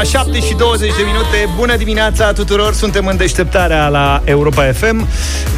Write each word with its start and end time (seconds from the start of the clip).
ora 0.00 0.08
7 0.08 0.40
și 0.40 0.54
20 0.54 0.88
de 0.96 1.02
minute. 1.06 1.48
Bună 1.56 1.76
dimineața 1.76 2.32
tuturor, 2.32 2.74
suntem 2.74 3.06
în 3.06 3.16
deșteptarea 3.16 3.88
la 3.88 4.22
Europa 4.24 4.72
FM. 4.72 5.08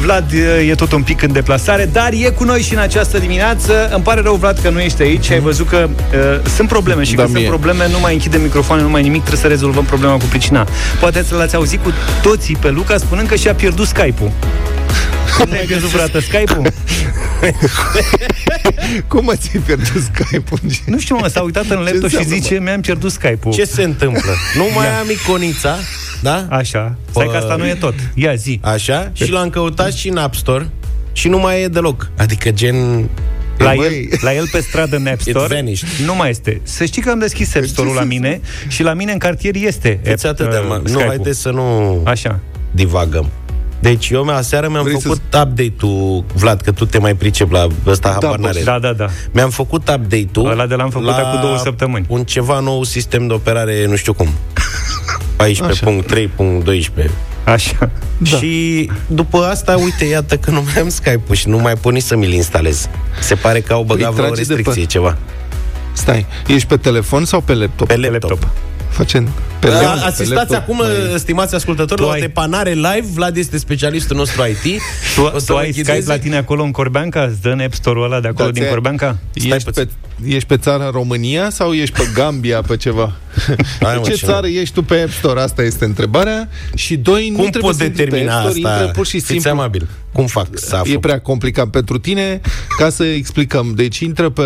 Vlad 0.01 0.31
e 0.67 0.75
tot 0.75 0.91
un 0.91 1.03
pic 1.03 1.21
în 1.21 1.31
deplasare, 1.31 1.85
dar 1.85 2.09
e 2.11 2.29
cu 2.29 2.43
noi 2.43 2.61
și 2.61 2.73
în 2.73 2.79
această 2.79 3.17
dimineață. 3.17 3.89
Îmi 3.93 4.03
pare 4.03 4.21
rău, 4.21 4.35
Vlad, 4.35 4.59
că 4.59 4.69
nu 4.69 4.79
ești 4.79 5.01
aici. 5.01 5.29
Ai 5.29 5.39
văzut 5.39 5.67
că 5.67 5.89
uh, 5.89 6.49
sunt 6.55 6.67
probleme 6.67 7.03
și 7.03 7.13
da, 7.13 7.23
când 7.23 7.35
mie. 7.35 7.45
sunt 7.45 7.59
probleme 7.59 7.89
nu 7.91 7.99
mai 7.99 8.13
închide 8.13 8.37
microfoane, 8.37 8.81
nu 8.81 8.89
mai 8.89 9.01
nimic, 9.01 9.19
trebuie 9.19 9.41
să 9.41 9.47
rezolvăm 9.47 9.83
problema 9.83 10.13
cu 10.13 10.25
pricina. 10.29 10.67
Poate 10.99 11.23
să 11.23 11.35
l-ați 11.35 11.55
auzit 11.55 11.83
cu 11.83 11.91
toții 12.21 12.55
pe 12.55 12.69
Luca 12.69 12.97
spunând 12.97 13.27
că 13.27 13.35
și-a 13.35 13.53
pierdut 13.53 13.87
Skype-ul. 13.87 14.31
Cum 15.37 15.51
ai 15.51 15.63
pierdut 15.65 15.89
vreodată 15.89 16.19
Skype-ul? 16.19 16.67
Cum 19.07 19.29
ați 19.29 19.57
pierdut 19.57 20.03
Skype-ul? 20.13 20.59
Nu 20.85 20.99
știu, 20.99 21.15
mă, 21.15 21.27
s-a 21.27 21.41
uitat 21.41 21.65
în 21.65 21.79
laptop 21.79 22.09
și 22.09 22.23
zice, 22.23 22.59
mi-am 22.59 22.81
pierdut 22.81 23.11
Skype-ul. 23.11 23.53
Ce 23.53 23.65
se 23.65 23.83
întâmplă? 23.83 24.31
Nu 24.57 24.63
mai 24.75 24.85
da. 24.85 24.97
am 24.97 25.09
iconița, 25.09 25.75
da? 26.21 26.47
Așa. 26.49 26.95
Stai 27.09 27.27
că 27.31 27.37
asta 27.37 27.55
nu 27.55 27.67
e 27.67 27.73
tot. 27.73 27.93
Ia 28.13 28.35
zi. 28.35 28.59
Așa? 28.63 29.11
Și 29.13 29.31
l-am 29.31 29.49
căutat 29.49 29.93
și 29.93 30.09
în 30.09 30.17
App 30.17 30.35
Store 30.35 30.69
și 31.11 31.27
nu 31.27 31.39
mai 31.39 31.61
e 31.61 31.67
deloc. 31.67 32.09
Adică 32.17 32.51
gen 32.51 33.09
la 33.57 33.73
el, 33.73 33.91
la 34.21 34.33
el 34.33 34.47
pe 34.51 34.59
stradă 34.59 34.95
în 34.95 35.07
App 35.07 35.21
Store 35.21 35.63
nu 36.05 36.15
mai 36.15 36.29
este. 36.29 36.61
Să 36.63 36.85
știi 36.85 37.01
că 37.01 37.09
am 37.09 37.19
deschis 37.19 37.55
App 37.55 37.65
Store-ul 37.65 37.95
la 37.95 38.03
mine 38.03 38.41
și 38.67 38.83
la 38.83 38.93
mine 38.93 39.11
în 39.11 39.17
cartier 39.17 39.55
este 39.55 39.99
Fiți 40.03 40.27
atât 40.27 40.49
de 40.49 40.61
uh, 40.69 40.91
Nu, 40.91 40.99
haideți 40.99 41.41
să 41.41 41.49
nu 41.49 42.01
Așa. 42.05 42.39
divagăm. 42.71 43.29
Deci 43.83 44.09
eu 44.09 44.27
aseară 44.27 44.69
mi-am 44.69 44.83
Vrei 44.83 44.99
făcut 44.99 45.21
să... 45.29 45.41
update-ul, 45.41 46.23
Vlad, 46.33 46.61
că 46.61 46.71
tu 46.71 46.85
te 46.85 46.97
mai 46.97 47.15
pricep 47.15 47.51
la 47.51 47.67
ăsta, 47.85 48.17
da, 48.19 48.27
habar 48.27 48.53
Da, 48.63 48.79
da, 48.79 48.93
da. 48.93 49.05
Mi-am 49.31 49.49
făcut 49.49 49.81
update-ul. 49.89 50.51
Ăla 50.51 50.65
de 50.65 50.75
l-am 50.75 50.89
făcut 50.89 51.07
la 51.07 51.13
cu 51.13 51.37
două 51.41 51.57
săptămâni. 51.57 52.05
un 52.09 52.23
ceva 52.23 52.59
nou 52.59 52.83
sistem 52.83 53.27
de 53.27 53.33
operare, 53.33 53.85
nu 53.87 53.95
știu 53.95 54.13
cum. 54.13 54.27
14.3.12. 55.43 57.09
Așa. 57.43 57.89
Da. 58.17 58.37
Și 58.37 58.89
după 59.07 59.37
asta, 59.37 59.75
uite, 59.75 60.05
iată 60.05 60.37
că 60.37 60.51
nu 60.51 60.61
mai 60.61 60.81
am 60.81 60.89
Skype-ul 60.89 61.35
și 61.35 61.47
nu 61.47 61.57
mai 61.57 61.73
pot 61.75 61.93
nici 61.93 62.03
să 62.03 62.15
mi-l 62.15 62.31
instalez. 62.31 62.89
Se 63.19 63.35
pare 63.35 63.59
că 63.59 63.73
au 63.73 63.83
băgat 63.83 64.13
vreo 64.13 64.33
restricție, 64.33 64.81
pe... 64.81 64.87
ceva. 64.87 65.17
Stai, 65.93 66.25
ești 66.47 66.67
pe 66.67 66.77
telefon 66.77 67.25
sau 67.25 67.41
pe 67.41 67.53
laptop? 67.53 67.87
Pe 67.87 67.97
laptop. 67.97 68.29
laptop 68.29 68.49
facem 68.89 69.29
pe 69.63 69.69
da, 69.69 69.81
laptop, 69.81 70.05
Asistați 70.05 70.49
pe 70.49 70.55
acum, 70.55 70.77
mai... 70.77 70.87
stimați 71.15 71.55
ascultători, 71.55 72.01
la 72.01 72.07
o 72.07 72.13
depanare 72.19 72.71
live. 72.71 73.05
Vlad 73.13 73.37
este 73.37 73.57
specialistul 73.57 74.15
nostru 74.15 74.43
IT. 74.45 74.81
Tu, 75.15 75.21
o 75.21 75.39
să 75.39 75.45
tu 75.45 75.57
ai 75.57 75.71
Skype 75.71 76.03
la 76.05 76.17
tine 76.17 76.37
acolo 76.37 76.63
în 76.63 76.71
Corbeanca? 76.71 77.23
Îți 77.23 77.41
dă 77.41 77.49
în 77.49 77.59
App 77.59 77.73
Store-ul 77.73 78.05
ăla 78.05 78.19
de 78.19 78.27
acolo 78.27 78.49
da, 78.51 78.59
din 78.59 78.69
Corbeanca? 78.69 79.17
Ești 79.33 79.71
pe, 79.71 79.87
ești 80.25 80.47
pe 80.47 80.57
țara 80.57 80.89
România 80.89 81.49
sau 81.49 81.73
ești 81.73 81.97
pe 81.97 82.09
Gambia, 82.13 82.61
pe 82.61 82.77
ceva? 82.77 83.13
Hai, 83.81 83.95
mă, 83.95 84.01
ce 84.05 84.13
țară 84.13 84.47
ești 84.47 84.73
tu 84.73 84.83
pe 84.83 85.01
App 85.01 85.11
Store? 85.11 85.41
Asta 85.41 85.61
este 85.61 85.85
întrebarea. 85.85 86.49
Și 86.75 86.95
doi, 86.95 87.31
Cum 87.35 87.43
nu 87.43 87.49
trebuie 87.49 87.71
pot 87.71 87.79
determina 87.79 88.39
Store, 88.39 88.47
asta? 88.47 88.69
Intră 88.69 88.91
pur 88.93 89.05
și 89.05 89.19
simplu. 89.19 89.49
amabil. 89.49 89.87
Cum 90.11 90.25
fac 90.25 90.47
să 90.53 90.75
aflu? 90.75 90.91
E 90.91 90.99
prea 90.99 91.19
complicat 91.19 91.67
pentru 91.67 91.97
tine. 91.97 92.41
Ca 92.77 92.89
să 92.89 93.03
explicăm. 93.03 93.73
Deci 93.75 93.99
intră 93.99 94.29
pe 94.29 94.43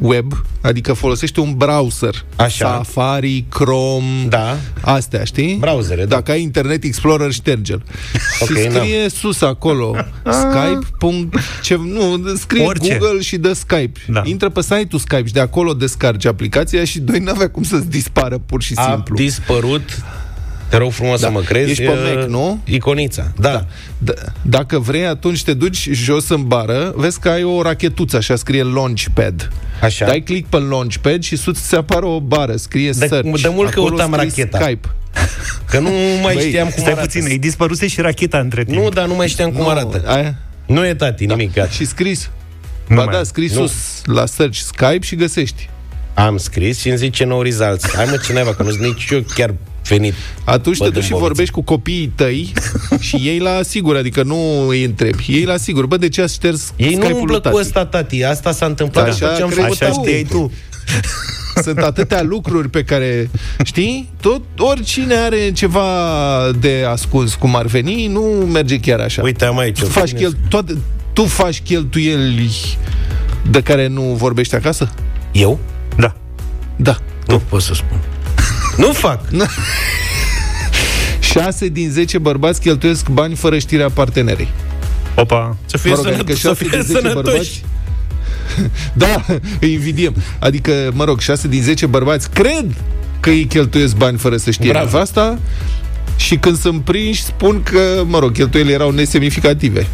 web, 0.00 0.32
adică 0.60 0.92
folosește 0.92 1.40
un 1.40 1.54
browser. 1.56 2.24
Așa. 2.36 2.66
Safari, 2.66 3.44
Chrome, 3.48 4.26
da. 4.28 4.45
Astea, 4.80 5.24
știi? 5.24 5.56
Browsere, 5.60 6.04
da. 6.04 6.14
Dacă 6.14 6.30
ai 6.30 6.42
Internet 6.42 6.84
Explorer, 6.84 7.32
șterge-l. 7.32 7.82
Okay, 8.40 8.56
și 8.56 8.70
scrie 8.70 9.02
no. 9.02 9.08
sus 9.08 9.40
acolo 9.42 9.96
Skype. 10.40 10.86
Ce, 11.62 11.76
nu, 11.76 12.34
scrie 12.36 12.64
Orice. 12.64 12.96
Google 12.98 13.20
și 13.20 13.36
dă 13.36 13.52
Skype. 13.52 14.00
Da. 14.08 14.22
Intră 14.24 14.48
pe 14.48 14.62
site-ul 14.62 15.00
Skype 15.00 15.26
și 15.26 15.32
de 15.32 15.40
acolo 15.40 15.74
descarci 15.74 16.24
aplicația 16.26 16.84
și 16.84 17.00
doi 17.00 17.18
n-avea 17.18 17.50
cum 17.50 17.62
să-ți 17.62 17.88
dispară 17.88 18.38
pur 18.46 18.62
și 18.62 18.72
A 18.76 18.82
simplu. 18.82 19.14
A 19.14 19.18
dispărut 19.18 20.02
te 20.68 20.76
rog 20.76 20.92
frumos 20.92 21.20
da. 21.20 21.26
să 21.26 21.32
mă 21.32 21.40
crezi. 21.40 21.70
Ești 21.70 21.82
pe 21.84 22.14
Mac, 22.14 22.28
nu? 22.28 22.60
Iconița, 22.64 23.32
da. 23.38 23.50
da. 23.98 24.12
D- 24.12 24.32
dacă 24.42 24.78
vrei, 24.78 25.06
atunci 25.06 25.44
te 25.44 25.54
duci 25.54 25.88
jos 25.92 26.28
în 26.28 26.46
bară, 26.46 26.92
vezi 26.96 27.20
că 27.20 27.28
ai 27.28 27.44
o 27.44 27.62
rachetuță, 27.62 28.16
așa 28.16 28.36
scrie 28.36 28.62
Launchpad. 28.62 29.50
Așa. 29.80 30.06
Dai 30.06 30.20
click 30.20 30.48
pe 30.48 30.56
Launchpad 30.56 31.22
și 31.22 31.36
sus 31.36 31.62
se 31.62 31.76
apară 31.76 32.06
o 32.06 32.20
bară, 32.20 32.56
scrie 32.56 32.90
de, 32.90 33.06
Search. 33.06 33.40
De 33.40 33.48
mult 33.48 33.70
căutam 33.70 34.14
racheta. 34.14 34.58
Skype. 34.58 34.88
Că 35.70 35.78
nu 35.78 35.90
mai 36.22 36.34
Băi, 36.34 36.46
știam 36.46 36.68
cum 36.68 36.82
stai 36.82 36.92
arată. 36.92 37.06
puțin, 37.06 37.24
îi 37.24 37.38
dispăruse 37.38 37.86
și 37.86 38.00
racheta 38.00 38.38
între 38.38 38.64
timp. 38.64 38.78
Nu, 38.78 38.88
dar 38.88 39.06
nu 39.06 39.14
mai 39.14 39.28
știam 39.28 39.50
cum 39.50 39.62
nu, 39.62 39.68
arată. 39.68 40.02
Aia? 40.06 40.38
Nu 40.66 40.86
e 40.86 40.94
tati, 40.94 41.26
da. 41.26 41.34
nimic. 41.34 41.54
Gata. 41.54 41.70
Și 41.70 41.84
scris. 41.84 42.30
Nu 42.86 42.96
ba 42.96 43.04
mai. 43.04 43.14
da, 43.14 43.22
scris 43.22 43.54
nu. 43.54 43.66
sus 43.66 43.72
la 44.04 44.26
search 44.26 44.56
Skype 44.56 45.00
și 45.00 45.14
găsești. 45.14 45.68
Am 46.14 46.36
scris 46.36 46.78
și 46.80 46.88
îmi 46.88 46.96
zice 46.96 47.24
no 47.24 47.42
results. 47.42 47.94
Hai 47.94 48.06
mă, 48.10 48.16
cineva, 48.24 48.54
că 48.54 48.62
nu-s 48.62 48.76
nici 48.76 49.06
eu 49.10 49.24
chiar 49.34 49.54
venit. 49.88 50.14
Atunci 50.44 50.78
te 50.78 50.88
duci 50.88 51.02
și 51.02 51.12
vorbești 51.12 51.52
cu 51.52 51.62
copiii 51.62 52.12
tăi 52.14 52.52
și 53.06 53.16
ei 53.16 53.38
la 53.38 53.50
asigur, 53.50 53.96
adică 53.96 54.22
nu 54.22 54.68
îi 54.68 54.84
întrebi. 54.84 55.24
Ei 55.28 55.44
la 55.44 55.52
asigur, 55.52 55.86
bă, 55.86 55.96
de 55.96 56.08
ce 56.08 56.22
a 56.22 56.26
șters 56.26 56.72
Ei 56.76 56.94
nu 56.94 57.18
umblă 57.18 57.40
cu 57.40 57.56
ăsta, 57.56 57.86
tati. 57.86 58.24
Asta 58.24 58.52
s-a 58.52 58.66
întâmplat 58.66 59.08
așa, 59.08 59.34
ce 59.36 59.42
am 59.42 59.48
făcut 59.48 59.82
așa 59.82 59.92
știai 59.92 60.26
tu. 60.30 60.52
Sunt 61.62 61.78
atâtea 61.78 62.22
lucruri 62.22 62.68
pe 62.68 62.84
care, 62.84 63.30
știi, 63.64 64.10
tot 64.20 64.42
oricine 64.58 65.14
are 65.14 65.52
ceva 65.52 65.86
de 66.60 66.84
ascuns, 66.88 67.34
cum 67.34 67.56
ar 67.56 67.66
veni, 67.66 68.06
nu 68.06 68.20
merge 68.52 68.80
chiar 68.80 69.00
așa. 69.00 69.22
Uite, 69.22 69.44
am 69.44 69.58
aici. 69.58 69.78
Tu 69.78 69.86
faci, 69.86 70.12
chel, 70.12 70.36
toate, 70.48 70.76
tu 71.12 71.24
faci 71.24 71.60
cheltuieli 71.60 72.78
de 73.50 73.60
care 73.60 73.86
nu 73.86 74.02
vorbești 74.02 74.54
acasă? 74.54 74.90
Eu? 75.32 75.58
Da. 75.96 76.14
Da. 76.76 76.96
Nu 77.26 77.38
pot 77.38 77.62
să 77.62 77.74
spun. 77.74 78.00
Nu 78.76 78.92
fac. 78.92 79.20
6 81.20 81.68
din 81.68 81.90
10 81.90 82.18
bărbați 82.18 82.60
cheltuiesc 82.60 83.08
bani 83.08 83.34
fără 83.34 83.58
știrea 83.58 83.88
partenerei. 83.90 84.48
Opa. 85.14 85.56
Să 85.66 85.76
fie, 85.76 85.90
mă 85.90 85.96
rog, 85.96 86.04
sănăt- 86.06 86.18
adică 86.18 86.38
să 86.38 86.52
fie 86.54 86.82
sănătoși. 86.82 87.14
Bărbați, 87.14 87.64
da, 89.02 89.24
îi 89.60 89.72
invidiem. 89.72 90.14
Adică, 90.38 90.90
mă 90.94 91.04
rog, 91.04 91.20
6 91.20 91.48
din 91.48 91.62
10 91.62 91.86
bărbați 91.86 92.30
cred 92.30 92.64
că 93.20 93.30
ei 93.30 93.44
cheltuiesc 93.44 93.96
bani 93.96 94.18
fără 94.18 94.36
să 94.36 94.50
știe 94.50 94.70
Bravo. 94.70 94.98
asta 94.98 95.38
și 96.16 96.36
când 96.36 96.58
sunt 96.58 96.80
prinși 96.80 97.22
spun 97.22 97.62
că, 97.62 98.02
mă 98.06 98.18
rog, 98.18 98.32
cheltuielile 98.32 98.74
erau 98.74 98.90
nesemnificative. 98.90 99.86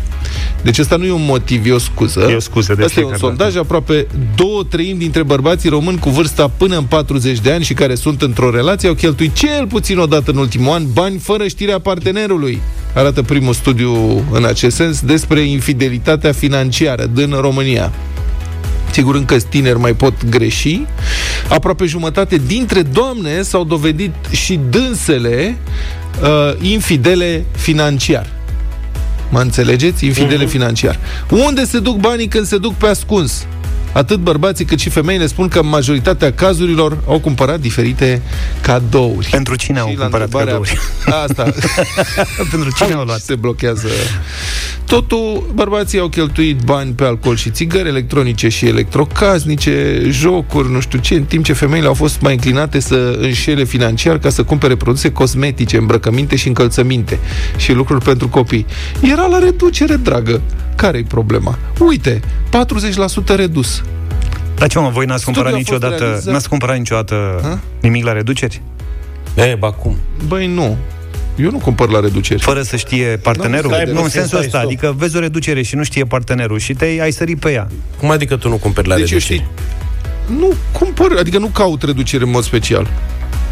Deci 0.63 0.79
asta 0.79 0.97
nu 0.97 1.05
e 1.05 1.13
un 1.13 1.25
motiv, 1.25 1.67
e 1.67 1.73
o 1.73 1.79
scuză. 1.79 2.27
E 2.31 2.35
o 2.35 2.41
scuză 2.41 2.75
de 2.75 2.85
Asta 2.85 3.01
e 3.01 3.05
un 3.05 3.17
sondaj, 3.17 3.57
aproape 3.57 4.07
două 4.35 4.65
treimi 4.65 4.99
dintre 4.99 5.23
bărbații 5.23 5.69
români 5.69 5.99
cu 5.99 6.11
vârsta 6.11 6.51
până 6.57 6.77
în 6.77 6.85
40 6.85 7.39
de 7.39 7.53
ani 7.53 7.65
și 7.65 7.75
care 7.75 7.95
sunt 7.95 8.23
într-o 8.23 8.51
relație 8.51 8.89
au 8.89 8.95
cheltuit 8.95 9.35
cel 9.35 9.67
puțin 9.67 9.99
o 9.99 10.07
dată 10.07 10.31
în 10.31 10.37
ultimul 10.37 10.73
an 10.73 10.85
bani 10.93 11.19
fără 11.19 11.47
știrea 11.47 11.79
partenerului. 11.79 12.61
Arată 12.95 13.23
primul 13.23 13.53
studiu 13.53 14.25
în 14.31 14.45
acest 14.45 14.77
sens 14.77 15.01
despre 15.01 15.41
infidelitatea 15.41 16.33
financiară 16.33 17.11
din 17.15 17.37
România. 17.41 17.93
Sigur, 18.91 19.15
încă 19.15 19.37
tineri 19.37 19.79
mai 19.79 19.95
pot 19.95 20.29
greși. 20.29 20.81
Aproape 21.49 21.85
jumătate 21.85 22.41
dintre 22.47 22.83
doamne 22.83 23.43
s-au 23.43 23.65
dovedit 23.65 24.15
și 24.31 24.61
dânsele 24.71 25.57
uh, 26.21 26.29
infidele 26.61 27.45
financiar. 27.57 28.27
Mă 29.31 29.41
înțelegeți? 29.41 30.05
Infidele 30.05 30.45
uh-huh. 30.45 30.51
financiar. 30.51 30.99
Unde 31.31 31.65
se 31.65 31.79
duc 31.79 31.97
banii 31.97 32.29
când 32.29 32.47
se 32.47 32.59
duc 32.59 32.75
pe 32.75 32.87
ascuns? 32.87 33.47
Atât 33.93 34.19
bărbații 34.19 34.65
cât 34.65 34.79
și 34.79 34.89
femeile 34.91 35.27
spun 35.27 35.49
că 35.49 35.63
majoritatea 35.63 36.33
cazurilor 36.33 36.99
au 37.07 37.21
cumpărat 37.21 37.61
diferite 37.61 38.23
cadouri. 38.61 39.29
Pentru 39.31 39.55
cine 39.55 39.79
și 39.79 39.83
au 39.83 39.95
cumpărat 39.99 40.29
cadouri? 40.29 40.79
Asta. 41.27 41.43
Pentru 42.51 42.71
cine 42.77 42.93
au 42.93 43.05
luat? 43.05 43.21
Se 43.21 43.35
blochează. 43.35 43.89
Totul, 44.85 45.51
bărbații 45.55 45.99
au 45.99 46.09
cheltuit 46.09 46.61
bani 46.61 46.93
pe 46.93 47.05
alcool 47.05 47.37
și 47.37 47.51
țigări 47.51 47.89
electronice 47.89 48.49
și 48.49 48.67
electrocasnice, 48.67 50.03
jocuri, 50.09 50.71
nu 50.71 50.81
știu 50.81 50.99
ce, 50.99 51.15
în 51.15 51.25
timp 51.25 51.45
ce 51.45 51.53
femeile 51.53 51.87
au 51.87 51.95
fost 51.95 52.21
mai 52.21 52.33
înclinate 52.33 52.81
să 52.81 53.19
înșele 53.21 53.65
financiar 53.65 54.19
ca 54.19 54.29
să 54.29 54.43
cumpere 54.43 54.77
produse 54.77 55.13
cosmetice, 55.13 55.77
îmbrăcăminte 55.77 56.37
și 56.37 56.49
încălțăminte 56.49 57.19
și 57.57 57.73
lucruri 57.73 58.05
pentru 58.05 58.29
copii. 58.29 58.67
Era 59.01 59.27
la 59.27 59.39
reducere, 59.39 59.95
dragă. 59.95 60.41
Care-i 60.77 61.05
problema? 61.05 61.59
Uite, 61.79 62.21
40% 63.33 63.37
redus. 63.37 63.83
Dar 64.57 64.69
ce 64.69 64.79
mă, 64.79 64.89
voi 64.89 65.07
n-ați 65.07 65.25
cumpărat 65.25 65.53
niciodată, 65.53 66.21
n-ați 66.25 66.49
cumpărat 66.49 66.77
niciodată 66.77 67.41
ha? 67.43 67.59
nimic 67.81 68.05
la 68.05 68.13
reduceri? 68.13 68.63
E, 69.35 69.57
ba 69.59 69.73
cum? 69.73 69.97
Băi, 70.27 70.47
nu. 70.47 70.77
Eu 71.37 71.51
nu 71.51 71.59
cumpăr 71.59 71.91
la 71.91 72.01
reduceri. 72.01 72.43
Fără 72.43 72.63
să 72.63 72.77
știe 72.77 73.07
partenerul? 73.07 73.83
Nu, 73.87 73.93
nu 73.93 74.03
în 74.03 74.09
sensul 74.09 74.39
ăsta. 74.39 74.59
Stop. 74.59 74.71
Adică 74.71 74.95
vezi 74.99 75.17
o 75.17 75.21
reducere 75.21 75.63
și 75.63 75.77
nu 75.77 75.83
știe 75.83 76.05
partenerul 76.05 76.59
și 76.59 76.73
te 76.75 76.85
ai 76.85 77.13
sărit 77.13 77.39
pe 77.39 77.53
ea. 77.53 77.69
Cum 77.99 78.11
adică 78.11 78.37
tu 78.37 78.49
nu 78.49 78.57
cumperi 78.57 78.89
la 78.89 78.97
deci 78.97 79.09
reduceri? 79.09 79.35
Știi, 79.35 79.49
nu 80.39 80.55
cumpăr, 80.73 81.17
adică 81.19 81.39
nu 81.39 81.47
caut 81.47 81.83
reducere 81.83 82.25
în 82.25 82.31
mod 82.31 82.45
special. 82.45 82.91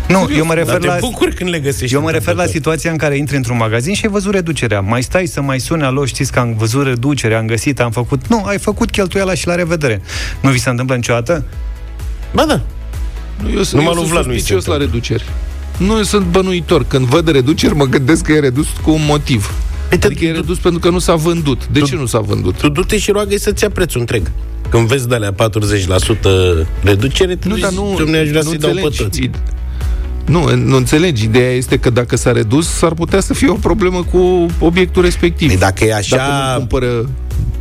Nu, 0.09 0.19
Serios? 0.19 0.39
eu 0.39 0.45
mă 0.45 0.55
refer 0.55 0.83
la... 0.83 0.99
când 1.35 1.51
le 1.51 1.59
găsești. 1.59 1.95
Eu 1.95 2.03
mă 2.03 2.11
refer 2.11 2.35
la 2.35 2.47
situația 2.47 2.91
în 2.91 2.97
care 2.97 3.17
intri 3.17 3.37
într-un 3.37 3.57
magazin 3.57 3.95
și 3.95 4.05
ai 4.05 4.11
văzut 4.11 4.33
reducerea. 4.33 4.81
Mai 4.81 5.03
stai 5.03 5.27
să 5.27 5.41
mai 5.41 5.61
suni 5.61 5.83
alo, 5.83 6.05
știți 6.05 6.33
că 6.33 6.39
am 6.39 6.55
văzut 6.55 6.87
reducerea, 6.87 7.39
am 7.39 7.47
găsit, 7.47 7.81
am 7.81 7.91
făcut... 7.91 8.27
Nu, 8.27 8.43
ai 8.45 8.59
făcut 8.59 8.91
cheltuiala 8.91 9.35
și 9.35 9.47
la 9.47 9.55
revedere. 9.55 10.03
Nu 10.41 10.51
vi 10.51 10.59
se 10.59 10.71
întâmplă 10.71 10.95
niciodată? 10.95 11.45
Ba 12.33 12.45
da. 12.45 12.61
Nu, 13.43 13.49
eu, 13.49 13.53
nu 13.53 13.59
eu 13.59 13.65
sunt 13.65 13.83
Vlad, 13.83 14.27
nu 14.27 14.61
la 14.65 14.77
reduceri. 14.77 15.25
Nu 15.77 16.03
sunt 16.03 16.27
bănuitor. 16.27 16.85
Când 16.85 17.07
văd 17.07 17.31
reduceri, 17.31 17.75
mă 17.75 17.85
gândesc 17.85 18.25
că 18.25 18.33
e 18.33 18.39
redus 18.39 18.67
cu 18.83 18.91
un 18.91 19.05
motiv. 19.07 19.55
Uite, 19.91 20.07
adică 20.07 20.25
e 20.25 20.33
redus 20.33 20.59
pentru 20.59 20.81
că 20.81 20.91
nu 20.91 20.99
s-a 20.99 21.15
vândut. 21.15 21.67
De 21.67 21.79
tu, 21.79 21.87
ce 21.87 21.95
nu 21.95 22.07
s-a 22.07 22.21
vândut? 22.21 22.57
Tu 22.57 22.69
du-te 22.69 22.99
și 22.99 23.11
roagă 23.11 23.37
să-ți 23.37 23.63
ia 23.63 23.71
prețul 23.71 24.01
întreg. 24.01 24.31
Când 24.69 24.87
vezi 24.87 25.09
de 25.09 25.15
alea 25.15 25.35
40% 25.35 25.37
reducere, 26.83 27.39
nu, 27.45 27.57
dar 27.57 27.73
nu, 27.73 27.99
nu 28.07 28.19
aș 28.19 28.29
vrea 28.29 28.43
să-i 28.43 28.59
dau 28.59 28.75
pătăți. 28.81 29.31
Nu, 30.31 30.57
nu 30.57 30.77
înțelegi. 30.77 31.25
Ideea 31.25 31.51
este 31.51 31.79
că 31.79 31.91
dacă 31.91 32.17
s-a 32.17 32.33
redus, 32.33 32.69
s-ar 32.69 32.95
putea 32.95 33.21
să 33.21 33.35
fie 33.35 33.49
o 33.49 33.55
problemă 33.55 34.03
cu 34.03 34.47
obiectul 34.59 35.03
respectiv. 35.03 35.49
Păi 35.49 35.57
dacă 35.57 35.85
e 35.85 35.95
așa... 35.95 36.17
Dacă 36.17 36.31
nu 36.53 36.59
cumpără 36.59 37.09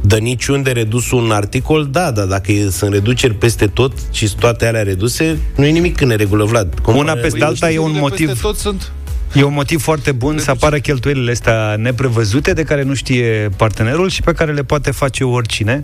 dă 0.01 0.15
niciunde 0.15 0.71
redus 0.71 1.11
un 1.11 1.31
articol, 1.31 1.87
da, 1.91 2.11
dar 2.11 2.25
dacă 2.25 2.51
sunt 2.71 2.93
reduceri 2.93 3.33
peste 3.33 3.67
tot 3.67 3.91
și 4.11 4.35
toate 4.39 4.65
alea 4.65 4.83
reduse, 4.83 5.39
nu 5.55 5.65
e 5.65 5.69
nimic 5.69 6.01
în 6.01 6.09
regulă, 6.09 6.43
Vlad. 6.43 6.79
Cum 6.83 6.95
Una 6.95 7.13
peste 7.13 7.43
alta 7.43 7.71
e 7.71 7.77
un 7.77 7.95
motiv... 7.99 8.41
Tot 8.41 8.57
sunt 8.57 8.91
E 9.33 9.43
un 9.43 9.53
motiv 9.53 9.81
foarte 9.81 10.11
bun 10.11 10.37
să 10.37 10.51
apară 10.51 10.77
cheltuielile 10.77 11.31
astea 11.31 11.75
neprevăzute 11.75 12.53
de 12.53 12.63
care 12.63 12.83
nu 12.83 12.93
știe 12.93 13.49
partenerul 13.55 14.09
și 14.09 14.21
pe 14.21 14.33
care 14.33 14.53
le 14.53 14.63
poate 14.63 14.91
face 14.91 15.23
oricine. 15.23 15.83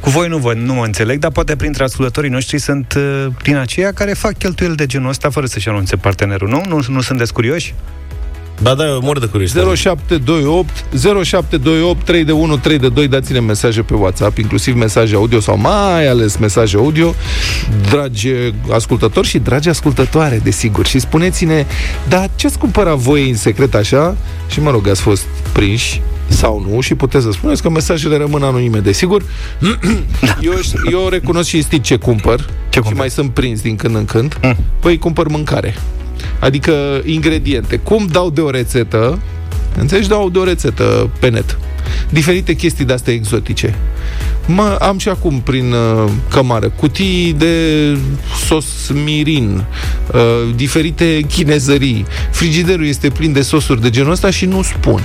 Cu 0.00 0.10
voi 0.10 0.28
nu 0.28 0.38
vă, 0.38 0.52
nu 0.52 0.74
mă 0.74 0.84
înțeleg, 0.84 1.18
dar 1.18 1.30
poate 1.30 1.56
printre 1.56 1.84
ascultătorii 1.84 2.30
noștri 2.30 2.58
sunt 2.58 2.94
uh, 2.96 3.26
prin 3.38 3.56
aceia 3.56 3.92
care 3.92 4.12
fac 4.12 4.38
cheltuieli 4.38 4.76
de 4.76 4.86
genul 4.86 5.08
ăsta 5.08 5.30
fără 5.30 5.46
să-și 5.46 5.68
anunțe 5.68 5.96
partenerul, 5.96 6.48
nu? 6.48 6.62
Nu, 6.68 6.80
nu 6.88 7.00
sunt 7.00 7.18
descurioși? 7.18 7.74
Ba 8.62 8.74
da, 8.74 8.86
eu 8.86 9.00
mor 9.02 9.18
de 9.18 9.26
curiozitate. 9.26 9.74
0728 9.74 10.84
0728 11.24 12.04
3 12.04 12.24
de 12.24 12.32
1 12.32 12.56
3 12.56 12.78
de 12.78 12.88
2 12.88 13.08
dați-ne 13.08 13.40
mesaje 13.40 13.82
pe 13.82 13.94
WhatsApp, 13.94 14.38
inclusiv 14.38 14.74
mesaje 14.74 15.14
audio 15.14 15.40
sau 15.40 15.56
mai 15.58 16.08
ales 16.08 16.36
mesaje 16.36 16.76
audio, 16.76 17.14
dragi 17.90 18.28
ascultători 18.70 19.26
și 19.26 19.38
dragi 19.38 19.68
ascultătoare, 19.68 20.40
desigur. 20.42 20.86
Și 20.86 20.98
spuneți-ne, 20.98 21.66
dar 22.08 22.30
ce-ați 22.34 22.58
cumpărat 22.58 22.96
voi 22.96 23.28
în 23.28 23.36
secret 23.36 23.74
așa? 23.74 24.16
Și 24.48 24.60
mă 24.60 24.70
rog, 24.70 24.88
ați 24.88 25.00
fost 25.00 25.24
prinși 25.52 26.00
sau 26.28 26.66
nu 26.70 26.80
și 26.80 26.94
puteți 26.94 27.24
să 27.24 27.30
spuneți 27.30 27.62
că 27.62 27.70
mesajele 27.70 28.16
rămân 28.16 28.42
anonime, 28.42 28.78
desigur. 28.78 29.22
eu, 30.40 30.52
eu 30.90 31.08
recunosc 31.08 31.48
și 31.48 31.60
știi 31.60 31.80
ce 31.80 31.96
cumpăr 31.96 32.48
ce 32.68 32.80
și 32.86 32.94
mai 32.94 33.10
sunt 33.10 33.30
prins 33.30 33.60
din 33.60 33.76
când 33.76 33.94
în 33.94 34.04
când. 34.04 34.38
Mm. 34.42 34.56
Păi 34.80 34.98
cumpăr 34.98 35.28
mâncare. 35.28 35.74
Adică 36.38 37.02
ingrediente. 37.04 37.76
Cum 37.76 38.06
dau 38.10 38.30
de 38.30 38.40
o 38.40 38.50
rețetă, 38.50 39.18
înțelegi, 39.78 40.08
dau 40.08 40.30
de 40.30 40.38
o 40.38 40.44
rețetă 40.44 41.10
pe 41.18 41.28
net. 41.28 41.58
Diferite 42.10 42.54
chestii 42.54 42.84
de-astea 42.84 43.12
exotice. 43.12 43.74
Mă, 44.46 44.76
am 44.80 44.98
și 44.98 45.08
acum 45.08 45.40
prin 45.40 45.72
uh, 45.72 46.10
cămară 46.30 46.68
cutii 46.68 47.32
de 47.38 47.54
sos 48.46 48.66
mirin, 49.04 49.64
uh, 50.12 50.54
diferite 50.54 51.20
chinezării. 51.28 52.06
Frigiderul 52.30 52.86
este 52.86 53.08
plin 53.08 53.32
de 53.32 53.42
sosuri 53.42 53.80
de 53.80 53.90
genul 53.90 54.10
ăsta 54.10 54.30
și 54.30 54.44
nu 54.44 54.62
spun 54.62 55.02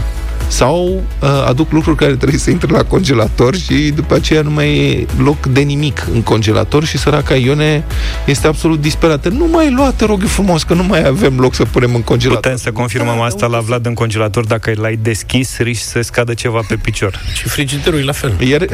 sau 0.52 1.04
uh, 1.22 1.30
aduc 1.48 1.72
lucruri 1.72 1.98
care 1.98 2.16
trebuie 2.16 2.40
să 2.40 2.50
intre 2.50 2.72
la 2.72 2.84
congelator 2.84 3.56
și 3.56 3.92
după 3.96 4.14
aceea 4.14 4.42
nu 4.42 4.50
mai 4.50 4.78
e 4.78 5.06
loc 5.18 5.46
de 5.46 5.60
nimic 5.60 6.08
în 6.14 6.22
congelator 6.22 6.86
și 6.86 6.98
săraca 6.98 7.36
Ione 7.36 7.84
este 8.26 8.48
absolut 8.48 8.82
disperată. 8.82 9.30
Nu 9.30 9.48
mai 9.48 9.72
lua, 9.72 9.92
te 9.92 10.06
rog 10.06 10.24
frumos, 10.24 10.64
că 10.64 10.74
nu 10.74 10.84
mai 10.84 11.06
avem 11.06 11.40
loc 11.40 11.54
să 11.56 11.64
punem 11.64 11.96
în 11.96 12.02
congelator. 12.02 12.42
Putem 12.42 12.58
să 12.58 12.72
confirmăm 12.72 13.18
da, 13.18 13.24
asta 13.24 13.46
la 13.48 13.60
Vlad 13.60 13.86
în 13.86 13.94
congelator, 13.94 14.46
dacă 14.46 14.72
l-ai 14.76 15.00
deschis, 15.02 15.58
riști 15.58 15.84
să 15.84 16.02
scadă 16.02 16.34
ceva 16.34 16.60
pe 16.68 16.76
picior. 16.76 17.20
Și 17.34 17.48
frigiderul 17.48 18.00
e 18.00 18.04
la 18.04 18.12
fel. 18.12 18.42
Iar... 18.48 18.66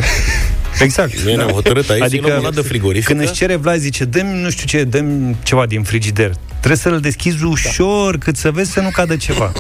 Exact. 0.80 1.20
Noi 1.20 1.36
ne-am 1.36 1.50
hotărât 1.50 1.90
aici 1.90 2.02
adică, 2.02 2.50
de 2.54 2.62
frigorifică. 2.62 3.12
Când 3.12 3.24
își 3.24 3.34
cere 3.34 3.56
Vlad, 3.56 3.78
zice, 3.80 4.06
dăm 4.06 4.28
nu 4.28 4.50
știu 4.50 4.66
ce, 4.66 4.84
dăm 4.84 5.36
ceva 5.44 5.66
din 5.66 5.84
frigider. 5.84 6.32
Trebuie 6.48 6.78
să-l 6.78 7.00
deschizi 7.00 7.44
ușor, 7.44 8.12
da. 8.12 8.26
cât 8.26 8.38
să 8.38 8.52
vezi 8.52 8.72
să 8.72 8.82
nu 8.82 8.90
cadă 8.90 9.16
ceva. 9.16 9.52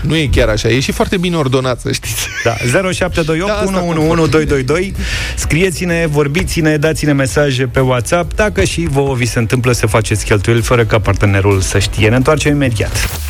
Nu 0.00 0.16
e 0.16 0.26
chiar 0.26 0.48
așa, 0.48 0.68
e 0.68 0.80
și 0.80 0.92
foarte 0.92 1.16
bine 1.16 1.36
ordonat, 1.36 1.80
să 1.80 1.92
știți. 1.92 2.28
Da, 2.44 2.54
0728 2.90 3.52
da, 3.52 3.64
111222 3.64 4.94
Scrieți-ne, 5.36 6.06
vorbiți-ne, 6.10 6.76
dați-ne 6.76 7.12
mesaje 7.12 7.66
pe 7.66 7.80
WhatsApp 7.80 8.34
dacă 8.34 8.64
și 8.64 8.86
vouă 8.90 9.14
vi 9.14 9.26
se 9.26 9.38
întâmplă 9.38 9.72
să 9.72 9.86
faceți 9.86 10.24
cheltuieli 10.24 10.62
fără 10.62 10.84
ca 10.84 10.98
partenerul 10.98 11.60
să 11.60 11.78
știe. 11.78 12.08
Ne 12.08 12.16
întoarcem 12.16 12.52
imediat. 12.52 13.20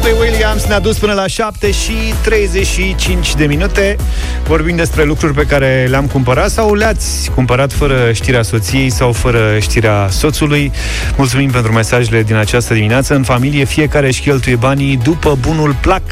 Robbie 0.00 0.20
Williams 0.20 0.64
ne-a 0.64 0.80
dus 0.80 0.98
până 0.98 1.12
la 1.12 1.26
7 1.26 1.70
și 1.70 1.92
35 2.22 3.34
de 3.34 3.46
minute. 3.46 3.96
Vorbim 4.44 4.76
despre 4.76 5.04
lucruri 5.04 5.34
pe 5.34 5.42
care 5.42 5.86
le-am 5.90 6.06
cumpărat 6.06 6.50
sau 6.50 6.74
le-ați 6.74 7.30
cumpărat 7.30 7.72
fără 7.72 8.12
știrea 8.12 8.42
soției 8.42 8.90
sau 8.90 9.12
fără 9.12 9.58
știrea 9.60 10.08
soțului. 10.10 10.72
Mulțumim 11.16 11.50
pentru 11.50 11.72
mesajele 11.72 12.22
din 12.22 12.34
această 12.34 12.74
dimineață. 12.74 13.14
În 13.14 13.22
familie 13.22 13.64
fiecare 13.64 14.06
își 14.06 14.20
cheltuie 14.20 14.56
banii 14.56 14.96
după 14.96 15.38
bunul 15.40 15.76
plac 15.80 16.02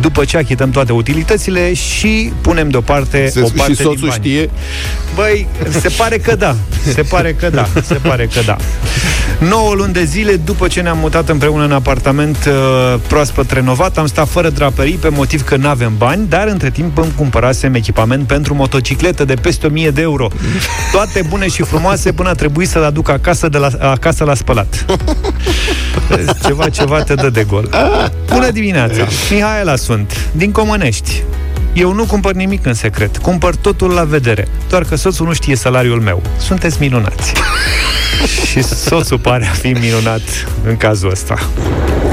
după 0.00 0.24
ce 0.24 0.36
achităm 0.36 0.70
toate 0.70 0.92
utilitățile 0.92 1.74
și 1.74 2.32
punem 2.40 2.68
deoparte 2.68 3.28
se, 3.28 3.40
o 3.40 3.48
parte 3.56 3.72
și 3.72 3.78
soțul 3.78 3.96
din 3.96 4.08
bani. 4.08 4.22
știe? 4.24 4.50
Băi, 5.14 5.46
se 5.80 5.88
pare 5.96 6.18
că 6.18 6.34
da. 6.34 6.56
Se 6.94 7.02
pare 7.02 7.32
că 7.32 7.50
da. 7.50 7.68
Se 7.82 7.94
pare 7.94 8.26
că 8.26 8.40
da. 8.46 8.56
9 9.38 9.74
luni 9.74 9.92
de 9.92 10.04
zile 10.04 10.36
după 10.36 10.68
ce 10.68 10.80
ne-am 10.80 10.98
mutat 10.98 11.28
împreună 11.28 11.64
în 11.64 11.72
apartament 11.72 12.36
uh, 12.46 13.00
proaspăt 13.06 13.50
renovat, 13.50 13.98
am 13.98 14.06
stat 14.06 14.28
fără 14.28 14.48
draperii 14.48 14.94
pe 14.94 15.08
motiv 15.08 15.42
că 15.42 15.56
nu 15.56 15.68
avem 15.68 15.92
bani, 15.96 16.28
dar 16.28 16.46
între 16.46 16.70
timp 16.70 16.98
îmi 16.98 17.12
cumpărasem 17.16 17.74
echipament 17.74 18.26
pentru 18.26 18.54
motocicletă 18.54 19.24
de 19.24 19.34
peste 19.34 19.66
1000 19.66 19.90
de 19.90 20.00
euro. 20.00 20.28
Toate 20.92 21.24
bune 21.28 21.48
și 21.48 21.62
frumoase 21.62 22.12
până 22.12 22.28
a 22.28 22.32
trebuit 22.32 22.68
să-l 22.68 22.84
aduc 22.84 23.08
acasă, 23.08 23.48
de 23.48 23.58
la, 23.58 23.68
acasă 23.80 24.24
la 24.24 24.34
spălat. 24.34 24.84
Ceva, 26.46 26.68
ceva 26.68 27.02
te 27.02 27.14
dă 27.14 27.30
de 27.30 27.44
gol. 27.44 27.68
Bună 28.32 28.50
dimineața! 28.50 29.06
Mihaela 29.30 29.76
sunt, 29.82 30.30
din 30.32 30.52
Comănești. 30.52 31.22
Eu 31.72 31.92
nu 31.92 32.04
cumpăr 32.04 32.32
nimic 32.32 32.66
în 32.66 32.74
secret, 32.74 33.16
cumpăr 33.16 33.54
totul 33.54 33.90
la 33.90 34.04
vedere, 34.04 34.48
doar 34.68 34.84
că 34.84 34.94
soțul 34.96 35.26
nu 35.26 35.32
știe 35.32 35.56
salariul 35.56 36.00
meu. 36.00 36.22
Sunteți 36.38 36.76
minunați. 36.80 37.32
și 38.50 38.62
soțul 38.62 39.18
pare 39.18 39.44
a 39.44 39.52
fi 39.52 39.68
minunat 39.68 40.20
în 40.66 40.76
cazul 40.76 41.10
ăsta. 41.10 41.34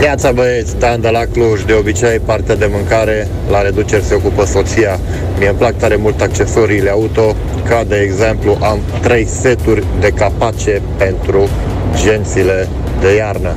Iața 0.03 0.31
băieți, 0.31 0.77
Dan 0.77 1.01
de 1.01 1.09
la 1.09 1.23
Cluj, 1.31 1.61
de 1.65 1.73
obicei 1.73 2.19
partea 2.19 2.55
de 2.55 2.69
mâncare 2.71 3.27
la 3.49 3.61
reduceri 3.61 4.03
se 4.03 4.13
ocupă 4.13 4.45
soția. 4.45 4.99
Mie 5.37 5.47
îmi 5.47 5.57
plac 5.57 5.77
tare 5.77 5.95
mult 5.95 6.21
accesoriile 6.21 6.89
auto, 6.89 7.35
ca 7.67 7.83
de 7.87 7.95
exemplu 7.95 8.57
am 8.61 8.79
trei 9.01 9.27
seturi 9.27 9.83
de 9.99 10.09
capace 10.09 10.81
pentru 10.97 11.49
gențile 11.95 12.67
de 12.99 13.15
iarnă. 13.15 13.55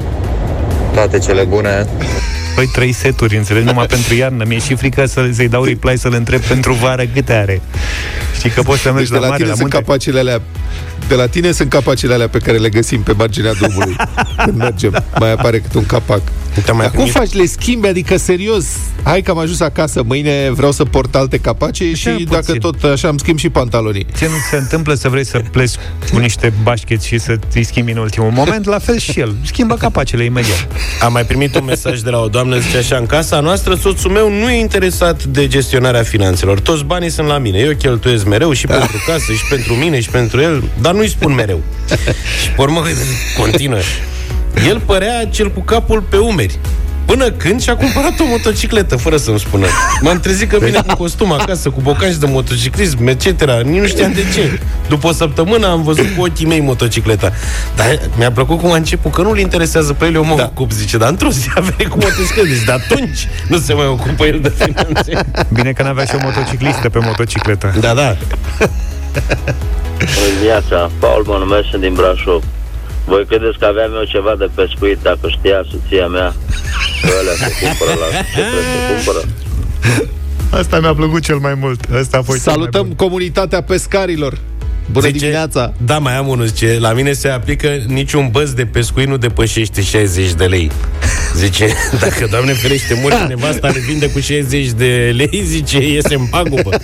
Toate 0.94 1.18
cele 1.18 1.42
bune! 1.42 1.86
Păi 2.54 2.66
trei 2.66 2.92
seturi, 2.92 3.36
înțelegi, 3.36 3.66
numai 3.66 3.86
pentru 3.96 4.14
iarnă. 4.14 4.44
Mi-e 4.46 4.58
și 4.58 4.74
frică 4.74 5.06
să, 5.06 5.28
să-i 5.32 5.48
dau 5.48 5.64
reply 5.64 5.98
să-l 5.98 6.12
întreb 6.14 6.40
pentru 6.40 6.72
vară 6.72 7.04
câte 7.14 7.32
are. 7.32 7.60
Știi 8.36 8.50
că 8.50 8.62
poți 8.62 8.80
să 8.80 8.92
mergi 8.92 9.10
deci 9.10 9.20
la, 9.20 9.26
la 9.26 9.30
mare, 9.30 9.44
la 9.44 9.54
munte. 9.58 9.76
capacele 9.76 10.18
alea 10.18 10.40
de 11.08 11.14
la 11.14 11.26
tine 11.26 11.52
sunt 11.52 11.68
capacele 11.68 12.14
alea 12.14 12.28
pe 12.28 12.38
care 12.38 12.58
le 12.58 12.68
găsim 12.68 13.02
pe 13.02 13.12
marginea 13.12 13.52
drumului 13.52 13.96
când 14.44 14.56
mergem. 14.56 15.04
Mai 15.18 15.32
apare 15.32 15.58
câte 15.60 15.78
un 15.78 15.86
capac. 15.86 16.22
Dar 16.66 16.90
cum 16.90 17.06
faci? 17.06 17.32
Le 17.32 17.46
schimbi? 17.46 17.86
Adică, 17.86 18.16
serios, 18.16 18.66
hai 19.02 19.22
că 19.22 19.30
am 19.30 19.38
ajuns 19.38 19.60
acasă, 19.60 20.02
mâine 20.06 20.50
vreau 20.50 20.72
să 20.72 20.84
port 20.84 21.14
alte 21.14 21.38
capace 21.38 21.94
și 21.94 22.08
puțin. 22.08 22.26
dacă 22.30 22.52
tot 22.52 22.82
așa 22.82 23.08
îmi 23.08 23.18
schimb 23.18 23.38
și 23.38 23.48
pantalonii. 23.48 24.06
Ce 24.18 24.24
nu 24.24 24.34
se 24.50 24.56
întâmplă 24.56 24.94
să 24.94 25.08
vrei 25.08 25.24
să 25.24 25.42
pleci 25.50 25.72
cu 26.12 26.18
niște 26.18 26.52
bașcheți 26.62 27.06
și 27.06 27.18
să 27.18 27.38
îi 27.54 27.64
schimbi 27.64 27.90
în 27.90 27.96
ultimul 27.96 28.30
moment? 28.30 28.66
La 28.66 28.78
fel 28.78 28.98
și 28.98 29.20
el. 29.20 29.36
Schimbă 29.44 29.74
capacele 29.74 30.24
imediat. 30.24 30.68
Am 31.02 31.12
mai 31.12 31.24
primit 31.24 31.54
un 31.54 31.64
mesaj 31.64 32.00
de 32.00 32.10
la 32.10 32.18
o 32.18 32.28
doamnă, 32.28 32.58
zice 32.58 32.76
așa, 32.76 32.96
în 32.96 33.06
casa 33.06 33.40
noastră 33.40 33.74
soțul 33.74 34.10
meu 34.10 34.30
nu 34.30 34.50
e 34.50 34.60
interesat 34.60 35.24
de 35.24 35.46
gestionarea 35.46 36.02
finanțelor. 36.02 36.60
Toți 36.60 36.84
banii 36.84 37.10
sunt 37.10 37.26
la 37.26 37.38
mine. 37.38 37.58
Eu 37.58 37.72
cheltuiesc 37.74 38.24
mereu 38.26 38.52
și 38.52 38.66
da. 38.66 38.74
pentru 38.74 39.02
casă, 39.06 39.32
și 39.32 39.44
pentru 39.48 39.72
mine, 39.74 40.00
și 40.00 40.08
pentru 40.08 40.40
el, 40.40 40.64
dar 40.80 40.94
nu-i 40.94 41.08
spun 41.08 41.34
mereu. 41.34 41.60
și 42.42 42.50
pe 42.56 42.60
urmă 42.60 42.82
continuă. 43.38 43.78
El 44.68 44.80
părea 44.86 45.26
cel 45.26 45.50
cu 45.50 45.60
capul 45.60 46.00
pe 46.00 46.16
umeri. 46.16 46.58
Până 47.04 47.30
când 47.30 47.62
și-a 47.62 47.76
cumpărat 47.76 48.20
o 48.20 48.24
motocicletă, 48.28 48.96
fără 48.96 49.16
să-mi 49.16 49.38
spună. 49.38 49.66
M-am 50.00 50.20
trezit 50.20 50.48
că 50.48 50.58
vine 50.58 50.80
cu 50.86 50.96
costum 50.96 51.32
acasă, 51.32 51.70
cu 51.70 51.80
bocanci 51.80 52.14
de 52.14 52.26
motociclism, 52.26 53.06
etc. 53.06 53.24
Nici 53.62 53.80
nu 53.80 53.86
știam 53.86 54.12
de 54.12 54.24
ce. 54.34 54.60
După 54.88 55.06
o 55.06 55.12
săptămână 55.12 55.66
am 55.66 55.82
văzut 55.82 56.06
cu 56.16 56.22
ochii 56.22 56.46
mei 56.46 56.60
motocicleta. 56.60 57.32
Dar 57.76 57.98
mi-a 58.16 58.32
plăcut 58.32 58.60
cum 58.60 58.72
a 58.72 58.76
început, 58.76 59.12
că 59.12 59.22
nu-l 59.22 59.38
interesează 59.38 59.92
pe 59.92 60.04
el, 60.04 60.14
eu 60.14 60.24
mă 60.24 60.34
da. 60.36 60.42
ocup, 60.42 60.70
zice, 60.70 60.96
dar 60.96 61.08
într-o 61.08 61.30
zi 61.30 61.48
a 61.54 61.60
venit 61.60 61.92
cu 61.92 61.98
motocicletă. 62.00 62.48
Deci 62.48 62.64
de 62.64 62.72
atunci 62.72 63.28
nu 63.48 63.58
se 63.58 63.72
mai 63.72 63.86
ocupă 63.86 64.24
el 64.24 64.40
de 64.40 64.52
finanțe. 64.56 65.12
Bine 65.48 65.72
că 65.72 65.82
n-avea 65.82 66.04
și 66.04 66.14
o 66.14 66.18
motociclistă 66.22 66.88
pe 66.88 66.98
motocicletă. 66.98 67.72
Da, 67.80 67.94
da. 67.94 68.16
Bună 69.98 70.26
dimineața, 70.34 70.90
Paul 70.98 71.24
mă 71.26 71.36
numesc, 71.38 71.68
sunt 71.70 71.82
din 71.82 71.94
Brașov. 71.94 72.42
Voi 73.04 73.24
credeți 73.26 73.58
că 73.58 73.64
aveam 73.64 73.90
eu 73.94 74.04
ceva 74.04 74.34
de 74.38 74.48
pescuit 74.54 74.98
dacă 75.02 75.28
știa 75.28 75.64
soția 75.70 76.06
mea 76.06 76.34
că 77.02 77.10
ălea 77.20 77.34
se 77.34 77.50
cumpără 77.60 77.98
la 78.02 78.06
ce 78.16 78.40
trebuie 78.40 78.64
să 78.72 78.92
cumpără? 78.92 79.20
Asta 80.60 80.80
mi-a 80.80 80.94
plăcut 80.94 81.22
cel 81.22 81.36
mai 81.36 81.54
mult. 81.54 81.80
Asta 82.00 82.18
a 82.18 82.22
fost 82.22 82.40
Salutăm 82.40 82.92
comunitatea 82.92 83.62
pescarilor 83.62 84.38
Bună 84.90 85.10
dimineața! 85.10 85.72
Da, 85.84 85.98
mai 85.98 86.16
am 86.16 86.28
unul, 86.28 86.46
zice, 86.46 86.76
la 86.80 86.92
mine 86.92 87.12
se 87.12 87.28
aplică 87.28 87.68
niciun 87.86 88.28
băț 88.30 88.50
de 88.50 88.66
pescuit 88.66 89.06
nu 89.06 89.16
depășește 89.16 89.82
60 89.82 90.32
de 90.32 90.44
lei. 90.44 90.70
Zice, 91.34 91.66
dacă, 92.00 92.26
Doamne 92.30 92.52
ferește, 92.52 92.98
mor 93.02 93.24
nevasta 93.28 93.68
ne 93.68 93.78
vinde 93.78 94.10
cu 94.10 94.20
60 94.20 94.70
de 94.70 95.12
lei, 95.16 95.42
zice, 95.44 95.78
iese 95.78 96.14
în 96.14 96.26
pagubă. 96.30 96.70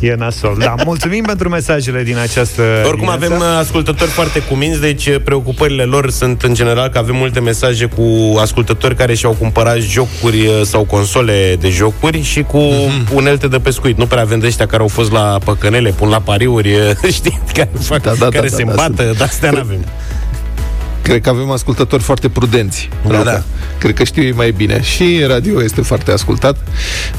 E 0.00 0.14
nasol. 0.14 0.56
Da, 0.58 0.74
mulțumim 0.84 1.22
pentru 1.22 1.48
mesajele 1.48 2.02
din 2.02 2.18
această 2.18 2.62
Oricum 2.62 2.90
dimineață. 3.18 3.24
avem 3.24 3.36
uh, 3.38 3.58
ascultători 3.58 4.10
foarte 4.10 4.42
cuminți, 4.42 4.80
deci 4.80 5.06
uh, 5.06 5.16
preocupările 5.24 5.82
lor 5.82 6.10
sunt 6.10 6.42
în 6.42 6.54
general 6.54 6.88
că 6.88 6.98
avem 6.98 7.16
multe 7.16 7.40
mesaje 7.40 7.86
cu 7.86 8.36
ascultători 8.38 8.94
care 8.94 9.14
și-au 9.14 9.32
cumpărat 9.32 9.78
jocuri 9.78 10.46
uh, 10.46 10.60
sau 10.62 10.84
console 10.84 11.56
de 11.60 11.68
jocuri 11.68 12.22
și 12.22 12.42
cu 12.42 12.58
uh-huh. 12.58 13.12
unelte 13.14 13.48
de 13.48 13.58
pescuit. 13.58 13.98
Nu 13.98 14.06
prea 14.06 14.22
avem 14.22 14.38
de 14.38 14.46
ăștia 14.46 14.66
care 14.66 14.82
au 14.82 14.88
fost 14.88 15.12
la 15.12 15.38
păcănele, 15.44 15.90
pun 15.90 16.08
la 16.08 16.20
pariuri, 16.20 16.74
uh, 16.74 17.12
știți, 17.18 17.52
care, 17.54 17.70
fac, 17.80 18.02
Da, 18.02 18.12
da, 18.18 18.28
care 18.28 18.48
da, 18.48 18.56
se 18.56 18.62
da, 18.62 18.70
îmbată, 18.70 19.14
dar 19.18 19.28
astea 19.28 19.50
n-avem. 19.50 19.84
Cred 21.10 21.22
că 21.22 21.28
avem 21.28 21.50
ascultători 21.50 22.02
foarte 22.02 22.28
prudenți. 22.28 22.88
Da, 23.06 23.18
Luca. 23.18 23.30
da. 23.30 23.42
Cred 23.78 23.94
că 23.94 24.04
știu 24.04 24.22
ei 24.22 24.32
mai 24.32 24.50
bine. 24.50 24.82
Și 24.82 25.22
radio 25.26 25.62
este 25.62 25.80
foarte 25.80 26.12
ascultat. 26.12 26.56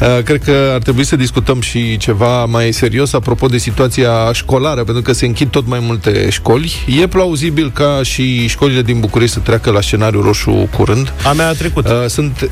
Uh, 0.01 0.23
Cred 0.23 0.43
că 0.43 0.71
ar 0.73 0.81
trebui 0.81 1.03
să 1.03 1.15
discutăm 1.15 1.61
și 1.61 1.97
ceva 1.97 2.45
mai 2.45 2.71
serios 2.71 3.13
apropo 3.13 3.47
de 3.47 3.57
situația 3.57 4.31
școlară, 4.33 4.83
pentru 4.83 5.01
că 5.01 5.11
se 5.13 5.25
închid 5.25 5.49
tot 5.49 5.67
mai 5.67 5.79
multe 5.81 6.29
școli. 6.29 6.85
E 7.01 7.07
plauzibil 7.07 7.71
ca 7.71 7.99
și 8.03 8.47
școlile 8.47 8.81
din 8.81 8.99
București 8.99 9.33
să 9.33 9.39
treacă 9.39 9.71
la 9.71 9.81
scenariu 9.81 10.21
roșu 10.21 10.69
curând. 10.75 11.13
A 11.23 11.31
mea 11.31 11.47
a 11.47 11.53
trecut. 11.53 11.87
Uh, 11.87 12.05
Sunt... 12.07 12.49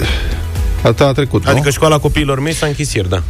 A 0.83 0.91
ta 0.91 1.07
a 1.07 1.11
trecut, 1.11 1.45
nu? 1.45 1.51
Adică 1.51 1.69
școala 1.69 1.97
copiilor 1.97 2.39
mei 2.39 2.53
s-a 2.53 2.65
închis 2.65 2.93
ieri, 2.93 3.09
da. 3.09 3.21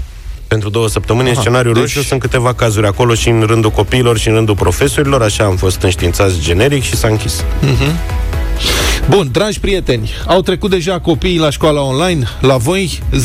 Pentru 0.50 0.70
două 0.70 0.88
săptămâni, 0.88 1.28
în 1.28 1.34
Aha, 1.34 1.42
scenariul 1.42 1.74
deci- 1.74 1.82
roșu, 1.84 2.02
sunt 2.02 2.20
câteva 2.20 2.54
cazuri 2.54 2.88
acolo 2.88 3.14
și 3.14 3.30
în 3.30 3.42
rândul 3.48 3.70
copiilor 3.72 4.18
și 4.18 4.28
în 4.28 4.34
rândul 4.34 4.56
profesorilor, 4.56 5.22
așa 5.22 5.44
am 5.44 5.56
fost 5.56 5.82
înștiințați 5.82 6.40
generic 6.40 6.84
și 6.84 6.96
s-a 6.96 7.08
închis. 7.08 7.44
Bun, 9.10 9.30
dragi 9.32 9.60
prieteni, 9.60 10.10
au 10.28 10.42
trecut 10.42 10.70
deja 10.70 11.00
copiii 11.00 11.38
la 11.38 11.50
școala 11.50 11.82
online? 11.82 12.28
La 12.42 12.58
voi 12.58 13.00
0372069599. 13.12 13.18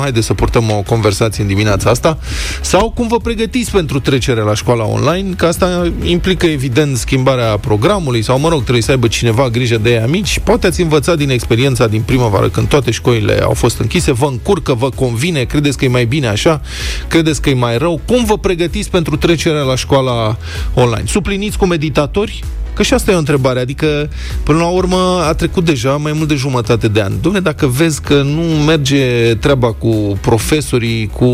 Haideți 0.00 0.26
să 0.26 0.34
purtăm 0.34 0.70
o 0.70 0.82
conversație 0.86 1.42
în 1.42 1.48
dimineața 1.48 1.90
asta. 1.90 2.18
Sau 2.60 2.90
cum 2.90 3.08
vă 3.08 3.16
pregătiți 3.16 3.70
pentru 3.70 4.00
trecerea 4.00 4.42
la 4.42 4.54
școala 4.54 4.84
online? 4.84 5.34
Că 5.36 5.46
asta 5.46 5.92
implică 6.02 6.46
evident 6.46 6.96
schimbarea 6.96 7.56
programului 7.56 8.22
sau, 8.22 8.38
mă 8.38 8.48
rog, 8.48 8.60
trebuie 8.60 8.82
să 8.82 8.90
aibă 8.90 9.06
cineva 9.06 9.48
grijă 9.48 9.76
de 9.76 9.90
ei 9.90 9.98
amici. 9.98 10.38
Poate 10.38 10.66
ați 10.66 10.80
învățat 10.80 11.16
din 11.16 11.30
experiența 11.30 11.86
din 11.86 12.00
primăvară 12.00 12.48
când 12.48 12.68
toate 12.68 12.90
școlile 12.90 13.40
au 13.42 13.52
fost 13.52 13.78
închise. 13.78 14.12
Vă 14.12 14.26
încurcă, 14.26 14.74
vă 14.74 14.88
convine? 14.90 15.44
Credeți 15.44 15.78
că 15.78 15.84
e 15.84 15.88
mai 15.88 16.04
bine 16.04 16.26
așa? 16.26 16.60
Credeți 17.08 17.42
că 17.42 17.50
e 17.50 17.54
mai 17.54 17.78
rău? 17.78 18.00
Cum 18.06 18.24
vă 18.24 18.38
pregătiți 18.38 18.90
pentru 18.90 19.16
trecerea 19.16 19.62
la 19.62 19.76
școala 19.76 20.36
online? 20.74 21.06
Supliniți 21.06 21.58
cu 21.58 21.66
meditatori? 21.68 22.42
Că 22.78 22.84
și 22.84 22.94
asta 22.94 23.10
e 23.10 23.14
o 23.14 23.18
întrebare, 23.18 23.60
adică 23.60 24.10
până 24.42 24.58
la 24.58 24.66
urmă 24.66 25.22
a 25.28 25.32
trecut 25.32 25.64
deja 25.64 25.90
mai 25.90 26.12
mult 26.12 26.28
de 26.28 26.34
jumătate 26.34 26.88
de 26.88 27.00
ani. 27.00 27.14
Dom'le, 27.20 27.42
dacă 27.42 27.66
vezi 27.66 28.00
că 28.00 28.22
nu 28.22 28.42
merge 28.42 29.34
treaba 29.34 29.72
cu 29.72 30.18
profesorii, 30.20 31.06
cu 31.06 31.32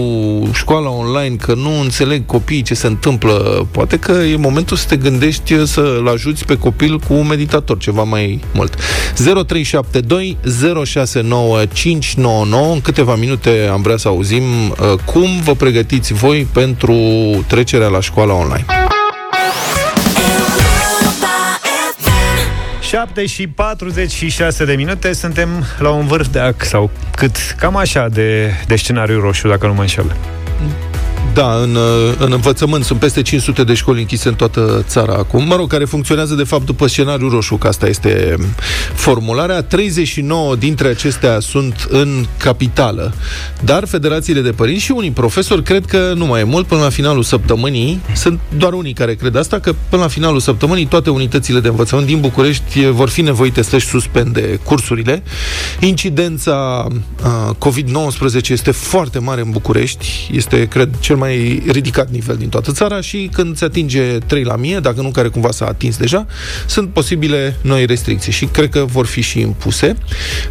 școala 0.53 0.91
online, 0.91 1.37
că 1.37 1.55
nu 1.55 1.81
înțeleg 1.81 2.27
copiii 2.27 2.63
ce 2.63 2.75
se 2.75 2.87
întâmplă, 2.87 3.67
poate 3.71 3.99
că 3.99 4.13
e 4.13 4.37
momentul 4.37 4.77
să 4.77 4.87
te 4.89 4.97
gândești 4.97 5.67
să-l 5.67 6.09
ajuți 6.13 6.45
pe 6.45 6.59
copil 6.59 6.99
cu 6.99 7.15
un 7.15 7.27
meditator, 7.27 7.79
ceva 7.79 8.03
mai 8.03 8.41
mult. 8.55 8.75
0372 9.15 10.37
069599 10.85 12.73
În 12.73 12.81
câteva 12.81 13.15
minute 13.15 13.69
am 13.73 13.83
vrea 13.83 13.97
să 13.97 14.09
auzim 14.09 14.43
uh, 14.43 14.77
cum 15.05 15.29
vă 15.43 15.55
pregătiți 15.55 16.13
voi 16.13 16.47
pentru 16.53 16.97
trecerea 17.47 17.89
la 17.89 18.01
școala 18.01 18.35
online. 18.35 18.65
7 22.95 23.27
și 23.27 23.47
46 23.47 24.65
de 24.65 24.75
minute. 24.75 25.13
Suntem 25.13 25.65
la 25.79 25.91
un 25.91 26.07
vârf 26.07 26.27
de 26.27 26.39
ac 26.39 26.65
Sau 26.65 26.91
cât, 27.17 27.37
cam 27.59 27.77
așa 27.77 28.09
de, 28.09 28.51
de 28.67 28.77
scenariu 28.77 29.21
roșu 29.21 29.49
Dacă 29.49 29.67
nu 29.67 29.75
mă 29.75 29.81
înșel 29.81 30.17
Da, 31.35 31.55
în, 31.63 31.75
uh, 31.75 32.15
în 32.19 32.33
învățământ 32.33 32.85
sunt 32.85 32.99
peste 32.99 33.23
500 33.23 33.65
de 33.65 33.75
școli 33.75 34.01
închise 34.01 34.29
în 34.29 34.35
toată 34.35 34.85
țara 34.89 35.13
acum, 35.13 35.45
mă 35.45 35.57
rog, 35.57 35.71
care 35.71 35.85
funcționează 35.85 36.35
de 36.35 36.45
fapt 36.45 36.65
după 36.65 36.87
scenariul 36.87 37.31
roșu, 37.31 37.57
că 37.57 37.67
asta 37.67 37.87
este 37.87 38.35
um, 38.39 38.45
formularea. 38.95 39.63
39 39.63 40.57
dintre 40.57 40.89
acestea 40.89 41.41
sunt 41.41 41.87
în 41.91 42.27
capitală, 42.37 43.15
dar 43.65 43.87
federațiile 43.87 44.41
de 44.41 44.51
părinți 44.51 44.83
și 44.83 44.91
unii 44.91 45.11
profesori 45.11 45.63
cred 45.63 45.85
că 45.85 46.13
nu 46.17 46.27
mai 46.27 46.41
e 46.41 46.45
mult 46.45 46.67
până 46.67 46.83
la 46.83 46.89
finalul 46.89 47.23
săptămânii. 47.23 48.01
Sunt 48.15 48.41
doar 48.57 48.73
unii 48.73 48.93
care 48.93 49.15
cred 49.15 49.37
asta, 49.37 49.59
că 49.59 49.75
până 49.89 50.03
la 50.03 50.09
finalul 50.09 50.41
săptămânii 50.41 50.87
toate 50.87 51.11
unitățile 51.11 51.61
de 51.61 51.69
învățământ 51.69 52.07
din 52.07 52.21
București 52.21 52.81
eh, 52.81 52.89
vor 52.91 53.09
fi 53.09 53.21
nevoite 53.21 53.63
să-și 53.63 53.87
suspende 53.87 54.61
cursurile. 54.65 55.23
Incidența 55.81 56.87
uh, 57.25 57.71
COVID-19 57.71 58.49
este 58.49 58.71
foarte 58.71 59.19
mare 59.19 59.41
în 59.41 59.51
București, 59.51 60.31
este, 60.33 60.67
cred, 60.67 60.89
cel 61.01 61.17
mai 61.17 61.24
ridicat 61.67 62.11
nivel 62.11 62.37
din 62.37 62.49
toată 62.49 62.73
țara 62.73 63.01
și 63.01 63.31
când 63.33 63.57
se 63.57 63.65
atinge 63.65 64.19
3 64.19 64.45
la 64.45 64.57
mie, 64.57 64.79
dacă 64.79 65.01
nu 65.01 65.11
care 65.11 65.29
cumva 65.29 65.51
s-a 65.51 65.67
atins 65.67 65.97
deja, 65.97 66.27
sunt 66.67 66.89
posibile 66.89 67.57
noi 67.61 67.87
restricții 67.87 68.33
și 68.33 68.45
cred 68.45 68.71
că 68.71 68.85
vor 68.85 69.07
fi 69.07 69.21
și 69.21 69.41
impuse. 69.41 69.97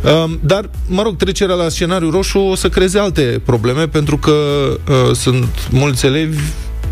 Uh, 0.04 0.32
dar, 0.40 0.70
mă 0.88 1.02
rog, 1.02 1.16
trecerea 1.18 1.56
la 1.56 1.70
scenariu 1.70 2.10
roșu 2.10 2.40
o 2.40 2.56
să 2.56 2.70
creeze 2.70 3.00
alte 3.00 3.42
probleme 3.46 3.88
pentru 3.88 4.18
că 4.18 4.32
uh, 4.32 5.16
sunt 5.16 5.68
mulți 5.70 6.06
elevi 6.06 6.38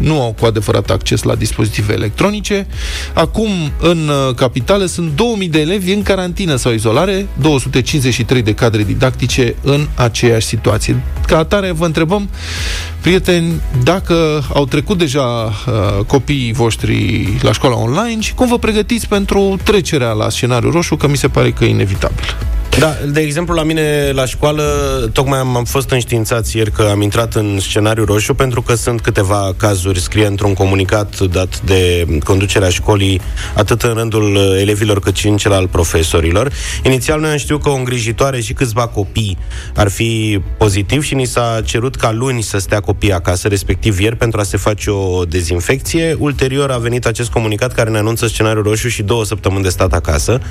nu 0.02 0.22
au 0.22 0.36
cu 0.40 0.46
adevărat 0.46 0.90
acces 0.90 1.24
la 1.24 1.36
dispozitive 1.36 1.94
electronice. 1.94 2.68
Acum, 3.14 3.50
în 3.80 4.08
uh, 4.08 4.36
capitală, 4.36 4.86
sunt 4.86 5.16
2000 5.16 5.48
de 5.48 5.60
elevi 5.60 5.94
în 5.94 6.04
carantină 6.04 6.56
sau 6.56 6.72
izolare, 6.72 7.28
253 7.42 8.42
de 8.42 8.54
cadre 8.54 8.84
didactice 8.84 9.56
în 9.62 9.88
aceeași 9.96 10.48
situație. 10.48 11.04
Ca 11.28 11.38
atare, 11.38 11.72
vă 11.72 11.86
întrebăm, 11.86 12.30
prieteni, 13.02 13.62
dacă 13.84 14.44
au 14.54 14.66
trecut 14.66 14.98
deja 14.98 15.22
uh, 15.22 16.06
copiii 16.08 16.54
voștri 16.54 17.28
la 17.42 17.52
școala 17.52 17.76
online 17.76 18.22
și 18.22 18.34
cum 18.34 18.48
vă 18.48 18.58
pregătiți 18.58 19.08
pentru 19.08 19.58
trecerea 19.64 20.12
la 20.12 20.30
scenariul 20.30 20.72
roșu, 20.72 20.96
că 20.96 21.08
mi 21.08 21.18
se 21.18 21.28
pare 21.28 21.52
că 21.52 21.64
e 21.64 21.70
inevitabil. 21.70 22.38
Da, 22.80 22.98
de 23.12 23.20
exemplu, 23.20 23.56
la 23.56 23.64
mine 23.64 24.12
la 24.14 24.26
școală, 24.26 24.64
tocmai 25.14 25.40
am, 25.40 25.56
am 25.56 25.64
fost 25.64 25.90
înștiințați 25.90 26.58
ieri 26.58 26.72
că 26.72 26.88
am 26.92 27.02
intrat 27.02 27.34
în 27.34 27.60
scenariu 27.60 28.04
roșu 28.04 28.34
pentru 28.34 28.62
că 28.62 28.76
sunt 28.76 29.02
câteva 29.02 29.54
cazuri, 29.58 30.00
scrie 30.00 30.26
într-un 30.26 30.54
comunicat 30.54 31.20
dat 31.20 31.62
de 31.62 32.08
conducerea 32.24 32.70
școlii, 32.70 33.22
atât 33.56 33.82
în 33.82 33.94
rândul 33.94 34.36
uh, 34.36 34.60
elevilor 34.60 35.00
cât 35.00 35.16
și 35.16 35.28
în 35.28 35.38
cel 35.38 35.52
al 35.52 35.68
profesorilor. 35.68 36.52
Inițial 36.84 37.20
noi 37.20 37.30
am 37.30 37.38
știut 37.38 37.62
că 37.62 37.70
o 37.70 37.74
îngrijitoare 37.74 38.42
și 38.42 38.54
câțiva 38.54 38.88
copii 38.88 39.38
ar 39.76 39.90
fi 39.90 40.42
pozitiv 40.58 41.04
și 41.04 41.16
ni 41.16 41.26
s-a 41.26 41.62
cerut 41.66 41.96
ca 41.96 42.12
luni 42.12 42.42
să 42.42 42.58
stea 42.58 42.80
copiii 42.80 43.14
acasă, 43.14 43.48
respectiv 43.48 44.00
ieri, 44.00 44.16
pentru 44.16 44.40
a 44.40 44.44
se 44.44 44.58
face 44.58 44.90
o 44.90 45.26
dezinfecție. 45.26 46.16
Ulterior 46.20 46.72
a 46.72 46.78
venit 46.78 47.06
acest 47.06 47.30
comunicat 47.30 47.74
care 47.74 47.90
ne 47.90 47.98
anunță 47.98 48.28
scenariul 48.28 48.64
roșu 48.64 48.88
și 48.88 49.04
două 49.04 49.26
săptămâni 49.26 49.64
de 49.64 49.70
stat 49.70 49.94
acasă. 49.94 50.42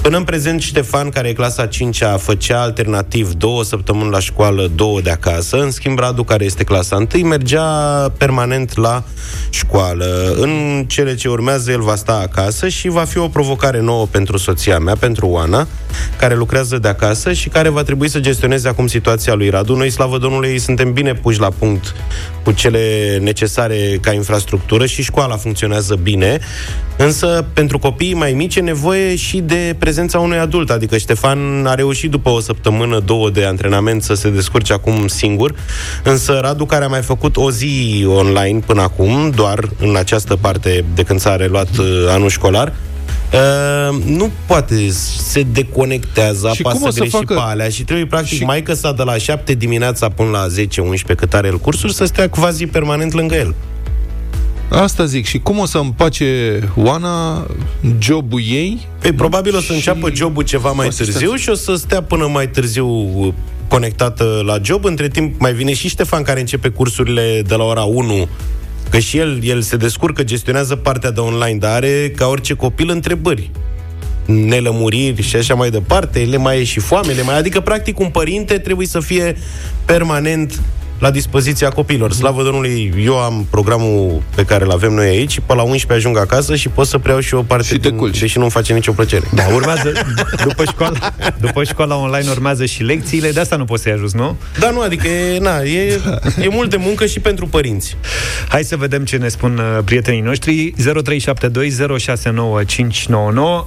Până 0.00 0.16
în 0.16 0.24
prezent, 0.24 0.60
Ștefan, 0.60 1.08
care 1.08 1.28
e 1.28 1.32
clasa 1.32 1.55
5-a, 1.64 2.16
făcea 2.16 2.60
alternativ 2.60 3.32
două 3.32 3.64
săptămâni 3.64 4.10
la 4.10 4.18
școală, 4.18 4.70
două 4.74 5.00
de 5.00 5.10
acasă. 5.10 5.56
În 5.56 5.70
schimb, 5.70 5.98
Radu, 5.98 6.24
care 6.24 6.44
este 6.44 6.64
clasa 6.64 7.06
1, 7.14 7.26
mergea 7.26 7.62
permanent 8.18 8.76
la 8.76 9.04
școală. 9.50 10.34
În 10.40 10.84
cele 10.88 11.14
ce 11.14 11.28
urmează, 11.28 11.70
el 11.70 11.80
va 11.80 11.94
sta 11.94 12.20
acasă 12.22 12.68
și 12.68 12.88
va 12.88 13.04
fi 13.04 13.18
o 13.18 13.28
provocare 13.28 13.80
nouă 13.80 14.06
pentru 14.06 14.36
soția 14.36 14.78
mea, 14.78 14.94
pentru 14.96 15.26
Oana, 15.26 15.66
care 16.18 16.34
lucrează 16.34 16.78
de 16.78 16.88
acasă 16.88 17.32
și 17.32 17.48
care 17.48 17.68
va 17.68 17.82
trebui 17.82 18.08
să 18.08 18.20
gestioneze 18.20 18.68
acum 18.68 18.86
situația 18.86 19.34
lui 19.34 19.48
Radu. 19.48 19.74
Noi, 19.74 19.90
slavă 19.90 20.18
Domnului, 20.18 20.58
suntem 20.58 20.92
bine 20.92 21.14
puși 21.14 21.40
la 21.40 21.50
punct 21.58 21.94
cu 22.46 22.52
cele 22.52 23.18
necesare 23.20 23.98
ca 24.00 24.12
infrastructură 24.12 24.86
și 24.86 25.02
școala 25.02 25.36
funcționează 25.36 25.94
bine, 26.02 26.38
însă 26.96 27.46
pentru 27.52 27.78
copiii 27.78 28.14
mai 28.14 28.32
mici 28.32 28.56
e 28.56 28.60
nevoie 28.60 29.16
și 29.16 29.38
de 29.38 29.76
prezența 29.78 30.18
unui 30.18 30.38
adult, 30.38 30.70
adică 30.70 30.96
Ștefan 30.96 31.66
a 31.66 31.74
reușit 31.74 32.10
după 32.10 32.28
o 32.28 32.40
săptămână, 32.40 32.98
două 32.98 33.30
de 33.30 33.44
antrenament 33.44 34.02
să 34.02 34.14
se 34.14 34.30
descurce 34.30 34.72
acum 34.72 35.06
singur, 35.06 35.54
însă 36.02 36.38
Radu, 36.42 36.64
care 36.64 36.84
a 36.84 36.88
mai 36.88 37.02
făcut 37.02 37.36
o 37.36 37.50
zi 37.50 38.04
online 38.08 38.58
până 38.66 38.82
acum, 38.82 39.30
doar 39.34 39.68
în 39.80 39.96
această 39.96 40.36
parte 40.36 40.84
de 40.94 41.02
când 41.02 41.20
s-a 41.20 41.36
reluat 41.36 41.76
uh, 41.76 41.86
anul 42.08 42.28
școlar, 42.28 42.72
Uh, 43.36 44.02
nu 44.04 44.30
poate, 44.46 44.90
se 45.18 45.42
deconectează, 45.42 46.50
Și 46.54 46.60
apasă 46.62 46.76
cum 46.78 46.86
o 46.86 46.90
să 46.90 46.98
greșit 46.98 47.18
facă? 47.18 47.34
pe 47.34 47.40
alea 47.42 47.68
și 47.68 47.82
trebuie 47.84 48.06
practic 48.06 48.36
Și- 48.38 48.44
mai 48.44 48.62
că 48.62 48.74
sa 48.74 48.92
de 48.92 49.02
la 49.02 49.16
7 49.18 49.54
dimineața 49.54 50.08
până 50.08 50.28
la 50.30 50.46
10-11 50.48 51.14
cât 51.16 51.34
are 51.34 51.46
el 51.46 51.58
cursuri 51.58 51.94
să 51.94 52.04
stea 52.04 52.28
quasi 52.30 52.66
permanent 52.66 53.12
lângă 53.12 53.34
el. 53.34 53.54
Asta 54.70 55.04
zic. 55.04 55.26
Și 55.26 55.38
cum 55.38 55.58
o 55.58 55.66
să 55.66 55.78
împace 55.78 56.60
Oana 56.76 57.46
jobul 57.98 58.40
ei? 58.40 58.86
Păi, 59.00 59.12
probabil 59.12 59.54
o 59.56 59.58
să 59.58 59.64
Și 59.64 59.72
înceapă 59.72 60.10
jobul 60.14 60.42
ceva 60.42 60.72
mai 60.72 60.86
asistență. 60.86 61.18
târziu 61.18 61.34
și 61.36 61.48
o 61.48 61.54
să 61.54 61.74
stea 61.74 62.02
până 62.02 62.26
mai 62.26 62.48
târziu 62.48 62.86
uh, 62.88 63.32
conectată 63.68 64.42
la 64.46 64.58
job. 64.62 64.84
Între 64.84 65.08
timp 65.08 65.40
mai 65.40 65.52
vine 65.52 65.74
și 65.74 65.88
Ștefan 65.88 66.22
care 66.22 66.40
începe 66.40 66.68
cursurile 66.68 67.42
de 67.46 67.54
la 67.54 67.64
ora 67.64 67.82
1 67.82 68.28
Că 68.90 68.98
și 68.98 69.18
el, 69.18 69.40
el 69.42 69.60
se 69.60 69.76
descurcă, 69.76 70.22
gestionează 70.24 70.76
partea 70.76 71.10
de 71.10 71.20
online, 71.20 71.58
dar 71.58 71.72
are, 71.72 72.12
ca 72.16 72.26
orice 72.26 72.54
copil, 72.54 72.90
întrebări. 72.90 73.50
Nelămuriri 74.26 75.22
și 75.22 75.36
așa 75.36 75.54
mai 75.54 75.70
departe, 75.70 76.18
le 76.18 76.36
mai 76.36 76.60
e 76.60 76.64
și 76.64 76.80
foame, 76.80 77.12
le 77.12 77.22
mai... 77.22 77.38
Adică, 77.38 77.60
practic, 77.60 77.98
un 77.98 78.08
părinte 78.08 78.58
trebuie 78.58 78.86
să 78.86 79.00
fie 79.00 79.36
permanent 79.84 80.60
la 80.98 81.10
dispoziția 81.10 81.68
copiilor. 81.68 82.12
Slavă 82.12 82.42
Domnului, 82.42 82.94
eu 83.04 83.18
am 83.18 83.46
programul 83.50 84.22
pe 84.34 84.44
care 84.44 84.64
îl 84.64 84.70
avem 84.70 84.92
noi 84.92 85.06
aici, 85.06 85.40
pe 85.46 85.54
la 85.54 85.62
11 85.62 85.92
ajung 85.92 86.16
acasă 86.18 86.56
și 86.56 86.68
pot 86.68 86.86
să 86.86 86.98
preau 86.98 87.20
și 87.20 87.34
o 87.34 87.42
parte 87.42 87.66
Și 87.66 87.78
te 87.78 87.88
din, 87.88 87.98
culci. 87.98 88.18
deși 88.18 88.38
nu-mi 88.38 88.50
face 88.50 88.72
nicio 88.72 88.92
plăcere. 88.92 89.26
Da, 89.34 89.42
urmează, 89.54 89.92
după 90.48 90.64
școala, 90.64 91.14
după 91.40 91.64
școala 91.64 91.96
online 91.96 92.30
urmează 92.30 92.64
și 92.64 92.82
lecțiile, 92.82 93.30
de 93.30 93.40
asta 93.40 93.56
nu 93.56 93.64
poți 93.64 93.82
să-i 93.82 93.92
ajuți, 93.92 94.16
nu? 94.16 94.36
Da, 94.58 94.70
nu, 94.70 94.80
adică 94.80 95.08
e, 95.08 95.38
na, 95.38 95.60
e, 95.62 96.00
e 96.42 96.48
mult 96.50 96.70
de 96.70 96.76
muncă 96.76 97.06
și 97.06 97.20
pentru 97.20 97.46
părinți. 97.46 97.96
Hai 98.48 98.62
să 98.62 98.76
vedem 98.76 99.04
ce 99.04 99.16
ne 99.16 99.28
spun 99.28 99.58
uh, 99.58 99.78
prietenii 99.84 100.20
noștri 100.20 100.74
0372069599 100.78 100.78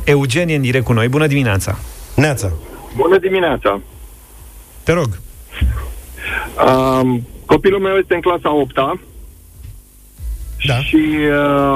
Eugenie 0.04 0.56
în 0.56 0.62
direct 0.62 0.86
cu 0.86 0.94
noi, 0.94 1.08
bună 1.08 1.28
dimineața 1.28 1.80
Neața. 2.16 2.52
Bună 2.96 3.18
dimineața! 3.18 3.82
Te 4.84 4.92
rog 4.92 5.20
Um, 6.66 7.28
copilul 7.46 7.80
meu 7.80 7.96
este 7.96 8.14
în 8.14 8.22
clasa 8.22 8.54
8 8.54 8.74
Da. 10.68 10.78
și 10.80 11.18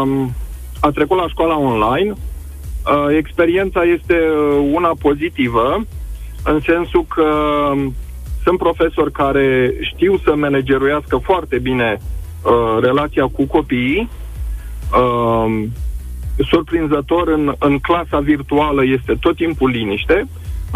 um, 0.02 0.34
a 0.80 0.90
trecut 0.90 1.18
la 1.18 1.28
școala 1.28 1.58
online. 1.58 2.12
Uh, 2.12 3.16
experiența 3.18 3.82
este 3.84 4.14
uh, 4.14 4.70
una 4.74 4.92
pozitivă, 5.00 5.86
în 6.44 6.60
sensul 6.60 7.06
că 7.08 7.24
um, 7.72 7.94
sunt 8.44 8.58
profesori 8.58 9.12
care 9.12 9.74
știu 9.82 10.18
să 10.24 10.36
manageruiască 10.36 11.18
foarte 11.18 11.60
bine 11.60 11.98
uh, 11.98 12.78
relația 12.82 13.26
cu 13.28 13.46
copiii. 13.46 14.10
Um, 15.00 15.72
surprinzător, 16.50 17.28
în, 17.28 17.54
în 17.60 17.80
clasa 17.80 18.20
virtuală 18.20 18.86
este 18.86 19.14
tot 19.20 19.36
timpul 19.36 19.70
liniște, 19.70 20.28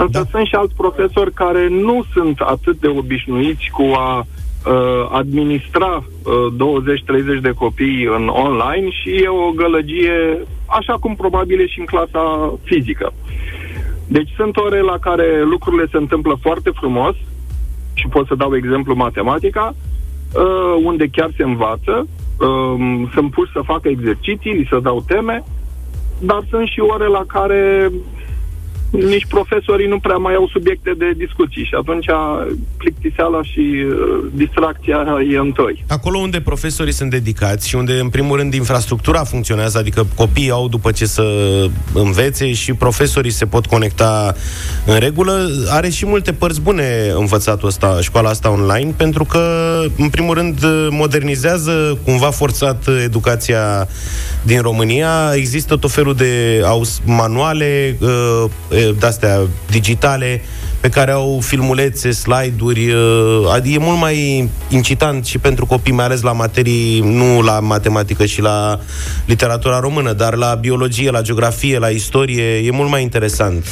însă 0.04 0.20
da. 0.24 0.30
sunt 0.32 0.46
și 0.48 0.56
alți 0.56 0.76
profesori 0.76 1.34
care 1.34 1.68
nu 1.68 2.04
sunt 2.14 2.40
atât 2.40 2.80
de 2.80 2.88
obișnuiți 2.88 3.70
cu 3.72 3.84
a 3.96 4.18
uh, 4.20 5.10
administra 5.12 6.04
uh, 6.04 7.34
20-30 7.38 7.42
de 7.42 7.52
copii 7.52 8.04
în 8.18 8.28
online 8.28 8.90
și 8.90 9.10
e 9.10 9.28
o 9.28 9.52
gălăgie, 9.52 10.46
așa 10.66 10.94
cum 11.00 11.16
probabil 11.16 11.60
e 11.60 11.68
și 11.68 11.80
în 11.80 11.86
clasa 11.86 12.54
fizică. 12.64 13.14
Deci 14.08 14.30
sunt 14.36 14.58
ore 14.58 14.82
la 14.82 14.98
care 15.00 15.44
lucrurile 15.44 15.88
se 15.92 15.98
întâmplă 15.98 16.38
foarte 16.42 16.70
frumos 16.70 17.16
și 17.94 18.08
pot 18.08 18.28
să 18.28 18.36
dau 18.36 18.56
exemplu 18.56 18.96
matematica, 18.96 19.76
uh, 19.76 20.84
unde 20.84 21.08
chiar 21.08 21.30
se 21.38 21.44
învață, 21.44 22.08
uh, 22.40 23.08
sunt 23.14 23.32
puși 23.32 23.52
să 23.52 23.62
facă 23.64 23.88
exerciții, 23.90 24.52
li 24.52 24.68
se 24.70 24.80
dau 24.80 25.04
teme, 25.08 25.44
dar 26.20 26.46
sunt 26.50 26.68
și 26.68 26.80
ore 26.80 27.08
la 27.08 27.24
care 27.28 27.92
nici 28.92 29.26
profesorii 29.28 29.88
nu 29.88 30.00
prea 30.00 30.16
mai 30.16 30.34
au 30.34 30.48
subiecte 30.48 30.94
de 30.98 31.12
discuții 31.18 31.64
și 31.64 31.76
atunci 31.80 32.06
plictiseala 32.78 33.44
și 33.44 33.60
uh, 33.60 33.96
distracția 34.34 35.06
e 35.32 35.38
întoi. 35.38 35.84
Acolo 35.88 36.18
unde 36.18 36.42
profesorii 36.42 36.94
sunt 36.94 37.10
dedicați 37.10 37.68
și 37.68 37.76
unde, 37.76 38.00
în 38.00 38.10
primul 38.10 38.38
rând, 38.38 38.54
infrastructura 38.54 39.24
funcționează, 39.24 39.78
adică 39.78 40.08
copiii 40.16 40.50
au 40.50 40.68
după 40.68 40.92
ce 40.92 41.06
să 41.06 41.24
învețe 41.94 42.54
și 42.54 42.74
profesorii 42.74 43.32
se 43.32 43.46
pot 43.46 43.66
conecta 43.66 44.36
în 44.86 45.00
regulă, 45.00 45.50
are 45.70 45.90
și 45.90 46.06
multe 46.06 46.34
părți 46.34 46.62
bune 46.62 46.84
învățatul 47.16 47.68
ăsta, 47.68 48.02
școala 48.02 48.30
asta 48.30 48.52
online, 48.52 48.94
pentru 48.98 49.24
că, 49.24 49.40
în 49.98 50.10
primul 50.10 50.34
rând, 50.34 50.60
modernizează 50.90 51.98
cumva 52.06 52.30
forțat 52.30 52.88
educația 53.04 53.88
din 54.42 54.62
România. 54.62 55.32
Există 55.34 55.76
tot 55.76 55.92
felul 55.92 56.14
de 56.14 56.62
aus- 56.66 57.02
manuale 57.06 57.98
uh, 58.02 58.46
de-astea 59.00 59.40
digitale 59.70 60.42
pe 60.80 60.90
care 60.90 61.12
au 61.12 61.40
filmulețe, 61.42 62.12
slide-uri, 62.12 62.90
uh, 62.90 63.52
adică 63.54 63.76
e 63.76 63.86
mult 63.86 64.00
mai 64.00 64.50
incitant 64.70 65.26
și 65.26 65.38
pentru 65.38 65.66
copii, 65.66 65.94
mai 65.94 66.06
ales 66.06 66.22
la 66.22 66.32
materii, 66.32 67.00
nu 67.00 67.42
la 67.42 67.60
matematică 67.60 68.26
și 68.26 68.42
la 68.42 68.80
literatura 69.26 69.80
română, 69.80 70.14
dar 70.14 70.36
la 70.36 70.56
biologie, 70.56 71.12
la 71.12 71.22
geografie, 71.22 71.80
la 71.80 71.88
istorie, 71.88 72.44
e 72.44 72.72
mult 72.72 72.90
mai 72.90 73.02
interesant. 73.02 73.66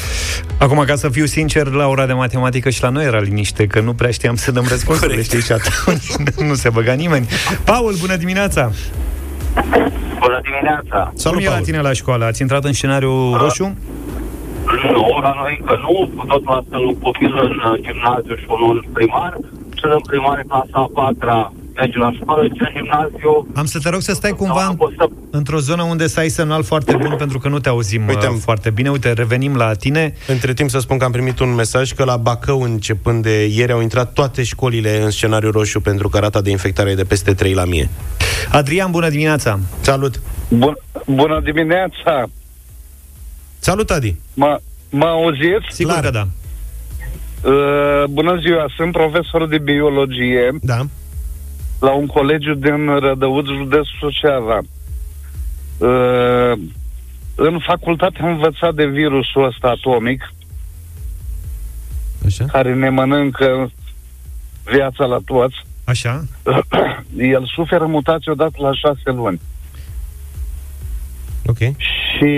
Acum, 0.58 0.84
ca 0.88 0.96
să 0.96 1.10
fiu 1.10 1.26
sincer, 1.26 1.68
la 1.68 1.88
ora 1.88 2.06
de 2.06 2.14
matematică 2.14 2.70
și 2.70 2.82
la 2.82 2.90
noi 2.90 3.06
era 3.06 3.20
liniște, 3.20 3.68
că 3.68 3.80
nu 3.80 3.94
prea 3.94 4.12
știam 4.12 4.36
să 4.36 4.52
dăm 4.52 4.66
răspunsurile, 4.70 5.22
știi, 5.22 5.42
și 5.42 5.52
atunci 5.52 6.16
nu 6.50 6.54
se 6.54 6.70
băga 6.70 6.94
nimeni. 6.94 7.28
Paul, 7.64 7.96
bună 8.00 8.16
dimineața! 8.16 8.72
Bună 10.20 10.42
dimineața! 10.44 11.14
Cum 11.24 11.38
e 11.38 11.50
la 11.50 11.60
tine 11.60 11.82
la 11.82 11.94
școală? 11.94 12.26
Ați 12.26 12.42
intrat 12.42 12.64
în 12.64 12.74
scenariu 12.74 13.36
roșu? 13.36 13.78
Nu, 14.94 15.20
la 15.22 15.34
noi 15.42 15.58
încă 15.60 15.76
nu, 15.86 16.24
tot 16.26 16.44
la 16.46 16.52
asta 16.52 16.78
un 16.78 16.96
copil 17.00 17.34
în 17.48 17.52
uh, 17.72 17.80
gimnaziu 17.86 18.36
și 18.36 18.46
unul 18.48 18.82
în 18.86 18.92
primar. 18.94 19.34
Cel 19.74 19.92
în 19.92 20.00
primar, 20.08 20.44
clasa 20.48 20.68
a 20.72 20.90
patra, 20.94 21.54
merge 21.76 21.98
la 21.98 22.12
școală, 22.12 22.42
cel 22.48 22.72
în 22.76 22.82
gimnaziu... 22.82 23.48
Am 23.56 23.66
să 23.66 23.80
te 23.84 23.90
rog 23.90 24.02
să 24.02 24.14
stai 24.14 24.32
cumva 24.32 24.66
în, 24.68 24.76
O 24.78 24.90
să- 24.98 25.10
într-o 25.32 25.58
zonă 25.60 25.84
unde 25.84 26.08
să 26.08 26.20
ai 26.20 26.30
semnal 26.30 26.64
foarte 26.64 26.96
bun, 26.96 27.16
pentru 27.18 27.40
că 27.40 27.48
nu 27.50 27.60
te 27.60 27.70
auzim 27.70 28.02
Uite, 28.02 28.14
Uite, 28.14 28.26
am- 28.26 28.36
foarte 28.38 28.70
bine. 28.70 28.90
Uite, 28.90 29.12
revenim 29.14 29.56
la 29.56 29.74
tine. 29.74 30.14
Între 30.28 30.54
timp 30.54 30.70
să 30.70 30.80
spun 30.80 30.98
că 30.98 31.06
am 31.06 31.12
primit 31.12 31.40
un 31.40 31.54
mesaj 31.56 31.92
că 31.92 32.04
la 32.04 32.18
Bacău, 32.18 32.62
începând 32.62 33.24
de 33.24 33.46
ieri, 33.46 33.72
au 33.72 33.82
intrat 33.82 34.14
toate 34.14 34.44
școlile 34.44 35.02
în 35.02 35.10
scenariu 35.10 35.52
roșu 35.52 35.82
pentru 35.82 36.10
că 36.10 36.18
rata 36.20 36.42
de 36.42 36.50
infectare 36.50 36.90
e 36.90 36.96
de 36.96 37.04
peste 37.04 37.34
3 37.34 37.54
la 37.54 37.66
mie. 37.66 37.90
Adrian, 38.52 38.92
bună 38.92 39.10
dimineața! 39.10 39.60
Salut! 39.82 40.22
Bun, 40.50 40.78
bună 41.08 41.40
dimineața! 41.44 42.24
Salut, 43.66 43.92
Adi! 43.92 44.16
Mă, 44.34 44.60
mă 44.90 45.06
auziți? 45.06 45.68
Sigur 45.70 45.92
Clar. 45.92 46.04
că 46.04 46.10
da. 46.10 46.28
Uh, 47.50 48.04
bună 48.10 48.40
ziua, 48.40 48.66
sunt 48.76 48.92
profesor 48.92 49.48
de 49.48 49.58
biologie 49.58 50.52
Da? 50.62 50.80
la 51.80 51.92
un 51.92 52.06
colegiu 52.06 52.54
din 52.54 53.00
Rădăuț, 53.00 53.46
județul 53.46 53.96
Suceava. 54.00 54.60
Uh, 55.78 56.60
în 57.36 57.60
facultate 57.60 58.18
am 58.22 58.28
învățat 58.30 58.76
de 58.76 58.86
virusul 58.86 59.44
ăsta 59.46 59.68
atomic, 59.68 60.34
Așa? 62.26 62.46
care 62.46 62.74
ne 62.74 62.90
mănâncă 62.90 63.72
viața 64.64 65.06
la 65.06 65.20
toți. 65.26 65.56
Așa? 65.84 66.26
El 67.36 67.46
suferă 67.56 67.86
mutații 67.86 68.32
odată 68.32 68.56
la 68.58 68.74
șase 68.74 69.10
luni. 69.12 69.42
Ok. 71.46 71.58
și 71.58 72.34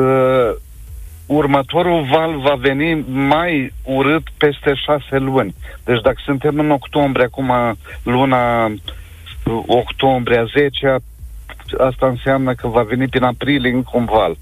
uh, 0.00 0.56
următorul 1.26 2.06
val 2.10 2.40
va 2.40 2.54
veni 2.54 3.04
mai 3.08 3.72
urât 3.82 4.22
peste 4.36 4.74
șase 4.74 5.18
luni. 5.18 5.54
Deci 5.84 6.00
dacă 6.00 6.16
suntem 6.24 6.58
în 6.58 6.70
octombrie, 6.70 7.24
acum 7.24 7.52
luna 8.02 8.64
uh, 8.64 9.62
octombrie 9.66 10.38
a 10.38 10.44
10 10.44 10.96
asta 11.78 12.06
înseamnă 12.06 12.54
că 12.54 12.68
va 12.68 12.82
veni 12.82 13.08
prin 13.08 13.22
aprilie 13.22 13.70
încă 13.70 13.90
un 13.92 14.04
val. 14.04 14.36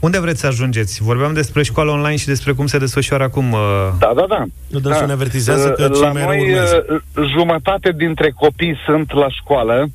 Unde 0.00 0.20
vreți 0.20 0.40
să 0.40 0.46
ajungeți? 0.46 1.02
Vorbeam 1.02 1.32
despre 1.32 1.62
școală 1.62 1.90
online 1.90 2.16
și 2.16 2.26
despre 2.26 2.52
cum 2.52 2.66
se 2.66 2.78
desfășoară 2.78 3.22
acum... 3.24 3.52
Uh... 3.52 3.58
Da, 3.98 4.12
da, 4.14 4.24
da. 4.28 4.44
Dânsul 4.80 5.06
ne 5.06 5.12
avertizează 5.12 5.68
Uh, 5.68 5.74
că 5.74 5.82
la 5.82 5.94
cei 5.94 6.12
mai 6.12 6.22
rău 6.22 6.26
noi 6.26 6.40
urmează. 6.40 6.86
uh, 6.88 7.28
jumătate 7.36 7.92
dintre 7.96 8.30
copii 8.30 8.76
sunt 8.84 9.12
la 9.12 9.28
școală 9.28 9.90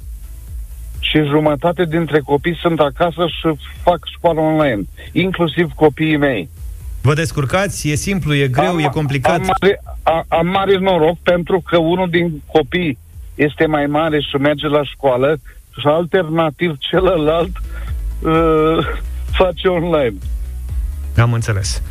și 1.09 1.23
jumătate 1.23 1.85
dintre 1.85 2.19
copii 2.19 2.57
sunt 2.61 2.79
acasă 2.79 3.25
și 3.27 3.57
fac 3.83 3.99
școală 4.17 4.39
online, 4.39 4.81
inclusiv 5.11 5.71
copiii 5.75 6.17
mei. 6.17 6.49
Vă 7.01 7.13
descurcați? 7.13 7.89
E 7.89 7.95
simplu, 7.95 8.33
e 8.33 8.47
greu, 8.47 8.71
am, 8.71 8.79
e 8.79 8.89
complicat? 8.93 9.39
Am 9.39 9.55
mare, 9.61 9.81
a, 10.03 10.25
am 10.27 10.47
mare 10.47 10.77
noroc 10.77 11.17
pentru 11.23 11.63
că 11.65 11.77
unul 11.77 12.09
din 12.09 12.41
copii 12.51 12.97
este 13.35 13.65
mai 13.65 13.85
mare 13.85 14.19
și 14.19 14.35
merge 14.35 14.67
la 14.67 14.83
școală 14.83 15.37
și 15.79 15.87
alternativ 15.87 16.77
celălalt 16.79 17.57
uh, 18.21 18.77
face 19.39 19.67
online. 19.67 20.15
Am 21.17 21.33
înțeles. 21.33 21.81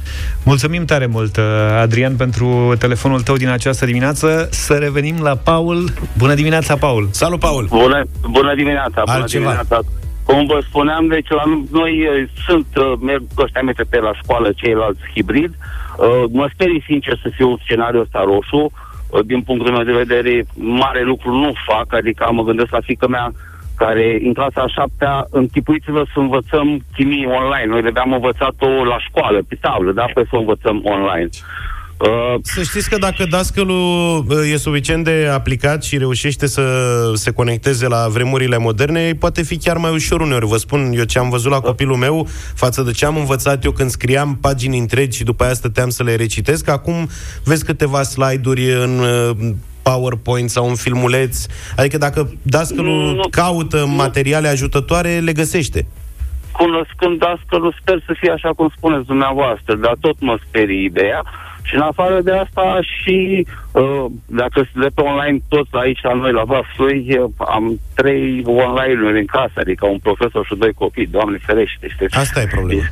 Mulțumim 0.45 0.85
tare 0.85 1.07
mult, 1.07 1.37
uh, 1.37 1.45
Adrian, 1.81 2.17
pentru 2.17 2.75
telefonul 2.79 3.21
tău 3.21 3.37
din 3.37 3.49
această 3.49 3.85
dimineață. 3.85 4.49
Să 4.51 4.75
revenim 4.75 5.17
la 5.23 5.35
Paul. 5.37 5.89
Bună 6.19 6.35
dimineața, 6.35 6.77
Paul! 6.77 7.09
Salut, 7.11 7.39
Paul! 7.39 7.67
Bună, 7.69 8.03
bună 8.31 8.55
dimineața! 8.55 9.03
Bună 9.05 9.17
Altceva. 9.17 9.45
dimineața! 9.45 9.81
Cum 10.25 10.47
vă 10.47 10.63
spuneam, 10.69 11.07
deci 11.07 11.29
la 11.29 11.43
noi 11.71 11.93
eh, 12.01 12.29
sunt, 12.47 12.67
eh, 12.77 12.93
merg 13.01 13.23
ăștia 13.39 13.61
MTP 13.63 13.95
la 13.95 14.13
școală, 14.23 14.53
ceilalți 14.57 15.01
hibrid. 15.15 15.55
Uh, 15.99 16.25
mă 16.31 16.51
sperii 16.53 16.83
sincer 16.87 17.19
să 17.23 17.29
fiu 17.35 17.51
în 17.51 17.57
scenariul 17.65 18.03
ăsta 18.03 18.23
roșu. 18.25 18.73
uh, 19.11 19.21
din 19.25 19.43
punctul 19.43 19.73
meu 19.73 19.83
de 19.83 19.93
vedere, 20.05 20.45
mare 20.55 21.03
lucru 21.03 21.31
nu 21.33 21.53
fac, 21.67 21.95
adică 21.95 22.29
mă 22.33 22.43
gândesc 22.43 22.71
la 22.71 22.81
fică 22.81 23.09
mea 23.09 23.33
care 23.77 24.19
în 24.25 24.33
clasa 24.33 24.61
a 24.63 24.75
șaptea, 24.79 25.27
închipuiți-vă 25.31 26.03
să 26.13 26.19
învățăm 26.19 26.85
chimie 26.95 27.27
online. 27.27 27.67
Noi 27.67 27.93
de-am 27.93 28.13
învățat-o 28.13 28.85
la 28.85 28.99
școală, 28.99 29.43
pe 29.49 29.57
tablă, 29.61 29.93
dar 29.93 30.11
pe 30.15 30.23
să 30.29 30.37
o 30.37 30.39
învățăm 30.39 30.81
online. 30.85 31.29
Uh, 31.99 32.35
Să 32.43 32.63
știți 32.63 32.91
că 32.91 32.99
dacă 32.99 33.25
dascălul 33.31 34.25
uh, 34.29 34.53
e 34.53 34.57
suficient 34.57 35.05
de 35.05 35.31
aplicat 35.33 35.85
și 35.85 35.99
reușește 35.99 36.47
să 36.47 36.63
se 37.15 37.31
conecteze 37.31 37.89
la 37.89 38.07
vremurile 38.09 38.59
moderne, 38.59 39.15
poate 39.19 39.43
fi 39.43 39.57
chiar 39.59 39.77
mai 39.77 39.93
ușor 39.93 40.21
uneori. 40.21 40.47
Vă 40.47 40.57
spun 40.57 40.93
eu 40.97 41.05
ce 41.05 41.19
am 41.19 41.29
văzut 41.31 41.51
la 41.51 41.61
copilul 41.61 41.97
meu 41.97 42.27
față 42.55 42.83
de 42.83 42.91
ce 42.91 43.07
am 43.07 43.17
învățat 43.17 43.65
eu 43.65 43.71
când 43.71 43.91
scriam 43.91 44.39
pagini 44.41 44.79
întregi 44.79 45.17
și 45.17 45.25
după 45.25 45.45
aia 45.45 45.53
stăteam 45.53 45.89
să 45.89 46.03
le 46.03 46.15
recitesc. 46.15 46.69
Acum 46.69 47.09
vezi 47.45 47.65
câteva 47.65 48.03
slide-uri 48.03 48.73
în 48.73 48.99
uh, 48.99 49.55
PowerPoint 49.89 50.51
sau 50.51 50.69
un 50.69 50.75
filmuleț. 50.75 51.47
Adică 51.77 51.99
dacă 51.99 52.31
dascălul 52.43 53.15
Nu. 53.15 53.23
caută 53.31 53.87
materiale 53.87 54.49
ajutătoare, 54.49 55.19
le 55.19 55.33
găsește. 55.33 55.87
cunoscând 56.53 57.19
dascălul, 57.19 57.75
sper 57.81 58.03
să 58.07 58.13
fie 58.21 58.31
așa 58.31 58.51
cum 58.57 58.73
spuneți 58.77 59.07
dumneavoastră, 59.07 59.75
dar 59.75 59.95
tot 60.01 60.17
mă 60.21 60.39
sperie 60.47 60.83
ideea. 60.85 61.23
Și 61.63 61.75
în 61.75 61.81
afară 61.81 62.21
de 62.21 62.33
asta 62.33 62.79
și 62.83 63.47
uh, 63.73 64.05
dacă 64.27 64.69
de 64.75 64.87
pe 64.95 65.01
online 65.01 65.39
toți 65.49 65.71
aici 65.73 66.03
la 66.03 66.15
noi 66.15 66.33
la 66.33 66.45
Vaslui, 66.45 67.19
uh, 67.19 67.31
am 67.49 67.81
trei 67.95 68.43
online-uri 68.47 69.19
în 69.19 69.27
casă, 69.27 69.53
adică 69.57 69.87
un 69.87 69.99
profesor 69.99 70.47
și 70.47 70.55
doi 70.55 70.73
copii, 70.73 71.07
Doamne 71.07 71.39
ferește, 71.47 71.89
știți? 71.95 72.17
Asta 72.17 72.41
e 72.41 72.47
problema. 72.47 72.83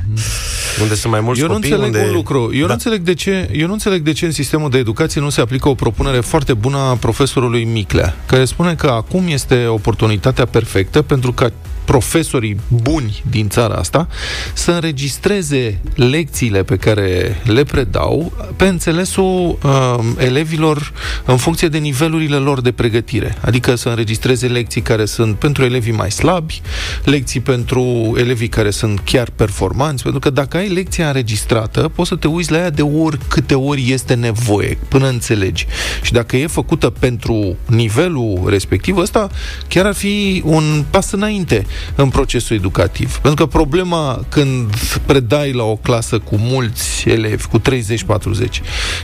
Unde 0.81 0.95
sunt 0.95 1.11
mai 1.11 1.21
mulți 1.21 1.41
Eu 1.41 1.47
nu 1.47 1.53
copii, 1.53 1.71
înțeleg 1.71 1.93
unde... 1.93 2.07
un 2.07 2.13
lucru. 2.15 2.49
Eu, 2.53 2.61
Da. 2.61 2.65
nu 2.67 2.73
înțeleg 2.73 3.01
de 3.01 3.13
ce, 3.13 3.49
eu 3.51 3.67
nu 3.67 3.73
înțeleg 3.73 4.01
de 4.01 4.11
ce 4.11 4.25
în 4.25 4.31
sistemul 4.31 4.69
de 4.69 4.77
educație 4.77 5.21
nu 5.21 5.29
se 5.29 5.41
aplică 5.41 5.69
o 5.69 5.73
propunere 5.73 6.19
foarte 6.19 6.53
bună 6.53 6.77
a 6.77 6.95
profesorului 6.95 7.63
Miclea, 7.63 8.15
care 8.25 8.45
spune 8.45 8.75
că 8.75 8.87
acum 8.87 9.23
este 9.27 9.65
oportunitatea 9.65 10.45
perfectă 10.45 11.01
pentru 11.01 11.31
ca 11.31 11.51
profesorii 11.85 12.59
buni 12.67 13.23
din 13.29 13.49
țara 13.49 13.75
asta 13.75 14.07
să 14.53 14.71
înregistreze 14.71 15.79
lecțiile 15.95 16.63
pe 16.63 16.77
care 16.77 17.41
le 17.43 17.63
predau 17.63 18.33
pe 18.55 18.67
înțelesul 18.67 19.57
uh, 19.63 19.99
elevilor 20.17 20.91
în 21.25 21.37
funcție 21.37 21.67
de 21.67 21.77
nivelurile 21.77 22.35
lor 22.35 22.61
de 22.61 22.71
pregătire. 22.71 23.37
Adică 23.41 23.75
să 23.75 23.89
înregistreze 23.89 24.47
lecții 24.47 24.81
care 24.81 25.05
sunt 25.05 25.35
pentru 25.35 25.63
elevii 25.63 25.93
mai 25.93 26.11
slabi, 26.11 26.61
lecții 27.03 27.39
pentru 27.39 28.13
elevii 28.17 28.47
care 28.47 28.69
sunt 28.69 28.99
chiar 28.99 29.29
performanți, 29.35 30.03
pentru 30.03 30.19
că 30.19 30.29
dacă 30.29 30.57
ai 30.57 30.67
lecția 30.67 31.07
înregistrată, 31.07 31.91
poți 31.95 32.09
să 32.09 32.15
te 32.15 32.27
uiți 32.27 32.51
la 32.51 32.57
ea 32.57 32.69
de 32.69 32.81
ori 32.81 33.17
câte 33.27 33.55
ori 33.55 33.91
este 33.91 34.13
nevoie, 34.13 34.77
până 34.87 35.07
înțelegi. 35.07 35.67
Și 36.01 36.11
dacă 36.11 36.37
e 36.37 36.47
făcută 36.47 36.89
pentru 36.89 37.55
nivelul 37.65 38.43
respectiv, 38.47 38.97
ăsta 38.97 39.29
chiar 39.67 39.85
ar 39.85 39.93
fi 39.93 40.41
un 40.45 40.83
pas 40.89 41.11
înainte 41.11 41.65
în 41.95 42.09
procesul 42.09 42.55
educativ. 42.55 43.17
Pentru 43.17 43.45
că 43.45 43.51
problema 43.51 44.25
când 44.29 44.75
predai 45.05 45.51
la 45.51 45.63
o 45.63 45.75
clasă 45.75 46.19
cu 46.19 46.35
mulți 46.39 47.09
elevi, 47.09 47.45
cu 47.45 47.59
30-40, 47.59 47.63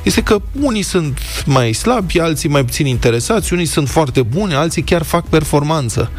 este 0.04 0.24
că 0.24 0.42
unii 0.62 0.82
sunt 0.82 1.20
mai 1.46 1.74
slabi, 1.74 2.20
alții 2.20 2.50
mai 2.50 2.66
puțin 2.66 2.86
interesați, 2.86 3.54
unii 3.54 3.66
sunt 3.66 3.90
foarte 3.90 4.22
buni, 4.22 4.54
alții 4.54 4.82
chiar 4.82 5.04
fac 5.04 5.26
performanță. 5.26 6.12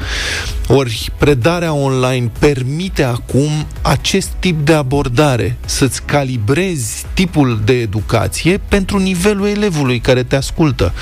Ori 0.68 1.12
predarea 1.18 1.72
online 1.72 2.30
permite 2.38 3.02
acum 3.02 3.66
acest 3.82 4.28
tip 4.38 4.64
de 4.64 4.72
abordare, 4.72 5.56
să-ți 5.64 6.02
calibrezi 6.02 7.04
tipul 7.14 7.60
de 7.64 7.72
educație 7.72 8.60
pentru 8.68 8.98
nivelul 8.98 9.46
elevului 9.46 9.98
care 9.98 10.22
te 10.22 10.36
ascultă. 10.36 10.92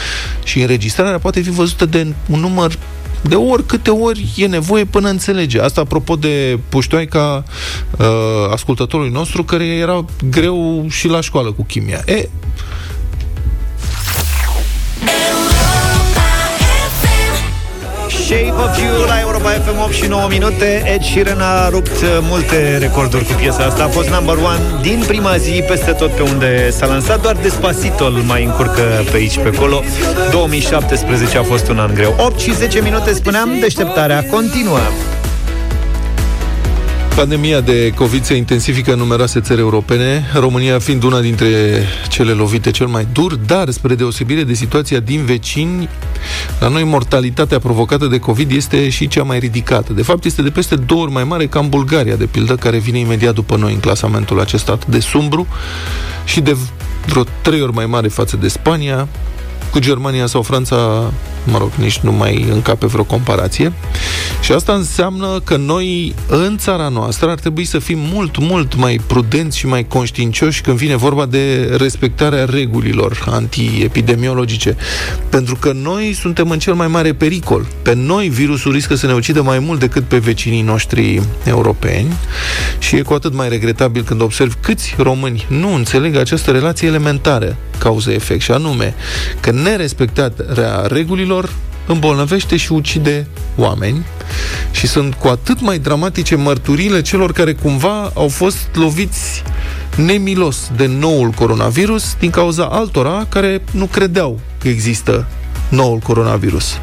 Și 0.45 0.61
înregistrarea 0.61 1.19
poate 1.19 1.41
fi 1.41 1.51
văzută 1.51 1.87
de 1.87 2.07
un 2.27 2.41
număr 2.41 2.79
de 3.23 3.35
ori 3.35 3.67
câte 3.67 3.91
ori 3.91 4.27
e 4.37 4.47
nevoie 4.47 4.85
până 4.85 5.09
înțelege. 5.09 5.61
Asta 5.61 5.81
apropo 5.81 6.17
de 6.17 6.59
puștoaica 6.69 7.45
uh, 7.99 8.07
ascultătorului 8.51 9.13
nostru, 9.13 9.45
care 9.45 9.65
era 9.65 10.05
greu 10.31 10.87
și 10.89 11.09
la 11.09 11.21
școală 11.21 11.53
cu 11.53 11.63
chimia. 11.63 12.03
E, 12.07 12.29
Shape 18.29 18.53
of 18.53 18.79
You 18.79 19.07
la 19.07 19.21
Europa 19.21 19.49
FM 19.51 19.81
8 19.83 19.93
și 19.93 20.07
9 20.07 20.27
minute. 20.29 20.83
Ed 20.95 21.03
Sheeran 21.03 21.41
a 21.41 21.69
rupt 21.69 21.91
uh, 22.03 22.19
multe 22.21 22.79
recorduri 22.79 23.25
cu 23.25 23.33
piesa 23.33 23.65
asta. 23.65 23.85
A 23.85 23.89
fost 23.89 24.09
number 24.09 24.37
one 24.37 24.61
din 24.83 25.05
prima 25.07 25.37
zi 25.37 25.65
Peste 25.67 25.93
tot 25.93 26.11
pe 26.11 26.23
unde 26.23 26.71
s-a 26.71 26.87
lansat. 26.87 27.23
Doar 27.23 27.37
Despacito 27.37 28.05
îl 28.05 28.13
mai 28.13 28.45
încurcă 28.45 28.83
pe 29.11 29.17
aici 29.17 29.39
pe 29.39 29.51
acolo. 29.55 29.83
2017 30.31 31.39
a 31.39 31.43
fost 31.43 31.69
un 31.69 31.79
an 31.79 31.95
greu. 31.95 32.15
8 32.19 32.39
și 32.41 32.55
10 32.55 32.81
minute 32.81 33.13
spuneam 33.13 33.51
Deșteptarea 33.61 34.25
continuă 34.31 34.79
Pandemia 37.19 37.61
de 37.61 37.93
COVID 37.95 38.25
se 38.25 38.35
intensifică 38.35 38.93
în 38.93 38.99
numeroase 38.99 39.41
țări 39.41 39.61
europene, 39.61 40.25
România 40.35 40.79
fiind 40.79 41.03
una 41.03 41.21
dintre 41.21 41.83
cele 42.09 42.33
lovite 42.33 42.71
cel 42.71 42.87
mai 42.87 43.07
dur, 43.13 43.35
dar 43.35 43.71
spre 43.71 43.95
deosebire 43.95 44.43
de 44.43 44.55
situația 44.55 45.01
din 45.01 45.25
vecini, 45.25 45.89
la 46.61 46.69
noi 46.69 46.85
mortalitatea 46.85 47.59
provocată 47.59 48.07
de 48.07 48.19
COVID 48.19 48.51
este 48.51 48.89
și 48.89 49.09
cea 49.09 49.23
mai 49.23 49.39
ridicată. 49.39 49.93
De 49.93 50.03
fapt, 50.03 50.25
este 50.25 50.43
de 50.43 50.51
peste 50.51 50.77
două 50.77 51.03
ori 51.03 51.13
mai 51.13 51.25
mare 51.25 51.47
ca 51.47 51.59
în 51.59 51.69
Bulgaria, 51.69 52.17
de 52.17 52.27
pildă, 52.27 52.55
care 52.55 52.79
vine 52.79 52.99
imediat 52.99 53.35
după 53.35 53.57
noi 53.57 53.73
în 53.73 53.81
clasamentul 53.81 54.41
acesta 54.41 54.73
atât 54.73 54.89
de 54.89 55.01
sumbru 55.01 55.47
și 56.25 56.41
de 56.41 56.57
vreo 57.07 57.25
trei 57.43 57.61
ori 57.61 57.73
mai 57.73 57.87
mare 57.87 58.09
față 58.09 58.37
de 58.37 58.49
Spania, 58.49 59.09
cu 59.71 59.79
Germania 59.79 60.27
sau 60.27 60.43
Franța, 60.43 61.13
mă 61.51 61.59
rog, 61.59 61.71
nici 61.75 61.99
nu 61.99 62.13
mai 62.13 62.47
încape 62.53 62.87
vreo 62.87 63.05
comparație. 63.05 63.73
Și 64.41 64.53
asta 64.53 64.73
înseamnă 64.73 65.41
că 65.45 65.57
noi, 65.57 66.15
în 66.29 66.57
țara 66.59 66.89
noastră, 66.89 67.31
ar 67.31 67.39
trebui 67.39 67.65
să 67.65 67.79
fim 67.79 67.99
mult, 68.13 68.39
mult 68.39 68.75
mai 68.75 69.01
prudenți 69.07 69.59
și 69.59 69.67
mai 69.67 69.87
conștiincioși 69.87 70.61
când 70.61 70.77
vine 70.77 70.97
vorba 70.97 71.27
de 71.27 71.75
respectarea 71.79 72.45
regulilor 72.45 73.25
antiepidemiologice. 73.31 74.77
Pentru 75.29 75.57
că 75.57 75.73
noi 75.73 76.13
suntem 76.13 76.51
în 76.51 76.59
cel 76.59 76.75
mai 76.75 76.87
mare 76.87 77.13
pericol. 77.13 77.67
Pe 77.83 77.95
noi 77.95 78.29
virusul 78.29 78.73
riscă 78.73 78.95
să 78.95 79.07
ne 79.07 79.13
ucidă 79.13 79.43
mai 79.43 79.59
mult 79.59 79.81
decât 79.81 80.05
pe 80.05 80.19
vecinii 80.19 80.63
noștri 80.63 81.23
europeni 81.45 82.13
și 82.79 82.97
e 82.97 83.03
cu 83.03 83.13
atât 83.13 83.35
mai 83.35 83.49
regretabil 83.49 84.03
când 84.03 84.21
observ 84.21 84.57
câți 84.61 84.95
români 84.99 85.47
nu 85.49 85.75
înțeleg 85.75 86.17
această 86.17 86.51
relație 86.51 86.89
elementară 86.89 87.57
cauză-efect 87.79 88.41
și 88.41 88.51
anume 88.51 88.95
că 89.41 89.51
nerespectarea 89.51 90.87
regulilor 90.87 91.38
îmbolnăvește 91.87 92.57
și 92.57 92.73
ucide 92.73 93.27
oameni 93.57 94.05
și 94.71 94.87
sunt 94.87 95.15
cu 95.15 95.29
atât 95.29 95.61
mai 95.61 95.79
dramatice 95.79 96.37
mărturile 96.37 97.03
celor 97.03 97.33
care 97.33 97.53
cumva 97.53 98.11
au 98.15 98.29
fost 98.29 98.69
loviți 98.73 99.43
nemilos 99.97 100.71
de 100.77 100.87
noul 100.87 101.31
coronavirus 101.31 102.15
din 102.19 102.31
cauza 102.31 102.65
altora 102.65 103.27
care 103.29 103.63
nu 103.71 103.85
credeau 103.85 104.41
că 104.59 104.69
există 104.69 105.27
noul 105.69 105.99
coronavirus. 105.99 106.79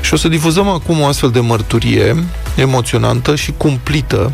Și 0.00 0.14
o 0.14 0.16
să 0.16 0.28
difuzăm 0.28 0.68
acum 0.68 1.00
o 1.00 1.06
astfel 1.06 1.30
de 1.30 1.40
mărturie 1.40 2.24
emoționantă 2.56 3.36
și 3.36 3.52
cumplită. 3.56 4.30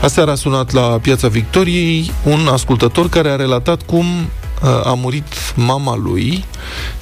Aseară 0.00 0.30
a 0.30 0.34
sunat 0.34 0.72
la 0.72 0.82
Piața 0.82 1.28
Victoriei 1.28 2.12
un 2.22 2.48
ascultător 2.52 3.08
care 3.08 3.28
a 3.28 3.36
relatat 3.36 3.82
cum 3.82 4.06
uh, 4.06 4.43
a 4.84 4.94
murit 4.94 5.54
mama 5.56 5.96
lui, 5.96 6.44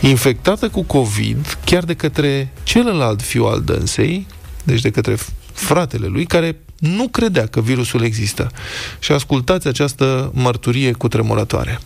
infectată 0.01 0.68
cu 0.68 0.83
COVID, 0.83 1.59
chiar 1.64 1.85
de 1.85 1.94
către 1.94 2.53
celălalt 2.62 3.22
fiu 3.22 3.44
al 3.44 3.61
dânsei, 3.61 4.27
deci 4.64 4.81
de 4.81 4.90
către 4.90 5.16
fratele 5.53 6.07
lui, 6.07 6.25
care 6.25 6.57
nu 6.79 7.09
credea 7.09 7.46
că 7.46 7.61
virusul 7.61 8.03
există. 8.03 8.51
Și 8.98 9.12
ascultați 9.12 9.68
această 9.68 10.31
mărturie 10.35 10.92
cu 10.92 11.09
tremurătoare. 11.09 11.79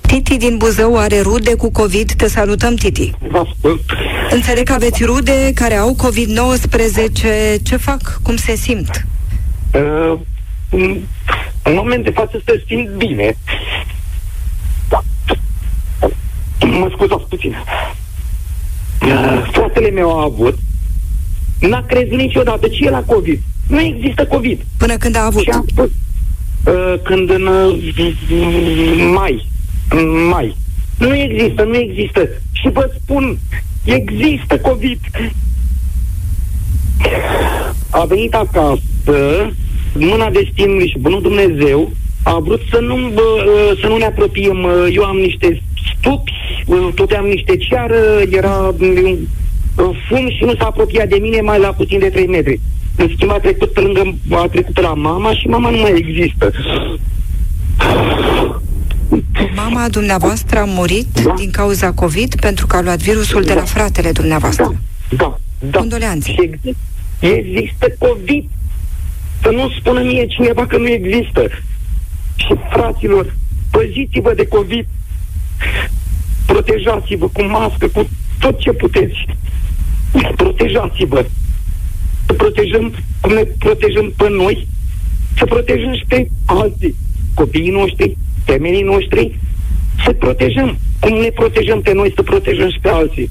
Titi 0.00 0.36
din 0.36 0.56
Buzău 0.56 0.98
are 0.98 1.20
rude 1.20 1.54
cu 1.54 1.70
COVID. 1.70 2.12
Te 2.12 2.28
salutăm, 2.28 2.74
Titi. 2.74 3.12
Ascult. 3.32 3.82
Înțeleg 4.30 4.66
că 4.66 4.72
aveți 4.72 5.04
rude 5.04 5.52
care 5.54 5.74
au 5.74 5.96
COVID-19. 5.96 7.62
Ce 7.62 7.76
fac? 7.76 8.20
Cum 8.22 8.36
se 8.36 8.54
simt? 8.54 9.06
Uh, 9.74 10.18
în, 10.70 11.00
în 11.62 11.74
moment 11.74 12.04
de 12.04 12.10
față 12.10 12.42
se 12.44 12.64
simt 12.66 12.88
bine. 12.88 13.36
Da. 16.58 16.66
Mă 16.66 16.88
scuzați 16.94 17.28
puțin. 17.28 17.54
Uh, 19.02 19.48
fratele 19.52 19.90
meu 19.90 20.18
a 20.18 20.22
avut. 20.22 20.58
N-a 21.60 21.82
crezut 21.82 22.18
niciodată 22.18 22.68
ce 22.68 22.84
e 22.84 22.90
la 22.90 23.02
COVID. 23.02 23.40
Nu 23.68 23.80
există 23.80 24.26
COVID. 24.26 24.60
Până 24.76 24.96
când 24.96 25.16
a 25.16 25.24
avut? 25.24 25.42
Și 25.42 25.50
a 25.50 25.64
spus, 25.66 25.90
uh, 26.64 26.94
când 27.02 27.30
în 27.30 27.46
uh, 27.46 27.92
mai. 29.12 29.46
În 29.90 30.26
mai. 30.28 30.56
Nu 30.98 31.16
există, 31.16 31.62
nu 31.62 31.76
există. 31.76 32.28
Și 32.52 32.70
vă 32.72 32.90
spun, 33.02 33.38
există 33.84 34.58
COVID. 34.58 35.00
A 37.90 38.04
venit 38.04 38.34
acasă, 38.34 39.50
mâna 39.94 40.30
destinului 40.30 40.88
și 40.88 40.98
bunul 40.98 41.22
Dumnezeu 41.22 41.92
a 42.22 42.38
vrut 42.38 42.60
să 42.70 42.78
nu, 42.80 43.10
bă, 43.14 43.22
să 43.80 43.86
nu 43.86 43.96
ne 43.96 44.04
apropiem. 44.04 44.66
Eu 44.92 45.02
am 45.02 45.16
niște 45.16 45.62
stupi 45.94 46.32
uh, 46.66 46.88
toteam 46.94 47.24
niște 47.24 47.56
ceară, 47.56 47.96
era 48.30 48.74
uh, 48.78 49.18
fum 50.08 50.30
și 50.30 50.44
nu 50.44 50.54
s-a 50.54 50.64
apropiat 50.64 51.08
de 51.08 51.18
mine 51.20 51.40
mai 51.40 51.58
la 51.58 51.68
puțin 51.68 51.98
de 51.98 52.08
3 52.08 52.26
metri. 52.26 52.60
În 52.96 53.10
schimb 53.14 53.30
a 53.30 53.38
trecut 53.38 53.72
pe 53.72 53.80
lângă, 53.80 54.14
a 54.30 54.46
trecut 54.50 54.74
pe 54.74 54.80
la 54.80 54.94
mama 54.94 55.34
și 55.34 55.46
mama 55.46 55.70
nu 55.70 55.76
mai 55.76 55.92
există. 55.96 56.50
Mama 59.54 59.88
dumneavoastră 59.88 60.58
a 60.58 60.64
murit 60.64 61.20
da. 61.24 61.34
din 61.36 61.50
cauza 61.50 61.92
COVID 61.92 62.40
pentru 62.40 62.66
că 62.66 62.76
a 62.76 62.80
luat 62.80 62.98
virusul 62.98 63.42
da. 63.42 63.46
de 63.46 63.54
la 63.54 63.64
fratele 63.64 64.12
dumneavoastră. 64.12 64.74
Da, 65.16 65.38
da. 65.58 65.78
Condoleanțe. 65.78 66.34
Există, 66.38 66.76
există 67.20 67.86
COVID. 67.98 68.44
Să 69.42 69.50
nu 69.50 69.70
spună 69.78 70.02
mie 70.02 70.26
cineva 70.26 70.66
că 70.66 70.76
nu 70.76 70.88
există. 70.88 71.48
Și 72.36 72.54
fraților, 72.70 73.34
păziți-vă 73.70 74.32
de 74.36 74.46
COVID. 74.46 74.86
Protejați-vă 76.46 77.28
cu 77.28 77.42
mască, 77.42 77.86
cu 77.88 78.08
tot 78.38 78.58
ce 78.58 78.72
puteți. 78.72 79.26
Protejați-vă. 80.36 81.26
Să 82.26 82.32
protejăm 82.32 82.94
cum 83.20 83.32
ne 83.32 83.42
protejăm 83.58 84.12
pe 84.16 84.28
noi, 84.28 84.68
să 85.36 85.44
protejăm 85.44 85.94
și 85.94 86.04
pe 86.08 86.28
alții. 86.44 86.94
Copiii 87.34 87.70
noștri, 87.70 88.16
femeii 88.44 88.82
noștri, 88.82 89.38
să 90.04 90.12
protejăm. 90.12 90.78
Cum 91.00 91.12
ne 91.12 91.28
protejăm 91.28 91.80
pe 91.80 91.92
noi, 91.92 92.12
să 92.14 92.22
protejăm 92.22 92.70
și 92.70 92.78
pe 92.80 92.88
alții. 92.88 93.30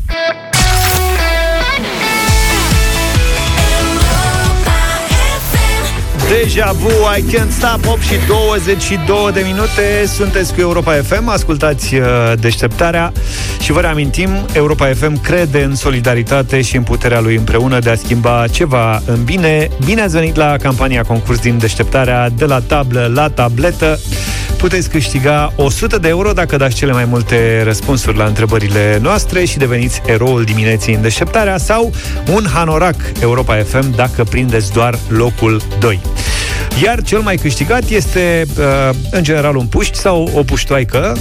Deja 6.30 6.72
vu, 6.72 6.90
I 7.18 7.22
can't 7.22 7.52
stop 7.52 7.86
8 7.88 8.02
și 8.02 8.14
22 8.28 9.32
de 9.34 9.42
minute. 9.46 10.06
Sunteți 10.06 10.54
cu 10.54 10.60
Europa 10.60 10.94
FM 10.94 11.28
Ascultați 11.28 11.96
uh, 11.96 12.06
deșteptarea 12.40 13.12
Și 13.60 13.72
vă 13.72 13.80
reamintim, 13.80 14.30
Europa 14.54 14.86
FM 14.94 15.22
crede 15.22 15.64
în 15.64 15.76
solidaritate 15.76 16.62
și 16.62 16.76
în 16.76 16.84
puterea 16.84 17.20
lui 17.20 17.36
împreună 17.36 17.80
De 17.80 17.90
a 17.90 17.96
schimba 17.96 18.46
ceva 18.52 19.02
în 19.06 19.24
bine. 19.24 19.70
Bine 19.86 20.02
ați 20.02 20.14
venit 20.14 20.36
la 20.36 20.58
campania 20.58 21.04
concurs 21.04 21.40
din 21.40 21.58
deșteptarea 21.58 22.30
De 22.30 22.46
la 22.46 22.60
tablă 22.60 23.12
la 23.14 23.30
tabletă 23.30 24.00
Puteți 24.58 24.90
câștiga 24.90 25.54
100 25.56 25.98
de 25.98 26.08
euro 26.08 26.32
dacă 26.32 26.58
dați 26.58 26.76
cele 26.76 26.92
mai 26.92 27.06
multe 27.06 27.62
răspunsuri 27.64 28.18
la 28.18 28.26
întrebările 28.26 29.00
noastre 29.02 29.46
și 29.46 29.58
deveniți 29.58 30.02
eroul 30.06 30.44
dimineții 30.44 30.94
în 30.94 31.02
deșteptarea 31.02 31.58
sau 31.58 31.92
un 32.34 32.46
hanorac 32.54 32.96
Europa 33.22 33.56
FM 33.56 33.96
dacă 33.96 34.24
prindeți 34.24 34.72
doar 34.72 35.00
locul 35.08 35.62
2. 35.80 36.00
Iar 36.84 37.02
cel 37.02 37.20
mai 37.20 37.36
câștigat 37.36 37.90
este, 37.90 38.46
uh, 38.58 38.96
în 39.12 39.24
general, 39.24 39.56
un 39.56 39.66
puști 39.66 39.98
sau 39.98 40.32
o 40.34 40.44
puștoaică 40.44 41.18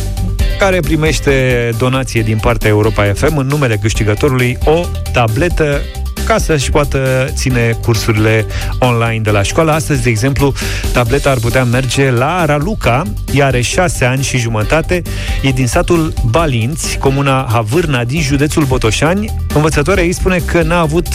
care 0.58 0.80
primește 0.80 1.70
donație 1.78 2.22
din 2.22 2.38
partea 2.38 2.68
Europa 2.68 3.12
FM 3.14 3.36
în 3.36 3.46
numele 3.46 3.76
câștigătorului 3.76 4.58
o 4.64 4.80
tabletă 5.12 5.80
ca 6.26 6.38
să-și 6.38 6.70
poată 6.70 7.28
ține 7.34 7.78
cursurile 7.82 8.46
online 8.78 9.20
de 9.22 9.30
la 9.30 9.42
școală. 9.42 9.72
Astăzi, 9.72 10.02
de 10.02 10.08
exemplu, 10.08 10.52
tableta 10.92 11.30
ar 11.30 11.38
putea 11.38 11.64
merge 11.64 12.10
la 12.10 12.44
Raluca, 12.44 13.02
ea 13.32 13.46
are 13.46 13.60
șase 13.60 14.04
ani 14.04 14.22
și 14.22 14.38
jumătate, 14.38 15.02
e 15.42 15.50
din 15.50 15.66
satul 15.66 16.12
Balinți, 16.30 16.98
comuna 16.98 17.48
Havârna 17.50 18.04
din 18.04 18.20
județul 18.20 18.64
Botoșani. 18.64 19.34
Învățătoarea 19.54 20.04
ei 20.04 20.12
spune 20.12 20.38
că 20.38 20.62
n-a 20.62 20.80
avut 20.80 21.06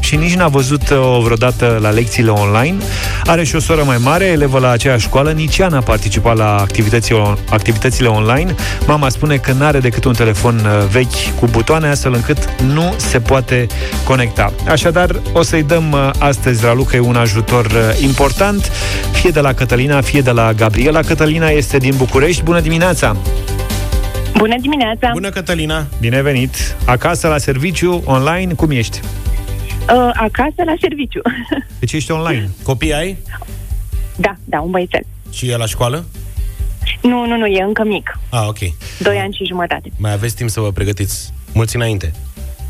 și 0.00 0.16
nici 0.16 0.34
n-a 0.34 0.48
văzut-o 0.48 1.20
vreodată 1.20 1.78
la 1.80 1.90
lecțiile 1.90 2.30
online. 2.30 2.76
Are 3.24 3.44
și 3.44 3.56
o 3.56 3.60
soră 3.60 3.82
mai 3.82 3.96
mare, 3.98 4.24
elevă 4.24 4.58
la 4.58 4.70
aceeași 4.70 5.04
școală, 5.04 5.30
nici 5.30 5.58
ea 5.58 5.68
n-a 5.68 5.80
participat 5.80 6.36
la 6.36 6.56
activitățile, 6.56 7.36
activitățile 7.50 8.08
online. 8.08 8.54
Mama 8.86 9.08
spune 9.08 9.36
că 9.36 9.52
n-are 9.52 9.78
decât 9.78 10.04
un 10.04 10.12
telefon 10.12 10.54
uh, 10.54 10.86
vechi 10.90 11.38
cu 11.38 11.46
butoane, 11.46 11.88
astfel 11.88 12.12
încât 12.12 12.38
nu 12.74 12.94
se 12.96 13.20
poate 13.20 13.66
conecta. 14.04 14.52
Așadar, 14.68 15.20
o 15.32 15.42
să-i 15.42 15.62
dăm 15.62 15.92
uh, 15.92 16.10
astăzi 16.18 16.64
la 16.64 16.72
Luca 16.74 17.02
un 17.02 17.16
ajutor 17.16 17.66
uh, 17.66 18.02
important, 18.02 18.72
fie 19.12 19.30
de 19.30 19.40
la 19.40 19.52
Cătălina, 19.52 20.00
fie 20.00 20.20
de 20.20 20.30
la 20.30 20.52
Gabriela. 20.52 21.00
Cătălina 21.00 21.48
este 21.48 21.78
din 21.78 21.94
București. 21.96 22.42
Bună 22.42 22.60
dimineața! 22.60 23.16
Bună 24.36 24.56
dimineața! 24.60 25.10
Bună, 25.12 25.28
Cătălina! 25.28 25.86
Bine 26.00 26.22
venit! 26.22 26.76
Acasă, 26.84 27.28
la 27.28 27.38
serviciu, 27.38 28.02
online, 28.04 28.52
cum 28.52 28.70
ești? 28.70 29.00
Uh, 29.90 30.10
acasă, 30.14 30.62
la 30.64 30.74
serviciu. 30.80 31.20
Deci 31.80 31.92
ești 31.92 32.10
online. 32.10 32.50
Copii 32.62 32.94
ai? 32.94 33.16
Da, 34.16 34.36
da, 34.44 34.60
un 34.60 34.70
băiețel. 34.70 35.02
Și 35.32 35.48
e 35.48 35.56
la 35.56 35.66
școală? 35.66 36.04
Nu, 37.02 37.26
nu, 37.26 37.36
nu, 37.36 37.46
e 37.46 37.62
încă 37.62 37.84
mic. 37.84 38.18
Ah, 38.30 38.44
ok. 38.46 38.58
Doi 38.98 39.16
ani 39.16 39.34
și 39.34 39.44
jumătate. 39.44 39.92
Mai 39.96 40.12
aveți 40.12 40.34
timp 40.34 40.50
să 40.50 40.60
vă 40.60 40.70
pregătiți. 40.70 41.32
Mulți 41.52 41.76
înainte. 41.76 42.12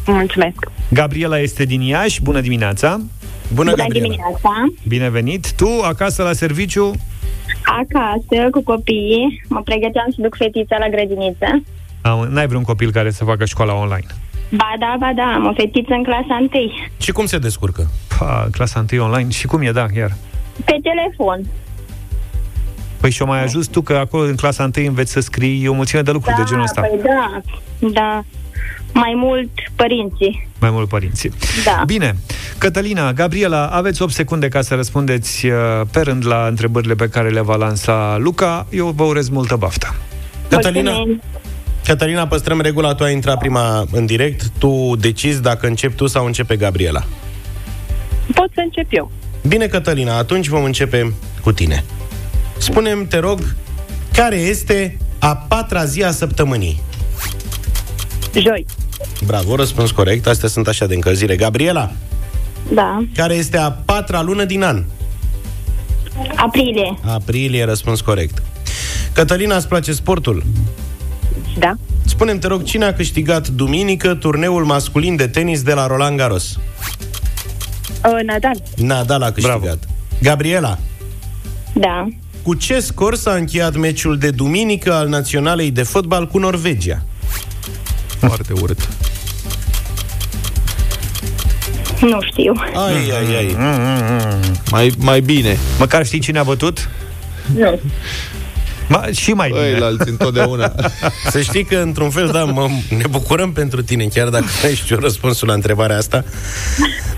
Mulțumesc. 0.07 0.57
Gabriela 0.90 1.38
este 1.38 1.64
din 1.64 1.81
Iași. 1.81 2.23
Bună 2.23 2.40
dimineața! 2.40 2.88
Bună, 2.88 3.71
Bună 3.71 3.75
Gabriela! 3.75 4.07
dimineața! 4.09 4.51
Bine 4.88 5.09
venit! 5.11 5.53
Tu, 5.53 5.69
acasă, 5.85 6.23
la 6.23 6.33
serviciu? 6.33 6.90
Acasă, 7.64 8.51
cu 8.51 8.62
copiii. 8.62 9.42
Mă 9.49 9.61
pregăteam 9.64 10.07
să 10.09 10.16
duc 10.23 10.37
fetița 10.37 10.77
la 10.79 10.88
grădiniță. 10.88 11.62
A, 12.01 12.27
N-ai 12.31 12.47
vreun 12.47 12.62
copil 12.62 12.90
care 12.90 13.11
să 13.11 13.25
facă 13.25 13.45
școala 13.45 13.75
online? 13.75 14.07
Ba 14.51 14.73
da, 14.79 14.97
ba 14.99 15.12
da, 15.16 15.23
am 15.35 15.47
o 15.47 15.53
fetiță 15.53 15.92
în 15.92 16.03
clasa 16.03 16.38
1. 16.40 16.51
Și 17.01 17.12
cum 17.12 17.27
se 17.27 17.38
descurcă? 17.38 17.90
Pa, 18.19 18.49
clasa 18.53 18.85
1 18.92 19.03
online. 19.03 19.31
Și 19.31 19.47
cum 19.47 19.62
e, 19.62 19.71
da, 19.71 19.87
chiar? 19.95 20.12
Pe 20.64 20.77
telefon. 20.83 21.40
Păi 23.01 23.11
și-o 23.11 23.27
mai 23.27 23.42
ajuns 23.42 23.66
tu 23.66 23.81
că 23.83 23.95
acolo 23.97 24.23
în 24.23 24.35
clasa 24.37 24.71
1 24.77 24.87
înveți 24.87 25.12
să 25.12 25.21
scrii 25.21 25.69
o 25.69 25.73
mulțime 25.73 26.03
de 26.03 26.11
lucruri 26.11 26.37
da, 26.37 26.42
de 26.42 26.49
genul 26.49 26.62
ăsta. 26.64 26.81
Păi 26.81 27.01
da, 27.03 27.40
da. 27.92 28.25
Mai 28.92 29.12
mult 29.16 29.50
părinții. 29.76 30.48
Mai 30.61 30.70
mult 30.70 30.88
părinții. 30.88 31.33
Da. 31.64 31.83
Bine. 31.87 32.16
Cătălina, 32.59 33.12
Gabriela, 33.12 33.66
aveți 33.66 34.02
8 34.02 34.12
secunde 34.12 34.48
ca 34.48 34.62
să 34.62 34.74
răspundeți 34.74 35.46
uh, 35.46 35.52
pe 35.90 36.00
rând 36.00 36.26
la 36.26 36.46
întrebările 36.46 36.94
pe 36.94 37.09
care 37.09 37.29
le 37.29 37.40
va 37.40 37.57
lansa 37.57 38.16
Luca. 38.18 38.66
Eu 38.70 38.92
vă 38.96 39.02
urez 39.05 39.29
multă 39.29 39.57
baftă. 39.57 39.94
Cătălina, 40.48 40.90
Mulțumim. 40.90 41.22
Cătălina, 41.85 42.26
păstrăm 42.26 42.61
regula, 42.61 42.94
tu 42.94 43.05
ai 43.05 43.12
intrat 43.12 43.38
prima 43.38 43.85
în 43.90 44.07
direct, 44.07 44.48
tu 44.59 44.96
decizi 44.98 45.42
dacă 45.42 45.66
începi 45.66 45.94
tu 45.94 46.07
sau 46.07 46.26
începe 46.26 46.57
Gabriela. 46.57 47.05
Pot 48.35 48.50
să 48.55 48.61
încep 48.64 48.87
eu. 48.90 49.11
Bine, 49.48 49.66
Cătălina, 49.66 50.16
atunci 50.16 50.48
vom 50.48 50.64
începe 50.64 51.12
cu 51.42 51.52
tine. 51.52 51.85
Spunem, 52.59 53.07
te 53.07 53.18
rog, 53.18 53.40
care 54.12 54.37
este 54.37 54.96
a 55.18 55.37
patra 55.37 55.85
zi 55.85 56.02
a 56.02 56.11
săptămânii? 56.11 56.81
Joi. 58.40 58.66
Bravo, 59.27 59.55
răspuns 59.57 59.90
corect, 59.90 60.27
astea 60.27 60.49
sunt 60.49 60.68
așa 60.68 60.87
de 60.87 60.94
încălzire. 60.94 61.37
Gabriela, 61.37 61.92
Da. 62.72 63.05
care 63.14 63.35
este 63.35 63.59
a 63.59 63.70
patra 63.70 64.22
lună 64.22 64.44
din 64.44 64.62
an? 64.62 64.83
Aprilie. 66.37 66.99
Aprilie, 67.07 67.64
răspuns 67.64 68.01
corect. 68.01 68.42
Cătălina, 69.12 69.57
îți 69.57 69.68
place 69.68 69.92
sportul? 69.92 70.44
Da. 71.59 71.72
Spunem, 72.05 72.38
te 72.38 72.46
rog, 72.46 72.62
cine 72.62 72.85
a 72.85 72.94
câștigat 72.94 73.49
duminică 73.49 74.14
turneul 74.14 74.64
masculin 74.64 75.16
de 75.16 75.27
tenis 75.27 75.62
de 75.62 75.72
la 75.72 75.87
Roland 75.87 76.16
Garros? 76.18 76.59
Uh, 78.05 78.18
Nadal. 78.27 78.62
Nadal 78.77 79.22
a 79.22 79.31
câștigat. 79.31 79.61
Bravo. 79.61 79.77
Gabriela, 80.22 80.79
Da. 81.75 82.09
cu 82.42 82.55
ce 82.55 82.81
scor 82.81 83.14
s-a 83.14 83.33
încheiat 83.33 83.77
meciul 83.77 84.18
de 84.18 84.31
duminică 84.31 84.92
al 84.94 85.09
Naționalei 85.09 85.70
de 85.70 85.83
fotbal 85.83 86.27
cu 86.27 86.38
Norvegia? 86.38 87.03
Foarte 88.18 88.52
urât. 88.61 88.88
Nu 92.00 92.18
știu. 92.22 92.52
Ai, 92.87 93.11
ai, 93.11 93.37
ai. 93.37 93.57
Mai, 94.70 94.92
mai 94.98 95.20
bine. 95.20 95.59
Măcar 95.79 96.07
știi 96.07 96.18
cine 96.18 96.38
a 96.38 96.42
bătut? 96.42 96.88
Nu. 97.55 97.81
Ma, 98.88 99.05
și 99.12 99.31
mai 99.31 99.48
bine. 99.48 99.61
Băi, 99.61 99.79
la 99.79 99.87
alții 99.87 100.11
întotdeauna. 100.11 100.72
Să 101.31 101.40
știi 101.40 101.64
că, 101.64 101.76
într-un 101.76 102.11
fel, 102.11 102.29
da, 102.29 102.44
mă, 102.44 102.68
ne 102.96 103.07
bucurăm 103.11 103.52
pentru 103.52 103.83
tine, 103.83 104.05
chiar 104.05 104.29
dacă 104.29 104.44
nu 104.44 104.68
ai 104.68 104.74
știu 104.74 104.98
răspunsul 104.98 105.48
la 105.48 105.55
întrebarea 105.55 105.96
asta. 105.96 106.24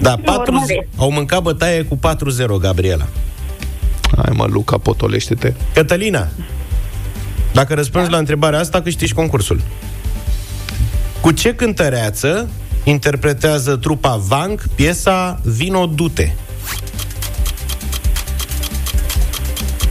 Da, 0.01 0.17
4, 0.25 0.53
urmare. 0.53 0.89
au 0.97 1.11
mâncat 1.11 1.43
bătaie 1.43 1.83
cu 1.83 1.97
4-0, 1.97 2.01
Gabriela. 2.61 3.07
Hai 4.17 4.33
mă, 4.33 4.47
Luca, 4.49 4.79
potolește-te. 4.79 5.53
Cătălina, 5.75 6.29
dacă 7.53 7.75
răspunzi 7.75 8.11
la 8.11 8.17
întrebarea 8.17 8.59
asta, 8.59 8.83
câștigi 8.83 9.13
concursul. 9.13 9.61
Cu 11.21 11.31
ce 11.31 11.55
cântăreață 11.55 12.49
interpretează 12.85 13.77
trupa 13.77 14.17
Vank 14.29 14.63
piesa 14.75 15.41
Vino 15.45 15.87
Dute? 15.87 16.35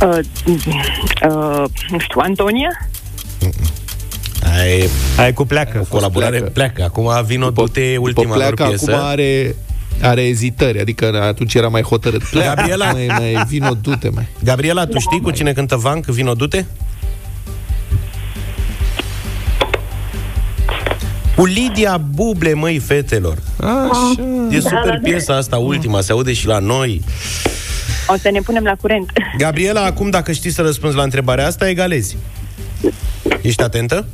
Uh, 0.01 0.17
uh, 1.29 1.63
nu 1.89 1.99
știu, 1.99 2.21
Antonia? 2.23 2.69
Ai 4.57 4.89
Hai 5.15 5.33
cu 5.33 5.45
pleacă. 5.45 5.79
o 5.79 5.83
colaborare 5.89 6.37
pleacă. 6.37 6.51
pleacă. 6.53 6.83
Acum 6.83 7.25
Vino 7.25 7.49
Dute 7.49 7.81
e 7.81 7.97
ultima 7.97 8.27
lor 8.35 8.37
pleacă, 8.37 8.63
piesă. 8.63 8.91
acum 8.93 9.05
are, 9.05 9.55
are 10.01 10.21
ezitări, 10.21 10.79
adică 10.79 11.21
atunci 11.21 11.53
era 11.53 11.67
mai 11.67 11.81
hotărât. 11.81 12.23
Pleacă, 12.23 12.53
Gabriela. 12.55 12.91
mai, 12.91 13.05
mai 13.09 13.43
vino, 13.47 13.73
du-te, 13.81 14.09
mai. 14.09 14.27
Gabriela, 14.43 14.85
tu 14.85 14.99
știi 14.99 15.21
cu 15.21 15.31
cine 15.31 15.51
cântă 15.53 15.75
Vank 15.75 16.05
Vino 16.05 16.33
Dute? 16.33 16.65
Cu 21.37 21.45
Lidia 21.45 21.97
Buble, 21.97 22.53
măi, 22.53 22.79
fetelor. 22.79 23.37
Așa. 23.59 24.15
E 24.51 24.57
Da, 24.57 24.69
super 24.69 24.83
da, 24.85 24.91
da. 24.91 24.99
piesa 25.03 25.35
asta 25.35 25.57
ultima, 25.57 26.01
se 26.01 26.11
aude 26.11 26.33
și 26.33 26.47
la 26.47 26.59
noi. 26.59 27.01
O 28.07 28.15
să 28.21 28.29
ne 28.31 28.39
punem 28.39 28.63
la 28.63 28.75
curent. 28.81 29.11
Gabriela, 29.37 29.83
acum 29.83 30.09
dacă 30.09 30.31
știi 30.31 30.51
să 30.51 30.61
răspunzi 30.61 30.95
la 30.95 31.03
întrebarea 31.03 31.45
asta, 31.47 31.69
egalezi. 31.69 32.17
Ești 33.41 33.61
atentă? 33.61 34.05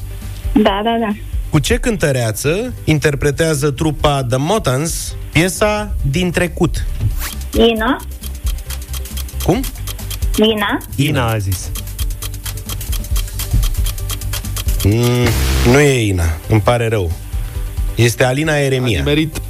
Da, 0.54 0.82
da, 0.84 0.98
da. 1.00 1.14
Cu 1.50 1.60
ce 1.60 1.76
cântăreață 1.76 2.74
interpretează 2.84 3.72
trupa 3.72 4.24
The 4.30 4.38
Motans 4.38 5.16
piesa 5.32 5.94
din 6.10 6.32
trecut? 6.32 6.86
Ina? 7.54 8.02
Cum? 9.46 9.64
Ina? 10.38 10.78
Ina 10.96 11.30
a 11.32 11.38
zis. 11.38 11.70
Mm, 14.84 15.28
nu 15.72 15.80
e 15.80 16.08
Ina, 16.08 16.38
îmi 16.50 16.62
pare 16.62 16.88
rău. 16.88 17.12
Este 17.96 18.24
Alina 18.24 18.56
Eremia. 18.56 19.04
Merit. 19.04 19.42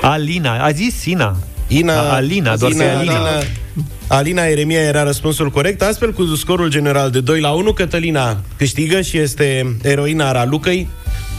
Alina, 0.00 0.64
a 0.64 0.70
zis 0.70 1.04
Ina. 1.04 1.36
Ina, 1.68 2.00
A, 2.00 2.14
Alina, 2.14 2.56
doar 2.56 2.72
că 2.72 2.82
e 2.82 2.90
Alina. 2.90 3.12
Alina, 3.14 3.42
Alina 4.06 4.44
Eremia 4.44 4.80
era 4.80 5.02
răspunsul 5.02 5.50
corect, 5.50 5.82
astfel 5.82 6.12
cu 6.12 6.24
scorul 6.24 6.68
general 6.68 7.10
de 7.10 7.20
2 7.20 7.40
la 7.40 7.50
1, 7.50 7.72
Cătălina 7.72 8.40
câștigă 8.56 9.00
și 9.00 9.18
este 9.18 9.76
eroina 9.82 10.32
Ralucăi. 10.32 10.88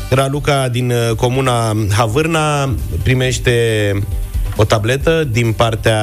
Raluca 0.09 0.69
din 0.69 0.91
uh, 0.91 1.15
comuna 1.15 1.75
Havârna 1.91 2.75
primește 3.03 3.53
o 4.55 4.63
tabletă 4.63 5.27
din 5.31 5.51
partea 5.51 5.99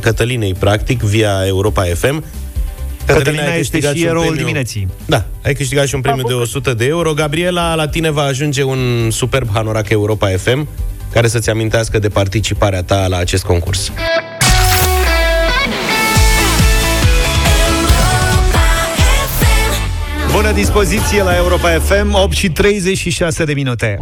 Cătălinei, 0.00 0.54
practic, 0.54 1.02
via 1.02 1.46
Europa 1.46 1.82
FM. 1.82 2.24
Cătălina 3.14 3.42
ai 3.42 3.58
este 3.60 3.78
câștigat 3.78 3.94
și 3.96 4.02
un 4.02 4.08
eroul 4.08 4.24
premiu- 4.26 4.44
dimineții. 4.44 4.88
Da, 5.06 5.24
ai 5.44 5.54
câștigat 5.54 5.86
și 5.86 5.94
un 5.94 6.00
premiu 6.00 6.22
de 6.26 6.32
100 6.32 6.74
de 6.74 6.84
euro. 6.84 7.12
Gabriela, 7.12 7.74
la 7.74 7.88
tine 7.88 8.10
va 8.10 8.22
ajunge 8.22 8.62
un 8.62 9.08
superb 9.10 9.48
hanorac 9.52 9.88
Europa 9.88 10.28
FM 10.28 10.68
care 11.12 11.28
să-ți 11.28 11.50
amintească 11.50 11.98
de 11.98 12.08
participarea 12.08 12.82
ta 12.82 13.06
la 13.06 13.16
acest 13.16 13.44
concurs. 13.44 13.92
Bună 20.32 20.52
dispoziție 20.52 21.22
la 21.22 21.36
Europa 21.36 21.68
FM, 21.68 22.14
8 22.14 22.32
și 22.32 22.48
36 22.50 23.44
de 23.44 23.52
minute. 23.54 23.98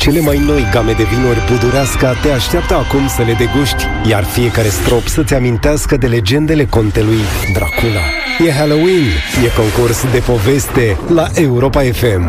Cele 0.00 0.20
mai 0.20 0.38
noi 0.38 0.68
game 0.72 0.92
de 0.92 1.02
vinuri 1.02 1.44
Budureasca 1.50 2.12
te 2.22 2.30
așteaptă 2.30 2.74
acum 2.74 3.08
să 3.08 3.22
le 3.22 3.32
deguști, 3.32 3.84
iar 4.08 4.24
fiecare 4.24 4.68
strop 4.68 5.06
să-ți 5.06 5.34
amintească 5.34 5.96
de 5.96 6.06
legendele 6.06 6.64
contelui 6.64 7.20
Dracula. 7.52 8.00
E 8.46 8.52
Halloween, 8.52 9.06
e 9.44 9.48
concurs 9.56 10.04
de 10.12 10.18
poveste 10.18 10.96
la 11.08 11.26
Europa 11.34 11.80
FM. 11.80 12.24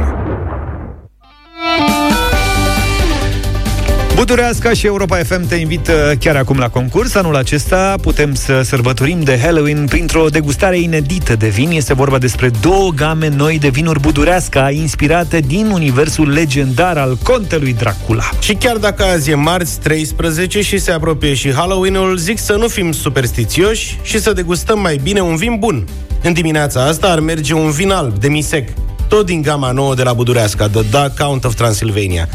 Budureasca 4.22 4.74
și 4.74 4.86
Europa 4.86 5.18
FM 5.18 5.48
te 5.48 5.56
invită 5.56 6.16
chiar 6.20 6.36
acum 6.36 6.58
la 6.58 6.70
concurs. 6.70 7.16
Anul 7.16 7.36
acesta 7.36 7.96
putem 8.02 8.34
să 8.34 8.62
sărbătorim 8.62 9.22
de 9.22 9.40
Halloween 9.40 9.86
printr-o 9.86 10.28
degustare 10.30 10.80
inedită 10.80 11.36
de 11.36 11.48
vin. 11.48 11.70
Este 11.70 11.94
vorba 11.94 12.18
despre 12.18 12.52
două 12.62 12.90
game 12.90 13.28
noi 13.28 13.60
de 13.60 13.70
vinuri 13.70 14.00
Budureasca, 14.00 14.70
inspirate 14.72 15.40
din 15.40 15.66
universul 15.66 16.30
legendar 16.30 16.98
al 16.98 17.18
contelui 17.24 17.74
Dracula. 17.74 18.24
Și 18.40 18.54
chiar 18.54 18.78
dacă 18.78 19.04
azi 19.04 19.30
e 19.30 19.36
marți 19.36 19.80
13 19.80 20.62
și 20.62 20.78
se 20.78 20.92
apropie 20.92 21.34
și 21.34 21.54
Halloween-ul, 21.54 22.18
zic 22.18 22.40
să 22.40 22.54
nu 22.54 22.68
fim 22.68 22.92
superstițioși 22.92 24.00
și 24.02 24.20
să 24.20 24.34
degustăm 24.34 24.80
mai 24.80 25.00
bine 25.04 25.20
un 25.20 25.36
vin 25.36 25.56
bun. 25.60 25.88
În 26.24 26.34
dimineața 26.34 26.86
asta 26.86 27.08
ar 27.08 27.20
merge 27.20 27.54
un 27.54 27.72
vin 27.72 27.92
alb 27.92 28.18
de 28.18 28.28
misec, 28.28 28.70
tot 29.08 29.26
din 29.26 29.42
gama 29.42 29.72
nouă 29.72 29.96
de 29.96 30.04
la 30.04 30.14
Budureasca, 30.14 30.68
The 30.68 30.82
Dark 30.90 31.18
Count 31.18 31.44
of 31.44 31.56
Transylvania. 31.56 32.30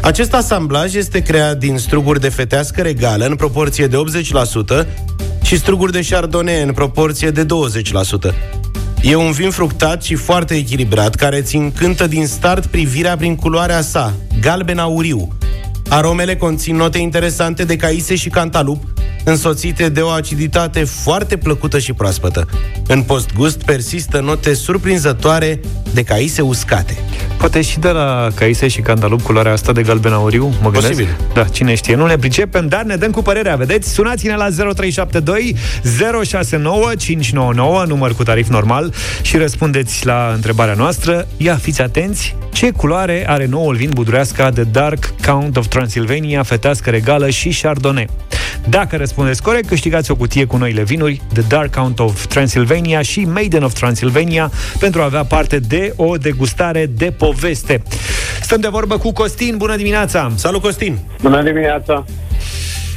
Acest 0.00 0.34
asamblaj 0.34 0.94
este 0.94 1.22
creat 1.22 1.58
din 1.58 1.78
struguri 1.78 2.20
de 2.20 2.28
fetească 2.28 2.82
regală 2.82 3.24
în 3.24 3.36
proporție 3.36 3.86
de 3.86 3.96
80% 4.82 4.86
și 5.42 5.56
struguri 5.58 5.92
de 5.92 6.06
chardonnay 6.08 6.62
în 6.62 6.72
proporție 6.72 7.30
de 7.30 7.44
20%. 7.44 7.46
E 9.02 9.14
un 9.14 9.30
vin 9.30 9.50
fructat 9.50 10.02
și 10.02 10.14
foarte 10.14 10.54
echilibrat, 10.54 11.14
care 11.14 11.40
ți 11.40 11.56
încântă 11.56 12.06
din 12.06 12.26
start 12.26 12.66
privirea 12.66 13.16
prin 13.16 13.36
culoarea 13.36 13.80
sa, 13.80 14.14
galben 14.40 14.78
auriu. 14.78 15.28
Aromele 15.88 16.36
conțin 16.36 16.76
note 16.76 16.98
interesante 16.98 17.64
de 17.64 17.76
caise 17.76 18.14
și 18.14 18.28
cantalup, 18.28 18.84
însoțite 19.28 19.88
de 19.88 20.00
o 20.00 20.08
aciditate 20.08 20.84
foarte 20.84 21.36
plăcută 21.36 21.78
și 21.78 21.92
proaspătă. 21.92 22.48
În 22.86 23.02
postgust 23.02 23.62
persistă 23.62 24.20
note 24.20 24.54
surprinzătoare 24.54 25.60
de 25.92 26.02
caise 26.02 26.42
uscate. 26.42 26.98
Poate 27.36 27.60
și 27.62 27.78
de 27.78 27.88
la 27.88 28.28
caise 28.34 28.68
și 28.68 28.80
cantalup 28.80 29.22
culoarea 29.22 29.52
asta 29.52 29.72
de 29.72 29.82
galben 29.82 30.12
auriu, 30.12 30.44
mă 30.62 30.70
gândesc. 30.70 30.86
Posibil. 30.86 31.16
Da, 31.34 31.44
cine 31.44 31.74
știe. 31.74 31.94
Nu 31.94 32.06
ne 32.06 32.16
pricepem, 32.16 32.68
dar 32.68 32.82
ne 32.82 32.96
dăm 32.96 33.10
cu 33.10 33.22
părerea, 33.22 33.56
vedeți? 33.56 33.92
Sunați-ne 33.92 34.36
la 34.36 34.48
0372 34.74 35.56
069 36.24 36.94
599, 36.98 37.84
număr 37.86 38.14
cu 38.14 38.22
tarif 38.22 38.48
normal 38.48 38.94
și 39.22 39.36
răspundeți 39.36 40.06
la 40.06 40.30
întrebarea 40.34 40.74
noastră. 40.74 41.26
Ia, 41.36 41.56
fiți 41.56 41.80
atenți, 41.82 42.36
ce 42.52 42.70
culoare 42.70 43.24
are 43.28 43.46
noul 43.46 43.74
vin 43.74 43.90
budureasca 43.92 44.50
de 44.50 44.62
Dark 44.62 45.14
Count 45.26 45.56
of 45.56 45.66
Transylvania, 45.66 46.42
fetească 46.42 46.90
regală 46.90 47.30
și 47.30 47.58
Chardonnay? 47.62 48.08
Dacă 48.70 48.96
răspundeți 48.96 49.42
corect, 49.42 49.68
câștigați 49.68 50.10
o 50.10 50.14
cutie 50.16 50.44
cu 50.44 50.56
noile 50.56 50.82
vinuri 50.82 51.20
The 51.32 51.42
Dark 51.42 51.74
Count 51.74 51.98
of 51.98 52.26
Transylvania 52.26 53.02
și 53.02 53.24
Maiden 53.24 53.62
of 53.62 53.72
Transylvania 53.72 54.50
pentru 54.78 55.00
a 55.00 55.04
avea 55.04 55.24
parte 55.24 55.58
de 55.58 55.92
o 55.96 56.16
degustare 56.16 56.86
de 56.86 57.10
poveste. 57.10 57.82
Stăm 58.40 58.60
de 58.60 58.68
vorbă 58.68 58.98
cu 58.98 59.12
Costin. 59.12 59.56
Bună 59.56 59.76
dimineața! 59.76 60.32
Salut, 60.34 60.60
Costin! 60.60 60.98
Bună 61.22 61.42
dimineața! 61.42 62.04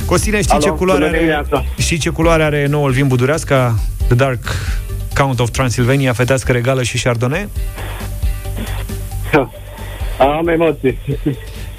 Costine, 0.06 0.42
știi 0.42 0.54
Alo, 0.54 0.62
ce 0.64 0.70
culoare 0.70 1.00
bună 1.00 1.10
are, 1.10 1.18
dimineața. 1.18 1.66
știi 1.78 1.98
ce 1.98 2.10
culoare 2.10 2.44
are 2.44 2.68
noul 2.70 2.92
vin 2.92 3.08
budureasca? 3.08 3.76
The 4.08 4.16
Dark 4.16 4.44
Count 5.18 5.40
of 5.40 5.50
Transylvania, 5.50 6.14
fetească 6.14 6.52
regală 6.52 6.84
și 6.84 7.04
Chardonnay? 7.04 7.48
Am 10.38 10.48
emoții. 10.48 10.98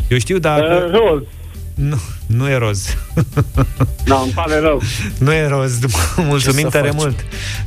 Eu 0.09 0.19
știu, 0.19 0.39
dar... 0.39 0.61
Uh, 0.61 0.91
roz. 0.91 1.23
Nu, 1.75 2.01
nu 2.27 2.49
e 2.49 2.57
roz. 2.57 2.87
Da, 4.05 4.21
îmi 4.23 4.33
pare 4.35 4.59
rău. 4.59 4.83
nu 5.19 5.33
e 5.33 5.47
roz. 5.47 5.79
Mulțumim 6.17 6.63
să 6.63 6.69
tare 6.69 6.89
faci? 6.89 7.01
mult. 7.01 7.25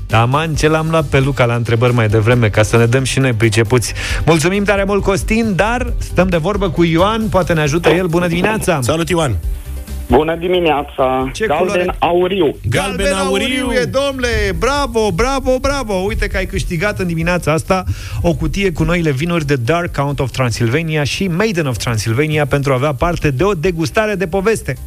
Dar, 0.07 0.25
man, 0.25 0.55
ce 0.55 0.67
l-am 0.67 0.87
luat 0.89 1.05
pe 1.05 1.19
Luca 1.19 1.45
la 1.45 1.55
întrebări 1.55 1.93
mai 1.93 2.07
devreme, 2.07 2.49
ca 2.49 2.63
să 2.63 2.77
ne 2.77 2.85
dăm 2.85 3.03
și 3.03 3.19
noi 3.19 3.33
pricepuți. 3.33 3.93
Mulțumim 4.25 4.63
tare 4.63 4.83
mult, 4.83 5.03
Costin, 5.03 5.55
dar 5.55 5.93
stăm 5.97 6.27
de 6.27 6.37
vorbă 6.37 6.69
cu 6.69 6.83
Ioan, 6.83 7.27
poate 7.29 7.53
ne 7.53 7.61
ajută 7.61 7.89
el. 7.89 8.07
Bună 8.07 8.27
dimineața! 8.27 8.79
Salut, 8.81 9.09
Ioan! 9.09 9.35
Bună 10.09 10.35
dimineața! 10.35 11.29
Ce 11.33 11.45
Galben 11.45 11.67
culoare? 11.67 11.95
auriu. 11.99 12.55
Galben 12.69 13.13
auriu 13.13 13.71
e, 13.71 13.83
domnule! 13.83 14.27
Bravo, 14.59 15.11
bravo, 15.11 15.59
bravo! 15.59 15.93
Uite 15.93 16.27
că 16.27 16.37
ai 16.37 16.45
câștigat 16.45 16.99
în 16.99 17.07
dimineața 17.07 17.51
asta 17.51 17.83
o 18.21 18.33
cutie 18.33 18.71
cu 18.71 18.83
noile 18.83 19.11
vinuri 19.11 19.45
de 19.45 19.55
Dark 19.55 19.95
Count 19.95 20.19
of 20.19 20.31
Transylvania 20.31 21.03
și 21.03 21.27
Maiden 21.27 21.65
of 21.65 21.77
Transylvania 21.77 22.45
pentru 22.45 22.71
a 22.71 22.75
avea 22.75 22.93
parte 22.93 23.31
de 23.31 23.43
o 23.43 23.53
degustare 23.53 24.15
de 24.15 24.27
poveste. 24.27 24.77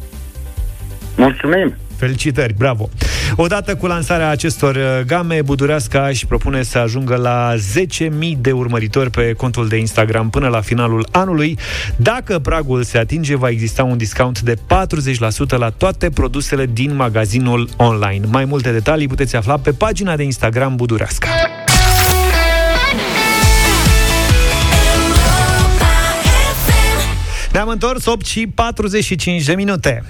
Mulțumim! 1.15 1.75
Felicitări, 1.99 2.53
bravo! 2.53 2.89
Odată 3.35 3.75
cu 3.75 3.87
lansarea 3.87 4.29
acestor 4.29 4.75
uh, 4.75 5.05
game, 5.05 5.41
Budureasca 5.41 6.07
își 6.07 6.25
propune 6.25 6.63
să 6.63 6.77
ajungă 6.77 7.15
la 7.15 7.53
10.000 7.55 8.09
de 8.37 8.51
urmăritori 8.51 9.09
pe 9.09 9.33
contul 9.33 9.67
de 9.67 9.77
Instagram 9.77 10.29
până 10.29 10.47
la 10.47 10.61
finalul 10.61 11.07
anului. 11.11 11.57
Dacă 11.95 12.39
pragul 12.39 12.83
se 12.83 12.97
atinge, 12.97 13.35
va 13.35 13.49
exista 13.49 13.83
un 13.83 13.97
discount 13.97 14.41
de 14.41 14.53
40% 14.55 14.57
la 15.57 15.69
toate 15.69 16.09
produsele 16.09 16.65
din 16.65 16.95
magazinul 16.95 17.69
online. 17.77 18.25
Mai 18.27 18.45
multe 18.45 18.71
detalii 18.71 19.07
puteți 19.07 19.35
afla 19.35 19.57
pe 19.57 19.71
pagina 19.71 20.15
de 20.15 20.23
Instagram 20.23 20.75
Budureasca. 20.75 21.27
Ne-am 27.51 27.67
întors 27.67 28.05
8 28.05 28.25
și 28.25 28.47
45 28.47 29.43
de 29.43 29.55
minute. 29.55 30.03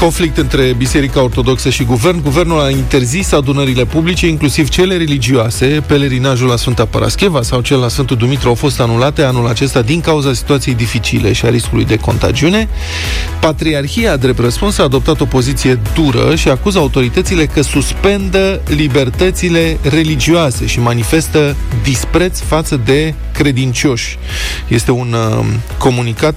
Conflict 0.00 0.36
între 0.36 0.74
Biserica 0.76 1.22
Ortodoxă 1.22 1.70
și 1.70 1.84
Guvern. 1.84 2.22
Guvernul 2.22 2.60
a 2.60 2.70
interzis 2.70 3.32
adunările 3.32 3.84
publice, 3.84 4.26
inclusiv 4.26 4.68
cele 4.68 4.96
religioase. 4.96 5.82
Pelerinajul 5.86 6.48
la 6.48 6.56
Sfânta 6.56 6.84
Parascheva 6.84 7.42
sau 7.42 7.60
cel 7.60 7.78
la 7.78 7.88
Sfântul 7.88 8.16
Dumitru 8.16 8.48
au 8.48 8.54
fost 8.54 8.80
anulate 8.80 9.22
anul 9.22 9.46
acesta 9.46 9.82
din 9.82 10.00
cauza 10.00 10.32
situației 10.32 10.74
dificile 10.74 11.32
și 11.32 11.44
a 11.44 11.48
riscului 11.48 11.84
de 11.84 11.96
contagiune. 11.96 12.68
Patriarhia, 13.40 14.16
drept 14.16 14.38
răspuns, 14.38 14.78
a 14.78 14.82
adoptat 14.82 15.20
o 15.20 15.24
poziție 15.24 15.80
dură 15.94 16.34
și 16.34 16.48
acuză 16.48 16.78
autoritățile 16.78 17.46
că 17.46 17.62
suspendă 17.62 18.60
libertățile 18.66 19.78
religioase 19.82 20.66
și 20.66 20.80
manifestă 20.80 21.56
dispreț 21.82 22.40
față 22.40 22.80
de 22.84 23.14
credincioși. 23.32 24.18
Este 24.68 24.90
un 24.90 25.12
uh, 25.12 25.44
comunicat 25.78 26.34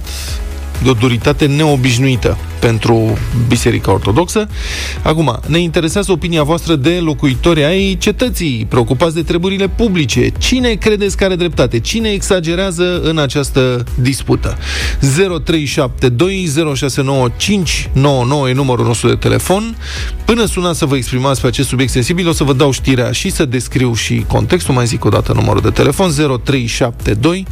de 0.82 0.88
o 0.88 0.92
duritate 0.92 1.46
neobișnuită. 1.46 2.36
pentru 2.58 3.18
Biserica 3.48 3.92
Ortodoxă. 3.92 4.48
Acum, 5.02 5.40
ne 5.46 5.58
interesează 5.58 6.12
opinia 6.12 6.42
voastră 6.42 6.74
de 6.74 6.90
locuitori 6.90 7.64
ai 7.64 7.96
cetății, 8.00 8.66
preocupați 8.68 9.14
de 9.14 9.22
treburile 9.22 9.68
publice. 9.68 10.32
Cine 10.38 10.74
credeți 10.74 11.16
că 11.16 11.24
are 11.24 11.34
dreptate? 11.34 11.78
Cine 11.78 12.08
exagerează 12.08 13.00
în 13.02 13.18
această 13.18 13.84
dispută? 13.94 14.58
0372069599 15.00 15.06
e 18.48 18.52
numărul 18.52 18.86
nostru 18.86 19.08
de 19.08 19.14
telefon. 19.14 19.76
Până 20.24 20.44
sunați 20.44 20.78
să 20.78 20.86
vă 20.86 20.96
exprimați 20.96 21.40
pe 21.40 21.46
acest 21.46 21.68
subiect 21.68 21.92
sensibil, 21.92 22.28
o 22.28 22.32
să 22.32 22.44
vă 22.44 22.52
dau 22.52 22.70
știrea 22.70 23.12
și 23.12 23.30
să 23.30 23.44
descriu 23.44 23.94
și 23.94 24.24
contextul. 24.28 24.74
Mai 24.74 24.86
zic 24.86 25.04
o 25.04 25.08
dată 25.08 25.32
numărul 25.32 25.60
de 25.60 25.70
telefon 25.70 26.10
0372 26.44 27.46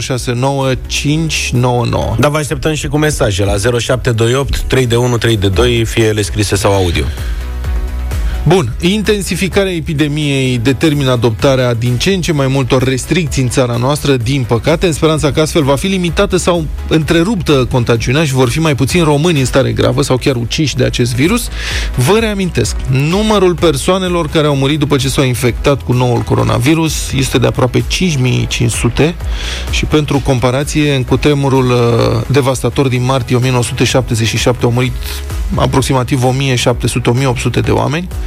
069599. 0.00 2.16
Dar 2.18 2.30
vă 2.30 2.41
așteptăm 2.42 2.74
și 2.74 2.88
cu 2.88 2.98
mesaje 2.98 3.44
la 3.44 3.56
0728 3.78 4.60
3 4.60 4.86
de 4.86 4.96
1 4.96 5.18
3 5.18 5.36
de 5.36 5.48
2, 5.48 5.84
fie 5.84 6.04
ele 6.04 6.22
scrise 6.22 6.56
sau 6.56 6.72
audio. 6.72 7.04
Bun, 8.44 8.72
intensificarea 8.80 9.72
epidemiei 9.72 10.58
determină 10.58 11.10
adoptarea 11.10 11.74
din 11.74 11.96
ce 11.96 12.12
în 12.12 12.20
ce 12.20 12.32
mai 12.32 12.46
multor 12.46 12.82
restricții 12.82 13.42
în 13.42 13.48
țara 13.48 13.76
noastră, 13.76 14.16
din 14.16 14.44
păcate, 14.48 14.86
în 14.86 14.92
speranța 14.92 15.32
că 15.32 15.40
astfel 15.40 15.62
va 15.62 15.76
fi 15.76 15.86
limitată 15.86 16.36
sau 16.36 16.66
întreruptă 16.88 17.68
contagiunea 17.70 18.24
și 18.24 18.32
vor 18.32 18.48
fi 18.48 18.60
mai 18.60 18.74
puțini 18.74 19.02
români 19.02 19.38
în 19.38 19.44
stare 19.44 19.72
gravă 19.72 20.02
sau 20.02 20.16
chiar 20.16 20.36
uciși 20.36 20.76
de 20.76 20.84
acest 20.84 21.14
virus. 21.14 21.48
Vă 21.96 22.18
reamintesc, 22.18 22.76
numărul 22.90 23.54
persoanelor 23.54 24.28
care 24.28 24.46
au 24.46 24.56
murit 24.56 24.78
după 24.78 24.96
ce 24.96 25.08
s-au 25.08 25.24
infectat 25.24 25.82
cu 25.82 25.92
noul 25.92 26.20
coronavirus 26.20 27.12
este 27.12 27.38
de 27.38 27.46
aproape 27.46 27.84
5500 27.86 29.14
și 29.70 29.84
pentru 29.84 30.20
comparație, 30.24 30.94
în 30.94 31.04
cutremurul 31.04 31.70
uh, 31.70 32.22
devastator 32.26 32.88
din 32.88 33.04
martie 33.04 33.36
1977 33.36 34.64
au 34.64 34.70
murit 34.70 34.92
aproximativ 35.54 36.22
1700-1800 36.24 37.60
de 37.64 37.70
oameni. 37.70 38.08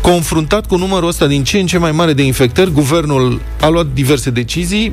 Confruntat 0.00 0.66
cu 0.66 0.76
numărul 0.76 1.08
ăsta 1.08 1.26
din 1.26 1.44
ce 1.44 1.58
în 1.58 1.66
ce 1.66 1.78
mai 1.78 1.92
mare 1.92 2.12
de 2.12 2.22
infectări, 2.22 2.72
guvernul 2.72 3.40
a 3.60 3.68
luat 3.68 3.86
diverse 3.94 4.30
decizii 4.30 4.92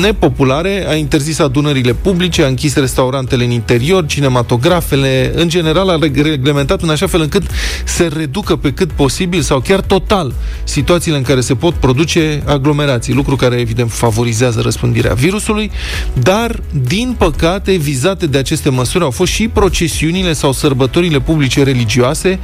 nepopulare, 0.00 0.86
a 0.88 0.94
interzis 0.94 1.38
adunările 1.38 1.92
publice, 1.92 2.42
a 2.42 2.46
închis 2.46 2.74
restaurantele 2.74 3.44
în 3.44 3.50
interior, 3.50 4.06
cinematografele, 4.06 5.32
în 5.34 5.48
general 5.48 5.88
a 5.88 5.98
reglementat 6.22 6.82
în 6.82 6.88
așa 6.88 7.06
fel 7.06 7.20
încât 7.20 7.42
să 7.84 8.10
reducă 8.16 8.56
pe 8.56 8.72
cât 8.72 8.92
posibil 8.92 9.40
sau 9.40 9.60
chiar 9.60 9.80
total 9.80 10.32
situațiile 10.64 11.16
în 11.16 11.22
care 11.22 11.40
se 11.40 11.54
pot 11.54 11.74
produce 11.74 12.42
aglomerații, 12.46 13.14
lucru 13.14 13.36
care 13.36 13.56
evident 13.56 13.90
favorizează 13.90 14.60
răspândirea 14.60 15.14
virusului, 15.14 15.70
dar 16.12 16.60
din 16.88 17.14
păcate 17.18 17.72
vizate 17.72 18.26
de 18.26 18.38
aceste 18.38 18.68
măsuri 18.68 19.04
au 19.04 19.10
fost 19.10 19.32
și 19.32 19.48
procesiunile 19.48 20.32
sau 20.32 20.52
sărbătorile 20.52 21.20
publice 21.20 21.62
religioase, 21.62 22.38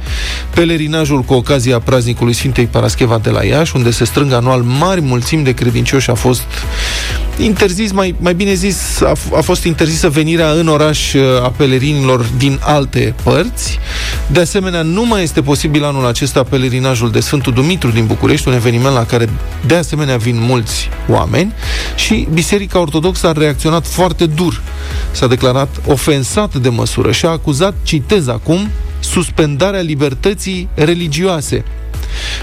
pelerinajul 0.53 1.19
Crăciunul 1.21 1.41
cu 1.41 1.49
ocazia 1.49 1.79
praznicului 1.83 2.33
Sfintei 2.33 2.65
Parascheva 2.65 3.17
de 3.17 3.29
la 3.29 3.43
Iași, 3.43 3.75
unde 3.75 3.91
se 3.91 4.05
strâng 4.05 4.33
anual 4.33 4.61
mari 4.61 5.01
mulțimi 5.01 5.43
de 5.43 5.51
credincioși, 5.51 6.09
a 6.09 6.13
fost 6.13 6.41
interzis, 7.37 7.91
mai, 7.91 8.15
mai 8.19 8.33
bine 8.33 8.53
zis, 8.53 9.01
a, 9.01 9.11
a 9.35 9.41
fost 9.41 9.63
interzisă 9.63 10.09
venirea 10.09 10.51
în 10.51 10.67
oraș 10.67 11.13
uh, 11.13 11.21
a 11.43 11.53
pelerinilor 11.57 12.25
din 12.37 12.59
alte 12.61 13.15
părți. 13.23 13.79
De 14.27 14.39
asemenea, 14.39 14.81
nu 14.81 15.05
mai 15.05 15.23
este 15.23 15.41
posibil 15.41 15.83
anul 15.83 16.05
acesta 16.05 16.43
pelerinajul 16.43 17.11
de 17.11 17.19
Sfântul 17.19 17.53
Dumitru 17.53 17.89
din 17.89 18.05
București, 18.05 18.47
un 18.47 18.53
eveniment 18.53 18.93
la 18.93 19.05
care 19.05 19.29
de 19.65 19.75
asemenea 19.75 20.17
vin 20.17 20.37
mulți 20.39 20.89
oameni 21.09 21.53
și 21.95 22.27
Biserica 22.33 22.79
Ortodoxă 22.79 23.27
a 23.27 23.31
reacționat 23.31 23.87
foarte 23.87 24.25
dur. 24.25 24.61
S-a 25.11 25.27
declarat 25.27 25.69
ofensat 25.87 26.55
de 26.55 26.69
măsură 26.69 27.11
și 27.11 27.25
a 27.25 27.29
acuzat, 27.29 27.73
citez 27.83 28.27
acum, 28.27 28.69
suspendarea 29.11 29.79
libertății 29.81 30.67
religioase 30.75 31.63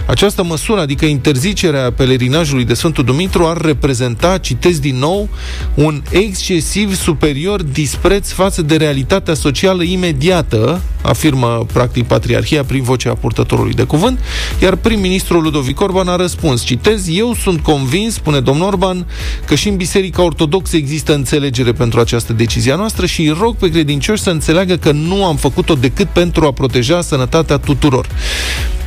această 0.07 0.45
măsură, 0.45 0.81
adică 0.81 1.05
interzicerea 1.05 1.93
pelerinajului 1.93 2.65
de 2.65 2.75
Sfântul 2.75 3.05
Dumitru, 3.05 3.47
ar 3.47 3.57
reprezenta, 3.57 4.39
citesc 4.39 4.81
din 4.81 4.99
nou, 4.99 5.29
un 5.75 6.03
excesiv 6.11 6.95
superior 6.95 7.63
dispreț 7.63 8.31
față 8.31 8.63
de 8.63 8.77
realitatea 8.77 9.35
socială 9.35 9.83
imediată, 9.83 10.83
afirmă 11.03 11.67
practic 11.73 12.05
Patriarhia 12.05 12.65
prin 12.65 12.83
vocea 12.83 13.15
purtătorului 13.15 13.73
de 13.73 13.83
cuvânt, 13.83 14.19
iar 14.63 14.77
prim-ministrul 14.77 15.43
Ludovic 15.43 15.81
Orban 15.81 16.09
a 16.09 16.17
răspuns, 16.17 16.65
citez, 16.65 17.09
eu 17.09 17.35
sunt 17.35 17.61
convins, 17.61 18.15
spune 18.15 18.41
domnul 18.41 18.67
Orban, 18.67 19.07
că 19.45 19.55
și 19.55 19.69
în 19.69 19.77
Biserica 19.77 20.23
Ortodoxă 20.23 20.77
există 20.77 21.15
înțelegere 21.15 21.73
pentru 21.73 22.01
această 22.01 22.33
decizie 22.33 22.73
a 22.73 22.77
noastră 22.77 23.07
și 23.07 23.21
îi 23.21 23.37
rog 23.41 23.57
pe 23.57 23.71
credincioși 23.71 24.23
să 24.23 24.31
înțeleagă 24.31 24.77
că 24.77 24.93
nu 24.93 25.25
am 25.25 25.37
făcut-o 25.37 25.75
decât 25.75 26.07
pentru 26.07 26.47
a 26.47 26.53
proteja 26.53 27.01
sănătatea 27.01 27.57
tuturor. 27.57 28.07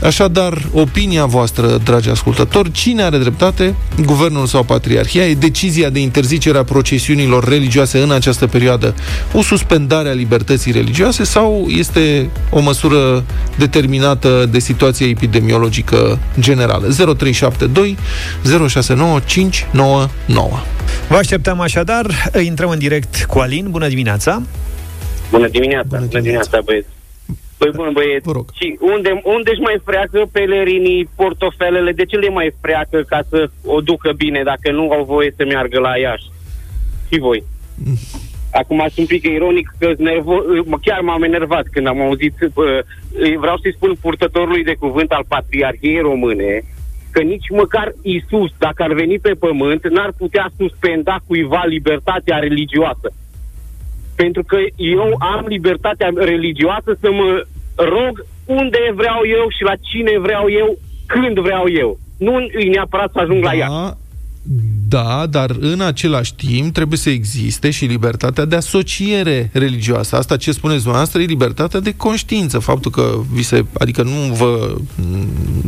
Așadar, 0.03 0.67
opinia 0.73 1.25
voastră, 1.25 1.77
dragi 1.83 2.09
ascultători, 2.09 2.71
cine 2.71 3.03
are 3.03 3.17
dreptate, 3.17 3.75
guvernul 4.05 4.45
sau 4.45 4.63
patriarhia? 4.63 5.27
E 5.27 5.33
decizia 5.33 5.89
de 5.89 5.99
interzicere 5.99 6.57
a 6.57 6.63
procesiunilor 6.63 7.47
religioase 7.47 7.99
în 7.99 8.11
această 8.11 8.47
perioadă 8.47 8.95
o 9.33 9.41
suspendare 9.41 10.09
a 10.09 10.13
libertății 10.13 10.71
religioase 10.71 11.23
sau 11.23 11.67
este 11.67 12.29
o 12.49 12.59
măsură 12.59 13.23
determinată 13.57 14.47
de 14.51 14.59
situația 14.59 15.07
epidemiologică 15.07 16.19
generală? 16.39 16.87
0372 16.87 17.97
069 18.67 19.19
599 19.25 20.59
Vă 21.07 21.15
așteptăm 21.15 21.59
așadar, 21.59 22.31
intrăm 22.43 22.69
în 22.69 22.79
direct 22.79 23.25
cu 23.25 23.39
Alin. 23.39 23.67
Bună 23.69 23.87
dimineața! 23.87 24.41
Bună 25.31 25.47
dimineața, 25.47 25.87
bună 25.87 26.05
dimineața, 26.05 26.07
bună 26.09 26.21
dimineața 26.21 26.59
băieți! 26.65 27.00
Păi 27.61 27.71
bun, 27.75 27.89
băieți, 27.93 28.29
și 28.53 28.77
unde, 28.79 29.21
unde 29.23 29.49
își 29.51 29.61
mai 29.61 29.77
freacă 29.83 30.19
pelerinii 30.31 31.09
portofelele? 31.15 31.91
De 31.91 32.05
ce 32.05 32.17
le 32.17 32.29
mai 32.29 32.53
freacă 32.61 33.01
ca 33.07 33.19
să 33.29 33.49
o 33.65 33.81
ducă 33.81 34.11
bine 34.11 34.41
dacă 34.43 34.71
nu 34.71 34.91
au 34.91 35.03
voie 35.03 35.33
să 35.37 35.45
meargă 35.45 35.79
la 35.79 35.97
Iași? 35.97 36.29
Și 37.11 37.19
voi. 37.19 37.43
Acum 38.61 38.77
sunt 38.77 38.97
un 38.97 39.05
pic 39.05 39.23
ironic 39.23 39.75
că 39.79 39.93
nervo- 39.93 40.79
chiar 40.81 41.01
m-am 41.01 41.23
enervat 41.23 41.65
când 41.71 41.87
am 41.87 42.01
auzit, 42.01 42.33
vreau 43.39 43.57
să-i 43.57 43.73
spun 43.73 43.95
purtătorului 44.01 44.63
de 44.63 44.75
cuvânt 44.79 45.11
al 45.11 45.25
Patriarhiei 45.27 45.99
Române, 45.99 46.63
că 47.11 47.21
nici 47.21 47.49
măcar 47.49 47.93
Isus, 48.01 48.51
dacă 48.57 48.83
ar 48.83 48.93
veni 48.93 49.19
pe 49.19 49.33
pământ, 49.39 49.89
n-ar 49.89 50.11
putea 50.17 50.51
suspenda 50.57 51.19
cuiva 51.27 51.63
libertatea 51.65 52.37
religioasă 52.37 53.11
pentru 54.15 54.43
că 54.43 54.57
eu 54.75 55.15
am 55.19 55.45
libertatea 55.47 56.09
religioasă 56.15 56.97
să 56.99 57.11
mă 57.11 57.45
rog 57.75 58.25
unde 58.45 58.77
vreau 58.95 59.19
eu 59.39 59.45
și 59.57 59.63
la 59.63 59.75
cine 59.81 60.19
vreau 60.19 60.45
eu, 60.49 60.77
când 61.05 61.39
vreau 61.39 61.69
eu. 61.69 61.99
Nu 62.17 62.35
îi 62.35 62.67
neapărat 62.67 63.11
să 63.11 63.19
ajung 63.19 63.43
da, 63.43 63.51
la 63.51 63.57
ea. 63.57 63.97
Da, 64.87 65.25
dar 65.29 65.49
în 65.59 65.81
același 65.81 66.35
timp 66.35 66.73
trebuie 66.73 66.97
să 66.97 67.09
existe 67.09 67.69
și 67.69 67.85
libertatea 67.85 68.45
de 68.45 68.55
asociere 68.55 69.49
religioasă. 69.53 70.15
Asta 70.15 70.37
ce 70.37 70.51
spuneți 70.51 70.81
dumneavoastră 70.81 71.21
e 71.21 71.25
libertatea 71.25 71.79
de 71.79 71.93
conștiință. 71.97 72.59
Faptul 72.59 72.91
că 72.91 73.19
vi 73.33 73.43
se, 73.43 73.65
adică 73.73 74.03
nu 74.03 74.33
vă 74.33 74.75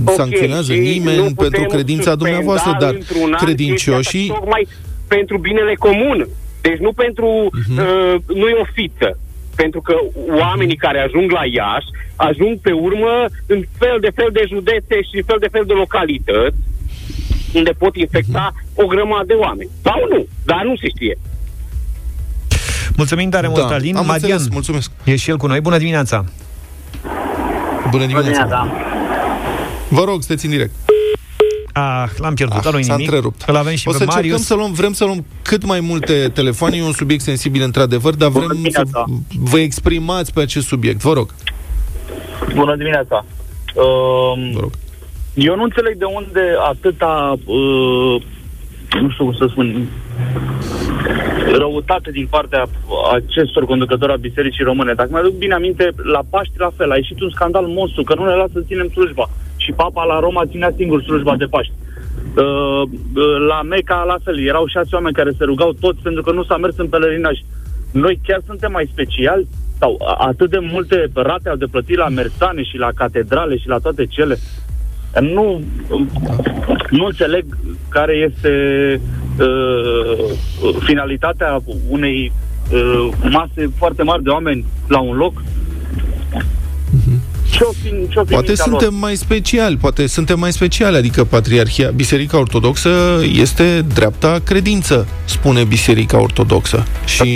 okay, 0.02 0.16
sancționează 0.16 0.74
nimeni 0.74 1.34
pentru 1.34 1.64
credința 1.64 2.16
dumneavoastră, 2.16 2.78
dar 2.80 2.98
credincioșii... 3.38 4.28
Tocmai 4.28 4.68
pentru 5.08 5.38
binele 5.38 5.76
comun. 5.76 6.28
Deci 6.62 6.78
nu 6.80 6.92
pentru... 6.94 7.50
Uh-huh. 7.50 7.78
Uh, 7.78 8.16
nu 8.28 8.48
e 8.48 8.56
o 8.62 8.66
fiță. 8.74 9.20
Pentru 9.56 9.82
că 9.82 9.96
oamenii 10.44 10.76
care 10.76 11.00
ajung 11.00 11.32
la 11.32 11.46
Iași 11.46 11.90
ajung 12.16 12.60
pe 12.60 12.72
urmă 12.72 13.26
în 13.46 13.64
fel 13.78 13.98
de 14.02 14.12
fel 14.16 14.30
de 14.32 14.44
județe 14.48 14.96
și 15.02 15.28
fel 15.30 15.38
de 15.40 15.48
fel 15.52 15.64
de 15.68 15.74
localități 15.74 16.58
unde 17.54 17.72
pot 17.72 17.96
infecta 17.96 18.52
uh-huh. 18.52 18.84
o 18.84 18.86
grămadă 18.86 19.26
de 19.26 19.34
oameni. 19.34 19.70
Sau 19.84 20.08
nu, 20.10 20.26
dar 20.46 20.64
nu 20.64 20.76
se 20.76 20.88
știe. 20.88 21.18
Mulțumim 22.96 23.30
tare 23.30 23.48
da, 23.48 23.54
mult, 23.54 23.72
Alin. 23.72 23.96
Am 23.96 24.06
Marian, 24.06 24.32
înțeles, 24.32 24.54
mulțumesc. 24.54 24.92
E 25.04 25.16
și 25.16 25.30
el 25.30 25.38
cu 25.38 25.48
noi. 25.48 25.62
Bună 25.62 25.78
dimineața! 25.78 26.26
Bună 27.90 28.06
dimineața! 28.06 28.20
Bună 28.20 28.22
dimineața. 28.22 28.94
Vă 29.90 30.04
rog, 30.04 30.24
sunteți 30.24 30.46
în 30.46 30.52
direct. 30.52 30.72
Ah, 31.74 32.10
l-am 32.18 32.34
pierdut, 32.34 32.66
ah, 32.66 32.74
nu 32.74 32.82
s-a 32.82 32.94
nimic. 32.94 33.00
întrerupt. 33.00 33.42
Îl 33.48 33.56
avem 33.56 33.76
și 33.76 33.88
o 33.88 33.92
pe 33.92 33.98
să 33.98 34.04
Marius. 34.08 34.46
să 34.46 34.54
luăm, 34.54 34.72
vrem 34.72 34.94
să 34.94 35.06
luăm 35.06 35.26
cât 35.42 35.66
mai 35.66 35.80
multe 35.80 36.30
telefoane, 36.34 36.78
e 36.78 36.84
un 36.84 36.92
subiect 36.92 37.22
sensibil 37.24 37.62
într-adevăr, 37.62 38.16
dar 38.16 38.30
vrem 38.30 38.66
să 38.70 38.84
vă 39.40 39.60
exprimați 39.60 40.34
pe 40.34 40.42
acest 40.42 40.68
subiect. 40.68 41.02
Vă 41.02 41.14
rog. 41.14 41.34
Bună 42.56 42.76
dimineața. 42.76 43.26
Uh, 43.76 44.52
vă 44.54 44.60
rog. 44.60 44.72
Eu 45.34 45.56
nu 45.56 45.64
înțeleg 45.64 45.98
de 45.98 46.06
unde 46.06 46.42
atâta, 46.70 47.36
uh, 47.46 48.22
nu 49.02 49.10
știu 49.10 49.24
cum 49.24 49.34
să 49.34 49.48
spun, 49.50 49.88
răutate 51.58 52.12
din 52.12 52.28
partea 52.30 52.66
acestor 53.14 53.66
conducători 53.66 54.12
a 54.12 54.16
Bisericii 54.16 54.64
Române. 54.64 54.94
Dacă 54.94 55.10
mi-aduc 55.12 55.34
bine 55.38 55.54
aminte, 55.54 55.90
la 56.04 56.22
Paști 56.30 56.54
la 56.58 56.72
fel, 56.78 56.92
a 56.92 56.96
ieșit 56.96 57.22
un 57.22 57.30
scandal 57.30 57.66
monstru, 57.66 58.04
că 58.04 58.16
nu 58.16 58.26
ne 58.26 58.34
lasă 58.34 58.52
să 58.54 58.64
ținem 58.68 58.90
slujba 58.90 59.30
și 59.64 59.72
papa 59.72 60.04
la 60.04 60.20
Roma 60.20 60.46
ținea 60.46 60.72
singur 60.76 61.04
slujba 61.04 61.36
de 61.36 61.46
Paști. 61.46 61.74
Uh, 62.38 62.44
uh, 62.44 63.38
la 63.48 63.62
Meca 63.62 64.04
la 64.08 64.18
fel, 64.24 64.48
erau 64.48 64.68
șase 64.68 64.96
oameni 64.96 65.16
care 65.16 65.32
se 65.38 65.44
rugau 65.44 65.72
toți 65.80 66.02
pentru 66.02 66.22
că 66.22 66.32
nu 66.32 66.44
s-a 66.44 66.58
mers 66.58 66.78
în 66.78 66.88
pelerinaj. 66.88 67.38
Noi 67.92 68.20
chiar 68.26 68.42
suntem 68.46 68.72
mai 68.72 68.90
speciali? 68.92 69.48
sau 69.84 70.02
a- 70.06 70.26
atât 70.28 70.50
de 70.50 70.60
multe 70.60 71.10
rate 71.14 71.50
au 71.50 71.56
de 71.56 71.66
plătit 71.72 71.98
la 71.98 72.10
mersane 72.10 72.64
și 72.64 72.78
la 72.78 72.90
catedrale 72.96 73.58
și 73.58 73.68
la 73.68 73.78
toate 73.78 74.06
cele. 74.06 74.38
Nu, 75.22 75.62
nu 76.90 77.06
înțeleg 77.06 77.46
care 77.90 78.14
este 78.14 78.52
uh, 79.40 80.26
finalitatea 80.80 81.62
unei 81.90 82.32
uh, 82.72 83.10
mase 83.30 83.72
foarte 83.78 84.04
mari 84.04 84.24
de 84.24 84.30
oameni 84.30 84.66
la 84.88 85.00
un 85.00 85.16
loc. 85.16 85.42
Ce 87.54 87.64
opin, 87.64 88.08
ce 88.10 88.20
opin 88.20 88.34
Poate 88.34 88.56
suntem 88.56 88.94
mai 88.96 89.16
speciali, 89.16 89.78
poate 89.78 90.08
suntem 90.08 90.40
mai 90.40 90.52
speciali, 90.54 90.96
adică 90.96 91.24
Patriarhia, 91.24 91.90
Biserica 91.90 92.38
Ortodoxă 92.38 92.90
este 93.36 93.86
dreapta 93.94 94.42
credință, 94.44 95.08
spune 95.26 95.64
Biserica 95.64 96.22
Ortodoxă. 96.22 96.86
Și 97.06 97.28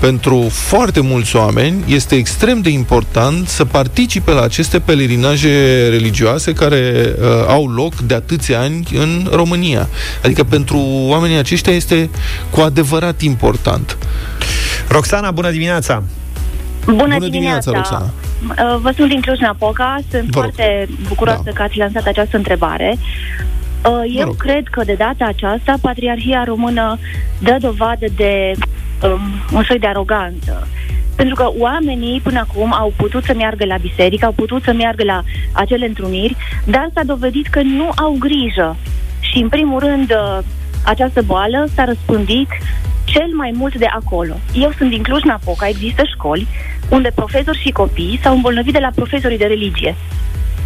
pentru 0.00 0.46
foarte 0.50 1.00
mulți 1.00 1.36
oameni 1.36 1.82
este 1.86 2.14
extrem 2.14 2.60
de 2.60 2.70
important 2.70 3.48
să 3.48 3.64
participe 3.64 4.30
la 4.30 4.42
aceste 4.42 4.78
pelerinaje 4.78 5.88
religioase 5.88 6.52
care 6.52 7.14
uh, 7.18 7.26
au 7.46 7.68
loc 7.68 7.94
de 7.94 8.14
atâția 8.14 8.60
ani 8.60 8.86
în 8.92 9.28
România. 9.32 9.88
Adică 10.22 10.44
pentru 10.44 10.78
oamenii 11.06 11.36
aceștia 11.36 11.72
este 11.72 12.10
cu 12.50 12.60
adevărat 12.60 13.20
important. 13.20 13.96
Roxana, 14.88 15.30
bună 15.30 15.50
dimineața! 15.50 16.02
Bună, 16.84 17.02
Bună 17.02 17.28
dimineața, 17.28 17.70
Roxana! 17.74 18.12
Uh, 18.48 18.76
Vă 18.80 18.92
sunt 18.96 19.08
din 19.08 19.20
Cluj-Napoca, 19.20 19.96
sunt 20.10 20.22
Vă 20.30 20.40
rog. 20.40 20.52
foarte 20.52 20.88
bucuroasă 21.08 21.42
Da. 21.44 21.50
că 21.50 21.62
ați 21.62 21.78
lansat 21.78 22.06
această 22.06 22.36
întrebare. 22.36 22.96
Uh, 23.84 24.14
Eu 24.16 24.24
rog. 24.26 24.36
cred 24.36 24.68
că 24.68 24.84
de 24.84 24.94
data 24.98 25.24
aceasta 25.24 25.74
Patriarhia 25.80 26.44
Română 26.44 26.98
dă 27.38 27.56
dovadă 27.60 28.06
de 28.16 28.52
um, 29.02 29.20
un 29.52 29.62
soi 29.62 29.78
de 29.78 29.86
aroganță. 29.86 30.68
Pentru 31.16 31.34
că 31.34 31.50
oamenii 31.58 32.20
până 32.20 32.38
acum 32.48 32.72
au 32.72 32.92
putut 32.96 33.24
să 33.24 33.34
meargă 33.36 33.64
la 33.64 33.76
biserică, 33.76 34.24
au 34.26 34.32
putut 34.32 34.62
să 34.62 34.72
meargă 34.72 35.04
la 35.04 35.22
acele 35.52 35.86
întruniri, 35.86 36.36
dar 36.64 36.90
s-a 36.94 37.02
dovedit 37.04 37.46
că 37.46 37.60
nu 37.62 37.90
au 37.96 38.16
grijă. 38.18 38.76
Și 39.20 39.38
în 39.38 39.48
primul 39.48 39.78
rând 39.80 40.10
uh, 40.10 40.38
această 40.84 41.22
boală 41.22 41.66
s-a 41.74 41.84
răspândit 41.84 42.48
cel 43.04 43.28
mai 43.32 43.50
mult 43.54 43.74
de 43.76 43.86
acolo. 43.86 44.34
Eu 44.54 44.72
sunt 44.76 44.90
din 44.90 45.02
Cluj-Napoca, 45.02 45.68
există 45.68 46.02
școli 46.14 46.46
unde 46.88 47.12
profesori 47.14 47.60
și 47.60 47.70
copii 47.70 48.20
s-au 48.22 48.34
îmbolnăvit 48.34 48.72
de 48.72 48.78
la 48.78 48.90
profesorii 48.94 49.38
de 49.38 49.44
religie. 49.44 49.96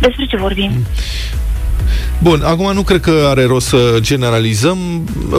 Despre 0.01 0.27
ce 0.27 0.37
vorbim? 0.37 0.71
Bun, 2.23 2.43
acum 2.45 2.73
nu 2.73 2.83
cred 2.83 3.01
că 3.01 3.27
are 3.29 3.45
rost 3.45 3.67
să 3.67 3.99
generalizăm. 4.01 4.79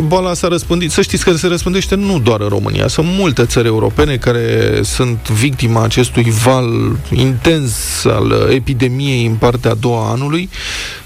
Boala 0.03 0.33
s-a 0.33 0.47
răspândit. 0.47 0.91
Să 0.91 1.01
știți 1.01 1.23
că 1.23 1.33
se 1.33 1.47
răspândește 1.47 1.95
nu 1.95 2.19
doar 2.19 2.41
în 2.41 2.47
România. 2.47 2.87
Sunt 2.87 3.07
multe 3.09 3.45
țări 3.45 3.67
europene 3.67 4.17
care 4.17 4.79
sunt 4.83 5.29
victima 5.29 5.83
acestui 5.83 6.31
val 6.43 6.97
intens 7.11 8.05
al 8.05 8.49
epidemiei 8.51 9.25
în 9.25 9.33
partea 9.33 9.71
a 9.71 9.73
doua 9.79 10.07
a 10.07 10.11
anului. 10.11 10.49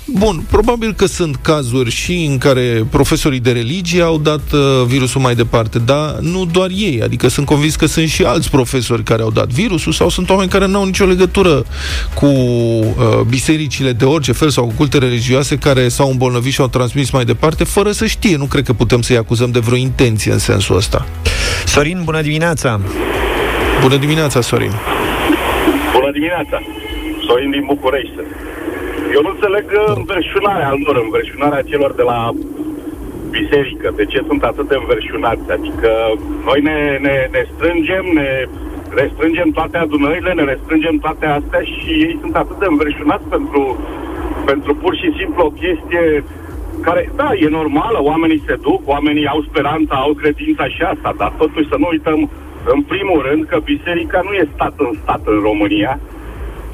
Bun, 0.08 0.44
probabil 0.52 0.94
că 0.94 1.06
sunt 1.06 1.36
cazuri 1.36 1.92
și 1.92 2.28
în 2.30 2.38
care 2.38 2.86
profesorii 2.92 3.40
de 3.40 3.52
religie 3.52 4.02
au 4.02 4.18
dat 4.18 4.52
uh, 4.54 4.60
virusul 4.88 5.22
mai 5.22 5.36
departe, 5.36 5.80
dar 5.80 6.18
nu 6.22 6.46
doar 6.46 6.70
ei. 6.76 7.02
Adică 7.04 7.28
sunt 7.28 7.46
convins 7.46 7.76
că 7.76 7.86
sunt 7.86 8.08
și 8.08 8.24
alți 8.24 8.50
profesori 8.50 9.04
care 9.04 9.22
au 9.22 9.32
dat 9.32 9.48
virusul 9.48 9.92
sau 9.92 10.10
sunt 10.10 10.30
oameni 10.30 10.50
care 10.50 10.68
nu 10.68 10.78
au 10.78 10.86
nicio 10.86 11.06
legătură 11.06 11.66
cu 12.14 12.26
uh, 12.26 13.22
bisericile 13.30 13.92
de 13.92 14.06
orice 14.06 14.32
fel 14.32 14.50
sau 14.50 14.66
cu 14.66 14.74
culte 14.78 14.98
religioase 14.98 15.58
care 15.58 15.88
s-au 15.88 16.10
îmbolnăvit 16.10 16.54
și 16.54 16.62
au 16.62 16.68
transmis 16.68 17.10
mai 17.10 17.26
departe 17.26 17.64
fără 17.64 17.92
să 17.92 18.06
știe. 18.06 18.38
Nu 18.38 18.46
cred 18.46 18.64
că 18.64 18.74
putem 18.74 19.02
să-i 19.02 19.18
acuzăm 19.18 19.52
de 19.52 19.60
vreo 19.60 19.78
intenție 19.78 20.32
în 20.32 20.40
sensul 20.40 20.76
ăsta. 20.76 21.06
Sorin, 21.66 22.02
bună 22.04 22.22
dimineața! 22.22 22.82
Bună 23.82 23.96
dimineața, 23.96 24.42
Sorin! 24.42 24.72
Bună 25.94 26.12
dimineața! 26.12 26.62
Sorin 27.28 27.52
din 27.52 27.64
București. 27.68 28.14
Sunt. 29.06 29.16
Eu 29.16 29.22
nu 29.22 29.32
înțeleg 29.36 29.66
uh, 29.72 29.94
înverșunarea 29.96 30.74
lor, 30.86 30.96
înverșunarea 31.04 31.62
celor 31.62 31.92
de 31.94 32.02
la 32.02 32.20
biserică. 33.30 33.94
De 33.96 34.06
ce 34.06 34.20
sunt 34.28 34.44
atât 34.44 34.68
de 34.68 34.78
înverșunați? 34.80 35.52
Adică 35.58 35.92
noi 36.46 36.60
ne, 36.62 36.78
ne, 37.02 37.16
ne 37.32 37.44
strângem, 37.54 38.06
ne 38.14 38.30
restrângem 38.90 39.50
toate 39.50 39.78
adunările, 39.78 40.32
ne 40.34 40.44
restrângem 40.44 40.98
toate 40.98 41.26
astea 41.26 41.62
și 41.62 41.90
ei 41.90 42.18
sunt 42.22 42.36
atât 42.36 42.58
de 42.60 42.66
înverșunați 42.70 43.28
pentru, 43.36 43.62
pentru 44.46 44.76
pur 44.76 44.96
și 44.96 45.16
simplu 45.20 45.44
o 45.46 45.56
chestie 45.64 46.24
care, 46.82 47.12
da, 47.16 47.30
e 47.34 47.48
normală, 47.50 48.00
oamenii 48.04 48.44
se 48.46 48.56
duc, 48.62 48.82
oamenii 48.86 49.28
au 49.28 49.42
speranța, 49.50 49.96
au 49.96 50.14
credința 50.14 50.68
și 50.68 50.82
asta, 50.82 51.14
dar 51.18 51.32
totuși 51.38 51.68
să 51.68 51.76
nu 51.80 51.88
uităm, 51.92 52.30
în 52.74 52.82
primul 52.82 53.22
rând, 53.30 53.46
că 53.46 53.58
biserica 53.64 54.22
nu 54.24 54.32
e 54.32 54.54
stat 54.54 54.74
în 54.78 54.94
stat 55.02 55.22
în 55.26 55.40
România 55.42 56.00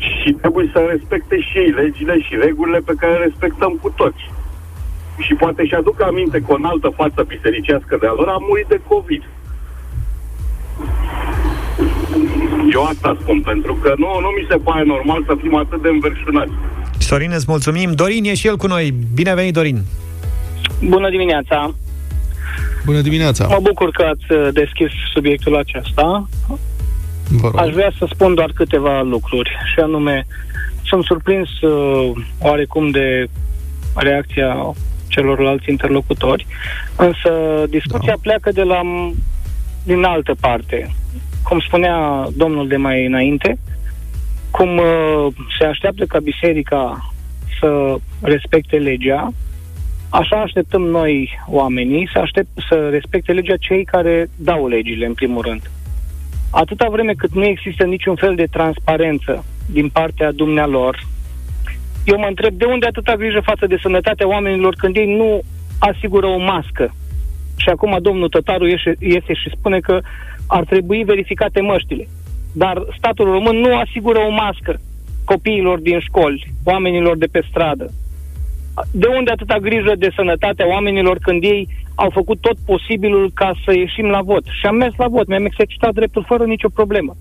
și 0.01 0.31
trebuie 0.41 0.69
să 0.73 0.79
respecte 0.89 1.35
și 1.39 1.57
ei 1.57 1.71
legile 1.81 2.15
și 2.25 2.41
regulile 2.45 2.79
pe 2.85 2.93
care 2.99 3.13
le 3.13 3.25
respectăm 3.25 3.73
cu 3.81 3.89
toți. 3.89 4.23
Și 5.25 5.33
poate 5.33 5.65
și 5.65 5.73
aduc 5.73 6.01
aminte 6.01 6.37
că 6.39 6.51
o 6.51 6.57
altă 6.61 6.89
față 6.95 7.23
bisericească 7.27 7.97
de-a 7.99 8.13
lor 8.15 8.27
a 8.27 8.37
murit 8.47 8.67
de 8.67 8.81
COVID. 8.87 9.23
Eu 12.73 12.83
asta 12.83 13.17
spun, 13.21 13.41
pentru 13.41 13.73
că 13.73 13.93
nu, 13.97 14.19
nu 14.19 14.29
mi 14.37 14.45
se 14.49 14.57
pare 14.57 14.83
normal 14.83 15.23
să 15.27 15.37
fim 15.41 15.55
atât 15.55 15.81
de 15.81 15.89
înverșunați. 15.89 16.51
Sorin, 16.97 17.31
îți 17.33 17.45
mulțumim. 17.47 17.91
Dorin 17.91 18.23
e 18.23 18.33
și 18.33 18.47
el 18.47 18.57
cu 18.57 18.67
noi. 18.67 18.93
Bine 19.13 19.29
ai 19.29 19.35
venit, 19.35 19.53
Dorin! 19.53 19.81
Bună 20.83 21.09
dimineața! 21.09 21.73
Bună 22.85 23.01
dimineața! 23.01 23.47
Mă 23.47 23.59
bucur 23.61 23.89
că 23.89 24.03
ați 24.03 24.31
uh, 24.31 24.47
deschis 24.53 24.91
subiectul 25.13 25.55
acesta. 25.55 26.29
Vă 27.31 27.47
rog. 27.47 27.59
Aș 27.59 27.73
vrea 27.73 27.91
să 27.97 28.07
spun 28.09 28.33
doar 28.33 28.51
câteva 28.55 29.01
lucruri, 29.01 29.49
și 29.73 29.79
anume, 29.79 30.25
sunt 30.83 31.03
surprins 31.03 31.61
uh, 31.61 32.11
oarecum 32.39 32.89
de 32.89 33.27
reacția 33.95 34.73
celorlalți 35.07 35.69
interlocutori, 35.69 36.47
însă 36.97 37.31
discuția 37.69 38.13
da. 38.15 38.21
pleacă 38.21 38.51
de 38.51 38.63
la 38.63 38.81
din 39.83 40.03
altă 40.03 40.35
parte. 40.39 40.95
Cum 41.43 41.59
spunea 41.59 42.27
domnul 42.35 42.67
de 42.67 42.75
mai 42.75 43.05
înainte, 43.05 43.59
cum 44.51 44.77
uh, 44.77 45.27
se 45.59 45.65
așteaptă 45.65 46.05
ca 46.05 46.19
biserica 46.19 47.13
să 47.59 47.95
respecte 48.21 48.77
legea, 48.77 49.31
așa 50.09 50.35
așteptăm 50.35 50.81
noi 50.81 51.39
oamenii 51.47 52.09
să, 52.13 52.19
aștept, 52.19 52.49
să 52.69 52.87
respecte 52.91 53.31
legea 53.31 53.55
cei 53.55 53.83
care 53.83 54.29
dau 54.35 54.67
legile, 54.67 55.05
în 55.05 55.13
primul 55.13 55.41
rând. 55.41 55.61
Atâta 56.51 56.87
vreme 56.89 57.13
cât 57.13 57.33
nu 57.33 57.43
există 57.43 57.83
niciun 57.83 58.15
fel 58.15 58.35
de 58.35 58.45
transparență 58.51 59.45
din 59.69 59.89
partea 59.89 60.31
dumnealor, 60.31 60.99
eu 62.05 62.17
mă 62.19 62.25
întreb 62.25 62.53
de 62.53 62.65
unde 62.65 62.85
atâta 62.85 63.15
grijă 63.15 63.39
față 63.43 63.67
de 63.67 63.77
sănătatea 63.81 64.27
oamenilor 64.27 64.73
când 64.77 64.95
ei 64.95 65.15
nu 65.15 65.41
asigură 65.79 66.25
o 66.25 66.37
mască. 66.37 66.93
Și 67.57 67.69
acum 67.69 67.97
domnul 68.01 68.29
Tătaru 68.29 68.67
iese, 68.67 68.95
iese 68.99 69.33
și 69.33 69.51
spune 69.57 69.79
că 69.79 69.99
ar 70.47 70.63
trebui 70.63 71.03
verificate 71.03 71.61
măștile. 71.61 72.07
Dar 72.53 72.83
statul 72.97 73.25
român 73.25 73.55
nu 73.55 73.75
asigură 73.77 74.19
o 74.19 74.29
mască 74.29 74.79
copiilor 75.23 75.79
din 75.79 75.99
școli, 75.99 76.53
oamenilor 76.63 77.17
de 77.17 77.25
pe 77.31 77.41
stradă. 77.49 77.91
De 78.91 79.07
unde 79.07 79.31
atâta 79.31 79.57
grijă 79.57 79.93
de 79.97 80.09
sănătatea 80.15 80.67
oamenilor 80.67 81.17
când 81.21 81.43
ei 81.43 81.67
au 81.95 82.09
făcut 82.09 82.41
tot 82.41 82.57
posibilul 82.65 83.31
ca 83.33 83.51
să 83.65 83.71
ieșim 83.73 84.05
la 84.05 84.21
vot? 84.21 84.43
Și 84.59 84.65
am 84.65 84.75
mers 84.75 84.95
la 84.97 85.07
vot, 85.07 85.27
mi-am 85.27 85.45
exercitat 85.45 85.93
dreptul 85.93 86.23
fără 86.27 86.43
nicio 86.45 86.69
problemă. 86.69 87.15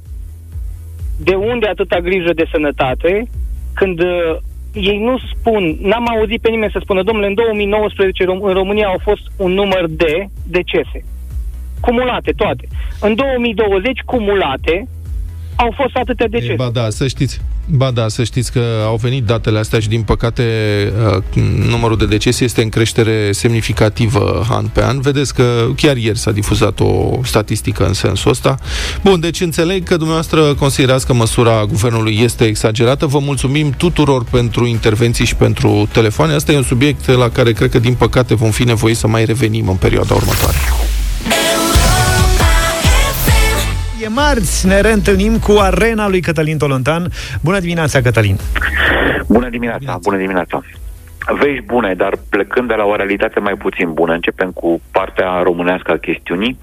De 1.18 1.34
unde 1.34 1.66
atâta 1.66 1.98
grijă 1.98 2.32
de 2.32 2.48
sănătate 2.52 3.28
când 3.74 4.00
uh, 4.00 4.36
ei 4.72 4.98
nu 4.98 5.18
spun, 5.18 5.76
n-am 5.80 6.08
auzit 6.08 6.40
pe 6.40 6.50
nimeni 6.50 6.72
să 6.72 6.80
spună, 6.82 7.02
domnule, 7.02 7.26
în 7.26 7.34
2019 7.34 8.24
Rom- 8.24 8.42
în 8.42 8.52
România 8.52 8.86
au 8.86 9.00
fost 9.02 9.22
un 9.36 9.52
număr 9.52 9.84
de 9.88 10.24
decese. 10.46 11.04
Cumulate 11.80 12.32
toate. 12.36 12.68
În 13.00 13.14
2020, 13.14 14.00
cumulate, 14.04 14.88
au 15.60 15.74
fost 15.76 15.94
atâtea 15.96 16.28
decese. 16.28 16.52
E, 16.52 16.54
ba 16.54 16.70
da, 16.72 16.90
să 16.90 17.06
știți. 17.06 17.40
Ba 17.66 17.90
da, 17.90 18.08
să 18.08 18.24
știți 18.24 18.52
că 18.52 18.62
au 18.86 18.96
venit 18.96 19.24
datele 19.24 19.58
astea 19.58 19.80
și 19.80 19.88
din 19.88 20.02
păcate 20.02 20.44
uh, 21.34 21.42
numărul 21.68 21.96
de 21.96 22.06
decese 22.06 22.44
este 22.44 22.62
în 22.62 22.68
creștere 22.68 23.32
semnificativă 23.32 24.46
an 24.50 24.66
pe 24.66 24.84
an. 24.84 25.00
Vedeți 25.00 25.34
că 25.34 25.66
chiar 25.76 25.96
ieri 25.96 26.18
s-a 26.18 26.30
difuzat 26.30 26.80
o 26.80 27.20
statistică 27.22 27.86
în 27.86 27.92
sensul 27.92 28.30
ăsta. 28.30 28.58
Bun, 29.02 29.20
deci 29.20 29.40
înțeleg 29.40 29.84
că 29.84 29.96
dumneavoastră 29.96 30.54
considerați 30.54 31.06
că 31.06 31.12
măsura 31.12 31.64
guvernului 31.64 32.18
este 32.22 32.44
exagerată. 32.44 33.06
Vă 33.06 33.18
mulțumim 33.18 33.70
tuturor 33.70 34.24
pentru 34.24 34.66
intervenții 34.66 35.24
și 35.24 35.34
pentru 35.34 35.88
telefoane. 35.92 36.34
Asta 36.34 36.52
e 36.52 36.56
un 36.56 36.62
subiect 36.62 37.06
la 37.06 37.28
care 37.28 37.52
cred 37.52 37.70
că 37.70 37.78
din 37.78 37.94
păcate 37.94 38.34
vom 38.34 38.50
fi 38.50 38.64
nevoiți 38.64 39.00
să 39.00 39.06
mai 39.06 39.24
revenim 39.24 39.68
în 39.68 39.76
perioada 39.76 40.14
următoare. 40.14 40.56
E 44.02 44.08
marți, 44.08 44.66
ne 44.66 44.80
reîntâlnim 44.80 45.38
cu 45.38 45.58
arena 45.58 46.08
lui 46.08 46.20
Cătălin 46.20 46.58
Tolontan. 46.58 47.10
Bună 47.42 47.58
dimineața, 47.58 48.00
Cătălin! 48.00 48.36
Bună 49.28 49.48
dimineața, 49.48 49.98
bună 50.02 50.16
dimineața. 50.16 50.60
Vești 51.38 51.64
bune, 51.64 51.94
dar 51.94 52.14
plecând 52.28 52.68
de 52.68 52.74
la 52.74 52.84
o 52.84 52.96
realitate 52.96 53.40
mai 53.40 53.54
puțin 53.54 53.92
bună, 53.92 54.12
începem 54.12 54.50
cu 54.50 54.80
partea 54.92 55.42
românească 55.42 55.92
a 55.92 55.96
chestiunii. 55.96 56.58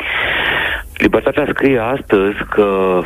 Libertatea 0.93 1.45
scrie 1.49 1.79
astăzi 1.79 2.37
că 2.49 2.99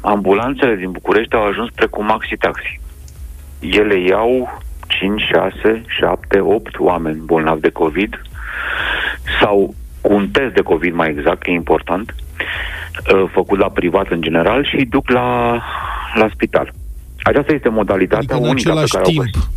ambulanțele 0.00 0.74
din 0.74 0.90
București 0.90 1.34
au 1.34 1.46
ajuns 1.46 1.70
precum 1.74 2.04
maxi-taxi. 2.04 2.80
Ele 3.60 4.00
iau 4.00 4.60
5, 4.86 5.22
6, 5.22 5.84
7, 5.86 6.40
8 6.40 6.78
oameni 6.78 7.22
bolnavi 7.24 7.60
de 7.60 7.70
COVID 7.70 8.22
sau 9.40 9.74
cu 10.06 10.12
un 10.12 10.28
test 10.28 10.54
de 10.54 10.60
COVID 10.60 10.94
mai 10.94 11.08
exact, 11.10 11.46
e 11.46 11.50
important, 11.50 12.14
uh, 12.14 13.24
făcut 13.32 13.58
la 13.58 13.68
privat 13.68 14.08
în 14.10 14.20
general 14.20 14.64
și 14.64 14.76
îi 14.76 14.84
duc 14.84 15.10
la, 15.10 15.60
la 16.14 16.28
spital. 16.32 16.72
Aceasta 17.22 17.52
este 17.52 17.68
modalitatea 17.68 18.36
adică 18.36 18.50
unică 18.50 18.72
pe 18.72 18.84
care 18.90 19.04
timp. 19.04 19.18
o 19.18 19.22
găsesc. 19.22 19.50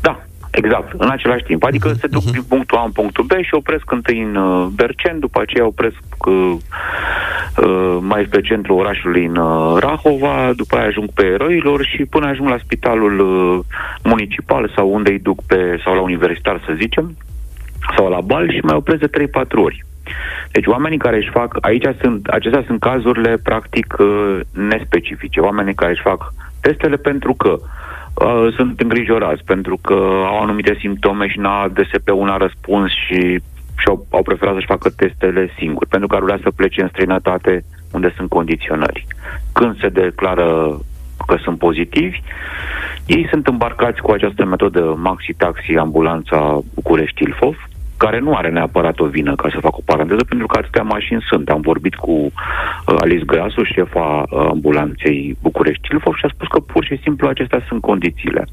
Da, 0.00 0.20
exact, 0.50 0.92
în 0.98 1.08
același 1.10 1.44
timp. 1.44 1.64
Adică 1.64 1.90
uh-huh, 1.90 2.00
se 2.00 2.06
duc 2.06 2.22
uh-huh. 2.22 2.32
din 2.32 2.42
punctul 2.42 2.78
A 2.78 2.82
în 2.84 2.90
punctul 2.90 3.24
B 3.24 3.32
și 3.42 3.54
opresc 3.54 3.90
întâi 3.90 4.20
în 4.20 4.34
uh, 4.34 4.66
Bercen, 4.74 5.18
după 5.18 5.40
aceea 5.40 5.66
opresc 5.66 6.02
uh, 6.26 6.56
uh, 7.56 7.98
mai 8.00 8.24
spre 8.26 8.40
centrul 8.40 8.78
orașului 8.78 9.24
în 9.24 9.36
uh, 9.36 9.76
Rahova, 9.78 10.52
după 10.56 10.76
aia 10.76 10.86
ajung 10.86 11.10
pe 11.14 11.24
Eroilor 11.24 11.84
și 11.84 12.04
până 12.04 12.26
ajung 12.26 12.48
la 12.48 12.58
spitalul 12.64 13.18
uh, 13.18 13.64
municipal 14.02 14.72
sau 14.76 14.92
unde 14.92 15.10
îi 15.10 15.18
duc 15.18 15.42
pe, 15.46 15.80
sau 15.84 15.94
la 15.94 16.00
universitar 16.00 16.62
să 16.66 16.72
zicem, 16.76 17.16
sau 17.96 18.08
la 18.08 18.20
bal 18.20 18.52
și 18.52 18.58
mai 18.62 18.76
opresc 18.76 19.00
de 19.00 19.26
3-4 19.28 19.30
ori. 19.54 19.84
Deci 20.50 20.66
oamenii 20.66 20.98
care 20.98 21.16
își 21.16 21.30
fac, 21.30 21.56
aici 21.60 21.86
sunt, 22.00 22.26
acestea 22.26 22.62
sunt 22.66 22.80
cazurile 22.80 23.38
practic 23.42 23.96
uh, 23.98 24.40
nespecifice, 24.52 25.40
oamenii 25.40 25.74
care 25.74 25.90
își 25.90 26.02
fac 26.02 26.32
testele 26.60 26.96
pentru 26.96 27.34
că 27.34 27.58
uh, 27.58 28.52
sunt 28.56 28.80
îngrijorați, 28.80 29.44
pentru 29.44 29.78
că 29.82 29.94
au 30.26 30.40
anumite 30.40 30.76
simptome 30.78 31.28
și 31.28 31.38
n-a 31.38 31.68
DSP-ul 31.68 32.26
n-a 32.26 32.36
răspuns 32.36 32.90
și 33.06 33.40
și 33.80 33.88
au, 33.88 34.06
au 34.10 34.22
preferat 34.22 34.54
să-și 34.54 34.72
facă 34.74 34.90
testele 34.90 35.50
singuri, 35.58 35.88
pentru 35.88 36.08
că 36.08 36.14
ar 36.14 36.22
vrea 36.22 36.38
să 36.42 36.50
plece 36.50 36.82
în 36.82 36.88
străinătate 36.88 37.64
unde 37.92 38.12
sunt 38.16 38.28
condiționări. 38.28 39.06
Când 39.52 39.78
se 39.80 39.88
declară 39.88 40.78
că 41.26 41.36
sunt 41.42 41.58
pozitivi, 41.58 42.22
ei 43.06 43.26
sunt 43.30 43.46
îmbarcați 43.46 44.00
cu 44.00 44.10
această 44.10 44.44
metodă 44.44 44.94
maxi-taxi 44.98 45.76
ambulanța 45.76 46.58
București-Ilfov, 46.74 47.56
care 48.04 48.18
nu 48.18 48.34
are 48.34 48.50
neapărat 48.50 48.98
o 49.00 49.06
vină, 49.06 49.34
ca 49.34 49.48
să 49.52 49.60
fac 49.60 49.76
o 49.76 49.82
paranteză, 49.84 50.24
pentru 50.28 50.46
că 50.46 50.58
atâtea 50.58 50.82
mașini 50.82 51.26
sunt. 51.30 51.48
Am 51.48 51.60
vorbit 51.60 51.94
cu 51.94 52.10
uh, 52.12 52.30
Alice 53.00 53.24
Grasu, 53.24 53.62
șefa 53.62 54.08
uh, 54.22 54.46
ambulanței 54.50 55.36
București 55.42 55.88
Ilfov, 55.92 56.14
și 56.14 56.24
a 56.24 56.34
spus 56.34 56.48
că 56.48 56.60
pur 56.60 56.84
și 56.84 57.00
simplu 57.02 57.28
acestea 57.28 57.64
sunt 57.68 57.80
condițiile. 57.80 58.44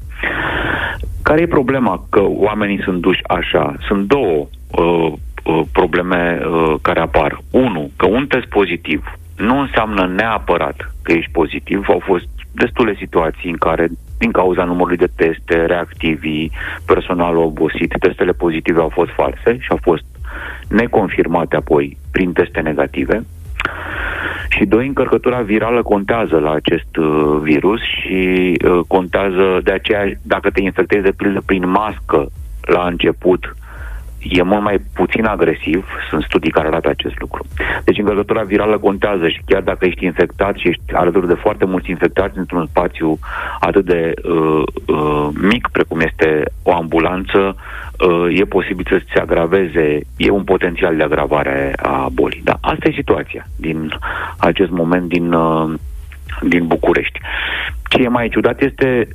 Care 1.22 1.40
e 1.40 1.56
problema 1.58 2.06
că 2.10 2.22
oamenii 2.26 2.82
sunt 2.82 3.00
duși 3.00 3.20
așa? 3.26 3.74
Sunt 3.86 4.08
două 4.08 4.38
uh, 4.38 5.12
uh, 5.44 5.60
probleme 5.72 6.40
uh, 6.40 6.74
care 6.82 7.00
apar. 7.00 7.40
Unu, 7.50 7.90
că 7.96 8.06
un 8.06 8.26
test 8.26 8.46
pozitiv 8.46 9.18
nu 9.36 9.60
înseamnă 9.60 10.12
neapărat 10.16 10.94
că 11.02 11.12
ești 11.12 11.30
pozitiv. 11.30 11.88
Au 11.88 12.02
fost 12.04 12.28
destule 12.52 12.94
situații 12.98 13.50
în 13.50 13.56
care 13.56 13.88
din 14.18 14.30
cauza 14.30 14.64
numărului 14.64 14.96
de 14.96 15.10
teste, 15.16 15.66
reactivii, 15.66 16.52
personalul 16.86 17.44
obosit, 17.44 17.94
testele 17.98 18.32
pozitive 18.32 18.80
au 18.80 18.88
fost 18.88 19.10
false 19.10 19.58
și 19.58 19.70
au 19.70 19.78
fost 19.82 20.04
neconfirmate 20.68 21.56
apoi 21.56 21.96
prin 22.10 22.32
teste 22.32 22.60
negative. 22.60 23.24
Și 24.48 24.64
doi, 24.64 24.86
încărcătura 24.86 25.40
virală 25.40 25.82
contează 25.82 26.38
la 26.38 26.52
acest 26.52 26.96
uh, 26.96 27.38
virus 27.42 27.80
și 27.80 28.54
uh, 28.64 28.80
contează 28.86 29.60
de 29.62 29.72
aceea, 29.72 30.12
dacă 30.22 30.50
te 30.50 30.60
infectezi 30.60 31.02
de 31.02 31.12
pildă 31.16 31.42
prin 31.46 31.70
mască 31.70 32.30
la 32.60 32.86
început, 32.86 33.44
uh, 33.44 33.67
e 34.18 34.42
mult 34.42 34.62
mai 34.62 34.78
puțin 34.94 35.24
agresiv, 35.24 35.86
sunt 36.08 36.22
studii 36.22 36.50
care 36.50 36.66
arată 36.66 36.88
acest 36.88 37.18
lucru. 37.18 37.46
Deci 37.84 37.98
încărcătura 37.98 38.42
virală 38.42 38.78
contează 38.78 39.28
și 39.28 39.40
chiar 39.46 39.62
dacă 39.62 39.84
ești 39.84 40.04
infectat 40.04 40.56
și 40.56 40.68
ești 40.68 40.82
alături 40.92 41.26
de 41.26 41.34
foarte 41.34 41.64
mulți 41.64 41.90
infectați 41.90 42.38
într-un 42.38 42.66
spațiu 42.66 43.18
atât 43.60 43.84
de 43.84 44.14
uh, 44.24 44.62
uh, 44.86 45.28
mic 45.40 45.68
precum 45.72 46.00
este 46.00 46.42
o 46.62 46.74
ambulanță, 46.74 47.56
uh, 48.08 48.38
e 48.38 48.44
posibil 48.44 48.86
să 48.88 49.00
se 49.12 49.20
agraveze, 49.20 50.00
e 50.16 50.30
un 50.30 50.44
potențial 50.44 50.96
de 50.96 51.02
agravare 51.02 51.72
a 51.76 52.08
bolii. 52.12 52.42
Da, 52.44 52.58
asta 52.60 52.88
e 52.88 52.92
situația 52.92 53.46
din 53.56 53.92
acest 54.38 54.70
moment 54.70 55.08
din, 55.08 55.32
uh, 55.32 55.74
din 56.42 56.66
București. 56.66 57.20
Ce 57.88 58.02
e 58.02 58.08
mai 58.08 58.28
ciudat 58.28 58.60
este 58.62 59.08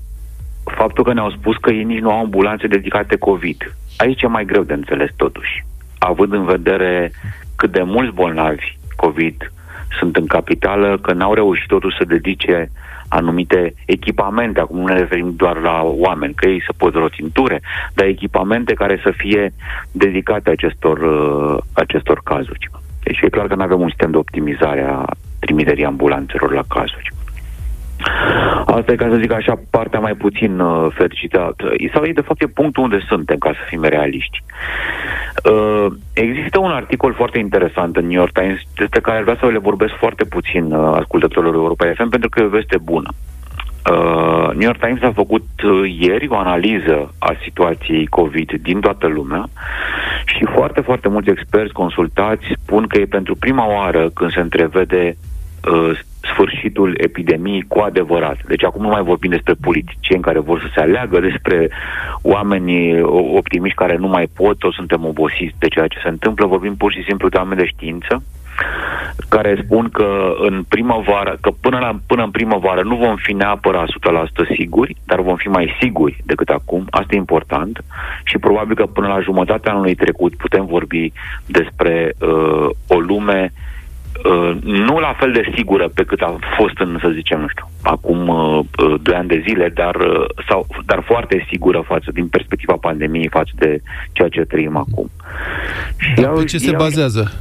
faptul 0.64 1.04
că 1.04 1.14
ne-au 1.14 1.30
spus 1.30 1.56
că 1.58 1.72
ei 1.72 1.84
nici 1.84 2.00
nu 2.00 2.12
au 2.12 2.20
ambulanțe 2.20 2.68
dedicate 2.68 3.16
COVID. 3.16 3.76
Aici 3.98 4.22
e 4.22 4.28
mai 4.28 4.46
greu 4.46 4.64
de 4.64 4.74
înțeles 4.74 5.10
totuși, 5.16 5.66
având 5.98 6.34
în 6.34 6.46
vedere 6.46 7.12
cât 7.56 7.72
de 7.72 7.82
mulți 7.82 8.14
bolnavi 8.14 8.78
COVID 8.96 9.52
sunt 10.00 10.16
în 10.16 10.26
capitală, 10.26 10.98
că 11.02 11.14
n-au 11.14 11.34
reușit 11.34 11.68
totuși 11.68 11.98
să 11.98 12.04
dedice 12.04 12.72
anumite 13.08 13.74
echipamente, 13.86 14.60
acum 14.60 14.78
nu 14.78 14.86
ne 14.86 15.00
referim 15.00 15.34
doar 15.36 15.58
la 15.58 15.82
oameni, 15.84 16.34
că 16.34 16.48
ei 16.48 16.64
să 16.66 16.74
pot 16.78 16.94
rotinture, 16.94 17.62
dar 17.94 18.06
echipamente 18.06 18.74
care 18.74 19.00
să 19.04 19.12
fie 19.18 19.54
dedicate 19.92 20.50
acestor, 20.50 20.98
uh, 20.98 21.64
acestor 21.74 22.22
cazuri. 22.24 22.70
Deci 23.04 23.20
e 23.22 23.30
clar 23.30 23.48
că 23.48 23.56
nu 23.56 23.62
avem 23.62 23.80
un 23.80 23.90
sistem 23.90 24.12
de 24.12 24.18
optimizare 24.18 24.82
a 24.82 25.06
trimiterii 25.40 25.86
ambulanțelor 25.86 26.54
la 26.54 26.64
cazuri. 26.68 27.13
Asta 28.66 28.92
e, 28.92 28.96
ca 28.96 29.08
să 29.10 29.16
zic 29.16 29.32
așa, 29.32 29.62
partea 29.70 30.00
mai 30.00 30.14
puțin 30.14 30.60
uh, 30.60 30.92
fericită. 30.94 31.56
Sau 31.94 32.04
e, 32.04 32.12
de 32.12 32.22
fapt, 32.22 32.42
e 32.42 32.48
punctul 32.48 32.84
unde 32.84 33.06
suntem, 33.08 33.38
ca 33.38 33.52
să 33.52 33.60
fim 33.68 33.84
realiști. 33.84 34.44
Uh, 35.52 35.86
există 36.14 36.60
un 36.60 36.72
articol 36.72 37.14
foarte 37.14 37.40
interesant 37.40 37.96
în 37.96 38.08
New 38.08 38.20
York 38.20 38.32
Times, 38.32 38.60
despre 38.76 39.00
care 39.00 39.22
vreau 39.22 39.38
să 39.38 39.46
le 39.46 39.58
vorbesc 39.58 39.94
foarte 39.94 40.24
puțin 40.24 40.72
uh, 40.72 40.98
ascultătorilor 41.00 41.54
Europa 41.54 41.92
FM, 41.96 42.10
pentru 42.10 42.30
că 42.30 42.40
e 42.40 42.46
o 42.46 42.50
veste 42.50 42.78
bună. 42.84 43.10
Uh, 43.92 44.54
New 44.54 44.68
York 44.68 44.80
Times 44.80 45.02
a 45.02 45.12
făcut 45.12 45.48
uh, 45.64 45.96
ieri 46.00 46.28
o 46.30 46.38
analiză 46.38 47.14
a 47.18 47.36
situației 47.44 48.06
COVID 48.06 48.52
din 48.62 48.80
toată 48.80 49.08
lumea 49.08 49.50
și 50.26 50.46
foarte, 50.54 50.82
foarte 50.82 51.08
mulți 51.08 51.30
experți 51.30 51.74
consultați 51.74 52.46
spun 52.62 52.88
că 52.88 53.00
e 53.00 53.06
pentru 53.06 53.36
prima 53.36 53.68
oară 53.68 54.10
când 54.10 54.32
se 54.32 54.40
întrevede 54.40 55.16
uh, 55.72 56.00
sfârșitul 56.32 56.94
epidemiei 56.98 57.66
cu 57.68 57.80
adevărat. 57.80 58.38
Deci 58.48 58.64
acum 58.64 58.82
nu 58.82 58.88
mai 58.88 59.04
vorbim 59.04 59.30
despre 59.30 59.54
politicieni 59.62 60.22
care 60.22 60.40
vor 60.40 60.60
să 60.60 60.68
se 60.74 60.80
aleagă, 60.82 61.20
despre 61.20 61.70
oamenii 62.22 63.02
optimiști 63.36 63.78
care 63.78 63.96
nu 63.98 64.08
mai 64.08 64.28
pot, 64.36 64.58
toți 64.58 64.76
suntem 64.76 65.06
obosiți 65.06 65.56
de 65.60 65.68
ceea 65.68 65.88
ce 65.88 66.00
se 66.04 66.10
întâmplă, 66.10 66.46
vorbim 66.46 66.76
pur 66.76 66.92
și 66.92 67.04
simplu 67.04 67.30
de 67.30 67.38
oameni 67.38 67.60
de 67.60 67.66
știință 67.66 68.24
care 69.30 69.62
spun 69.64 69.90
că 69.90 70.34
în 70.40 70.64
primăvară, 70.68 71.38
că 71.42 71.52
până, 71.62 71.80
la, 71.80 72.00
până 72.08 72.24
în 72.24 72.32
primăvară 72.32 72.82
nu 72.82 72.96
vom 72.96 73.16
fi 73.16 73.34
neapărat 73.34 73.88
100% 73.88 74.56
siguri, 74.56 74.96
dar 75.06 75.22
vom 75.22 75.36
fi 75.36 75.48
mai 75.48 75.76
siguri 75.80 76.22
decât 76.26 76.50
acum, 76.50 76.88
asta 76.90 77.16
e 77.16 77.18
important. 77.18 77.84
Și 78.24 78.38
probabil 78.38 78.76
că 78.76 78.86
până 78.86 79.08
la 79.08 79.20
jumătatea 79.20 79.72
anului 79.72 79.96
trecut 79.96 80.36
putem 80.36 80.66
vorbi 80.66 81.12
despre 81.46 82.14
uh, 82.20 82.70
o 82.88 83.00
lume 83.00 83.52
Uh, 83.54 83.73
nu 84.62 85.00
la 85.00 85.16
fel 85.20 85.32
de 85.32 85.52
sigură 85.56 85.90
pe 85.94 86.04
cât 86.04 86.22
a 86.22 86.38
fost 86.58 86.78
în, 86.78 86.98
să 87.02 87.10
zicem, 87.14 87.40
nu 87.40 87.48
știu, 87.48 87.70
acum 87.82 88.28
uh, 88.28 88.60
uh 88.78 89.00
doi 89.02 89.16
ani 89.16 89.28
de 89.28 89.44
zile, 89.48 89.70
dar, 89.74 89.96
uh, 89.96 90.26
sau, 90.48 90.68
dar 90.86 91.04
foarte 91.06 91.46
sigură 91.50 91.84
față 91.88 92.12
din 92.14 92.28
perspectiva 92.28 92.74
pandemiei 92.82 93.28
față 93.30 93.52
de 93.56 93.82
ceea 94.12 94.28
ce 94.28 94.42
trăim 94.42 94.78
acum. 94.78 95.10
Și 95.98 96.22
dar 96.22 96.32
pe 96.32 96.44
ce 96.44 96.58
se 96.58 96.72
bazează? 96.72 97.32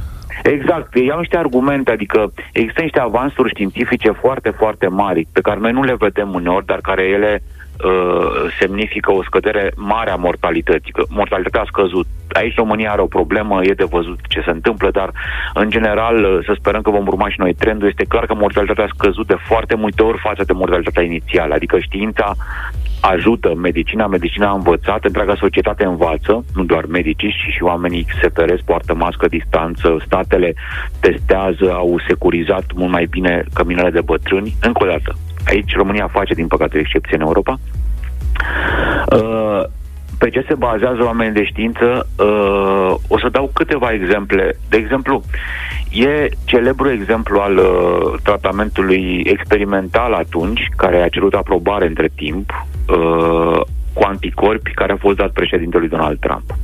Exact, 0.43 0.95
iau 0.95 1.19
niște 1.19 1.37
argumente, 1.37 1.91
adică 1.91 2.33
există 2.51 2.81
niște 2.81 2.99
avansuri 2.99 3.49
științifice 3.49 4.11
foarte, 4.11 4.49
foarte 4.49 4.87
mari, 4.87 5.27
pe 5.31 5.41
care 5.41 5.59
noi 5.59 5.71
nu 5.71 5.83
le 5.83 5.95
vedem 5.99 6.33
uneori, 6.33 6.65
dar 6.65 6.79
care 6.81 7.03
ele 7.03 7.41
uh, 7.43 7.62
semnifică 8.59 9.11
o 9.11 9.23
scădere 9.23 9.71
mare 9.75 10.11
a 10.11 10.15
mortalității, 10.15 10.91
că 10.91 11.03
mortalitatea 11.09 11.61
a 11.61 11.65
scăzut. 11.67 12.07
Aici 12.31 12.55
România 12.55 12.91
are 12.91 13.01
o 13.01 13.05
problemă, 13.05 13.63
e 13.63 13.73
de 13.73 13.83
văzut 13.83 14.19
ce 14.27 14.41
se 14.45 14.49
întâmplă, 14.49 14.89
dar 14.91 15.11
în 15.53 15.69
general 15.69 16.23
uh, 16.23 16.39
să 16.45 16.55
sperăm 16.57 16.81
că 16.81 16.89
vom 16.89 17.07
urma 17.07 17.29
și 17.29 17.39
noi 17.39 17.53
trendul. 17.53 17.87
Este 17.87 18.03
clar 18.03 18.25
că 18.25 18.33
mortalitatea 18.33 18.83
a 18.83 18.93
scăzut 18.95 19.27
de 19.27 19.37
foarte 19.47 19.75
multe 19.75 20.03
ori 20.03 20.17
față 20.17 20.43
de 20.43 20.53
mortalitatea 20.53 21.03
inițială, 21.03 21.53
adică 21.53 21.79
știința 21.79 22.35
ajută 23.01 23.55
medicina, 23.55 24.07
medicina 24.07 24.47
a 24.49 24.53
învățat, 24.53 25.03
întreaga 25.05 25.35
societate 25.35 25.85
învață, 25.85 26.45
nu 26.53 26.63
doar 26.63 26.85
medicii, 26.85 27.29
ci 27.29 27.53
și 27.53 27.63
oamenii 27.63 28.05
se 28.21 28.29
feresc, 28.33 28.63
poartă 28.63 28.95
mască, 28.95 29.27
distanță, 29.27 29.97
statele 30.05 30.53
testează, 30.99 31.73
au 31.73 31.99
securizat 32.07 32.65
mult 32.75 32.91
mai 32.91 33.05
bine 33.05 33.43
căminele 33.53 33.89
de 33.89 34.01
bătrâni. 34.01 34.55
Încă 34.61 34.83
o 34.83 34.87
dată, 34.87 35.15
Aici 35.47 35.75
România 35.75 36.07
face, 36.07 36.33
din 36.33 36.47
păcate, 36.47 36.77
o 36.77 36.79
excepție 36.79 37.15
în 37.15 37.21
Europa. 37.21 37.59
Uh, 39.11 39.63
pe 40.17 40.29
ce 40.29 40.45
se 40.47 40.53
bazează 40.55 41.03
oamenii 41.03 41.33
de 41.33 41.45
știință? 41.45 42.07
Uh, 42.19 42.95
o 43.07 43.19
să 43.19 43.29
dau 43.31 43.49
câteva 43.53 43.91
exemple. 43.91 44.57
De 44.69 44.77
exemplu, 44.77 45.23
e 45.91 46.29
celebru 46.45 46.91
exemplu 46.91 47.39
al 47.39 47.57
uh, 47.57 48.19
tratamentului 48.23 49.21
experimental 49.25 50.13
atunci, 50.13 50.67
care 50.77 51.01
a 51.01 51.09
cerut 51.09 51.33
aprobare 51.33 51.87
între 51.87 52.09
timp, 52.15 52.65
uh, 52.89 53.61
cu 53.93 54.03
anticorpi, 54.03 54.71
care 54.71 54.91
a 54.91 54.97
fost 54.97 55.17
dat 55.17 55.31
președintelui 55.31 55.87
Donald 55.87 56.19
Trump. 56.19 56.55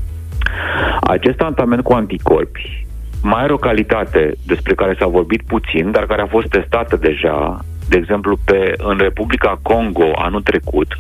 Acest 1.02 1.38
tratament 1.38 1.84
cu 1.84 1.94
anticorpi 1.94 2.88
mai 3.22 3.42
are 3.42 3.54
o 3.54 3.58
calitate 3.58 4.34
despre 4.46 4.74
care 4.74 4.96
s-a 5.00 5.08
vorbit 5.08 5.42
puțin, 5.42 5.92
dar 5.92 6.06
care 6.06 6.22
a 6.22 6.28
fost 6.28 6.48
testată 6.48 6.96
deja, 6.96 7.60
de 7.90 7.98
exemplu, 7.98 8.38
pe, 8.46 8.74
în 8.78 8.98
Republica 8.98 9.60
Congo 9.62 10.12
anul 10.16 10.42
trecut, 10.42 10.98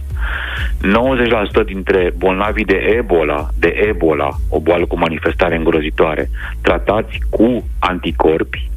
90% 1.61 1.65
dintre 1.65 2.13
bolnavii 2.17 2.65
de 2.65 2.95
Ebola, 2.97 3.47
de 3.59 3.67
Ebola, 3.87 4.29
o 4.49 4.59
boală 4.59 4.85
cu 4.85 4.97
manifestare 4.97 5.55
îngrozitoare, 5.55 6.29
tratați 6.61 7.19
cu 7.29 7.63
anticorpi, 7.79 8.69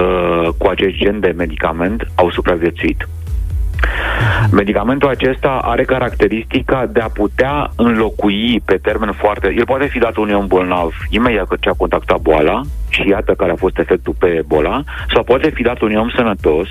uh, 0.00 0.48
cu 0.58 0.66
acest 0.66 0.94
gen 0.94 1.20
de 1.20 1.34
medicament, 1.36 2.06
au 2.14 2.30
supraviețuit. 2.30 3.08
Medicamentul 4.50 5.08
acesta 5.08 5.60
are 5.62 5.84
caracteristica 5.84 6.86
de 6.86 7.00
a 7.00 7.08
putea 7.08 7.70
înlocui 7.76 8.60
pe 8.64 8.78
termen 8.82 9.12
foarte... 9.12 9.54
El 9.56 9.64
poate 9.64 9.86
fi 9.86 9.98
dat 9.98 10.16
unui 10.16 10.34
om 10.34 10.46
bolnav 10.46 10.94
imediat 11.08 11.48
ce 11.60 11.68
a 11.68 11.72
contactat 11.72 12.20
boala 12.20 12.60
și 12.88 13.08
iată 13.08 13.32
care 13.32 13.52
a 13.52 13.56
fost 13.56 13.78
efectul 13.78 14.14
pe 14.18 14.26
Ebola, 14.26 14.82
sau 15.12 15.22
poate 15.22 15.50
fi 15.50 15.62
dat 15.62 15.80
unui 15.80 15.96
om 15.96 16.10
sănătos 16.16 16.68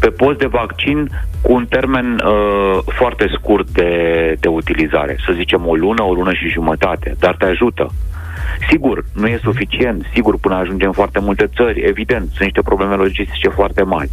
pe 0.00 0.10
post 0.10 0.38
de 0.38 0.46
vaccin 0.46 1.08
cu 1.42 1.52
un 1.52 1.66
termen 1.66 2.22
uh, 2.24 2.78
foarte 2.84 3.26
scurt 3.36 3.70
de, 3.70 3.92
de 4.40 4.48
utilizare, 4.48 5.16
să 5.26 5.32
zicem 5.32 5.66
o 5.66 5.74
lună, 5.74 6.02
o 6.02 6.12
lună 6.12 6.32
și 6.32 6.48
jumătate, 6.48 7.16
dar 7.18 7.36
te 7.36 7.44
ajută. 7.44 7.90
Sigur, 8.68 9.04
nu 9.14 9.26
e 9.26 9.38
suficient, 9.42 10.06
sigur, 10.12 10.38
până 10.38 10.54
ajungem 10.54 10.86
în 10.86 10.92
foarte 10.92 11.18
multe 11.18 11.46
țări, 11.56 11.80
evident, 11.80 12.26
sunt 12.28 12.40
niște 12.40 12.62
probleme 12.62 12.94
logistice 12.94 13.48
foarte 13.48 13.82
mari. 13.82 14.10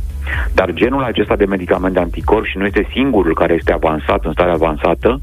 Dar 0.54 0.72
genul 0.72 1.04
acesta 1.04 1.36
de 1.36 1.46
medicament 1.46 1.98
anticorp 1.98 2.46
și 2.46 2.58
nu 2.58 2.66
este 2.66 2.88
singurul 2.92 3.34
care 3.34 3.54
este 3.54 3.74
avansat, 3.74 4.26
în 4.26 4.32
stare 4.32 4.52
avansată, 4.52 5.22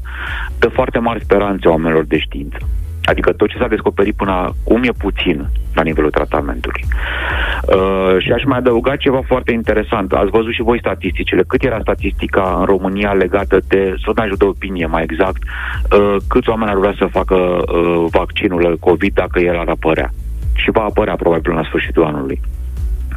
dă 0.59 0.67
foarte 0.67 0.99
mari 0.99 1.23
speranțe 1.23 1.67
oamenilor 1.67 2.05
de 2.05 2.19
știință. 2.19 2.57
Adică 3.05 3.31
tot 3.31 3.49
ce 3.49 3.57
s-a 3.57 3.67
descoperit 3.67 4.15
până 4.15 4.31
acum 4.31 4.83
e 4.83 4.91
puțin 4.97 5.47
la 5.73 5.81
nivelul 5.81 6.09
tratamentului. 6.09 6.85
Uh, 6.85 8.15
și 8.19 8.31
aș 8.31 8.43
mai 8.43 8.57
adăuga 8.57 8.95
ceva 8.95 9.21
foarte 9.25 9.51
interesant. 9.51 10.11
Ați 10.11 10.29
văzut 10.29 10.53
și 10.53 10.61
voi 10.61 10.79
statisticile. 10.79 11.43
Cât 11.47 11.63
era 11.63 11.79
statistica 11.81 12.55
în 12.59 12.65
România 12.65 13.11
legată 13.11 13.59
de, 13.67 13.95
să 14.03 14.11
ajut 14.21 14.37
de 14.37 14.45
opinie 14.45 14.85
mai 14.85 15.03
exact, 15.03 15.41
uh, 15.43 16.15
câți 16.27 16.49
oameni 16.49 16.71
ar 16.71 16.77
vrea 16.77 16.95
să 16.97 17.05
facă 17.05 17.35
uh, 17.35 18.05
vaccinul 18.11 18.77
COVID 18.79 19.13
dacă 19.13 19.39
el 19.39 19.57
ar 19.57 19.67
apărea? 19.67 20.09
Și 20.53 20.71
va 20.71 20.81
apărea 20.81 21.15
probabil 21.15 21.51
la 21.51 21.63
sfârșitul 21.63 22.03
anului 22.03 22.41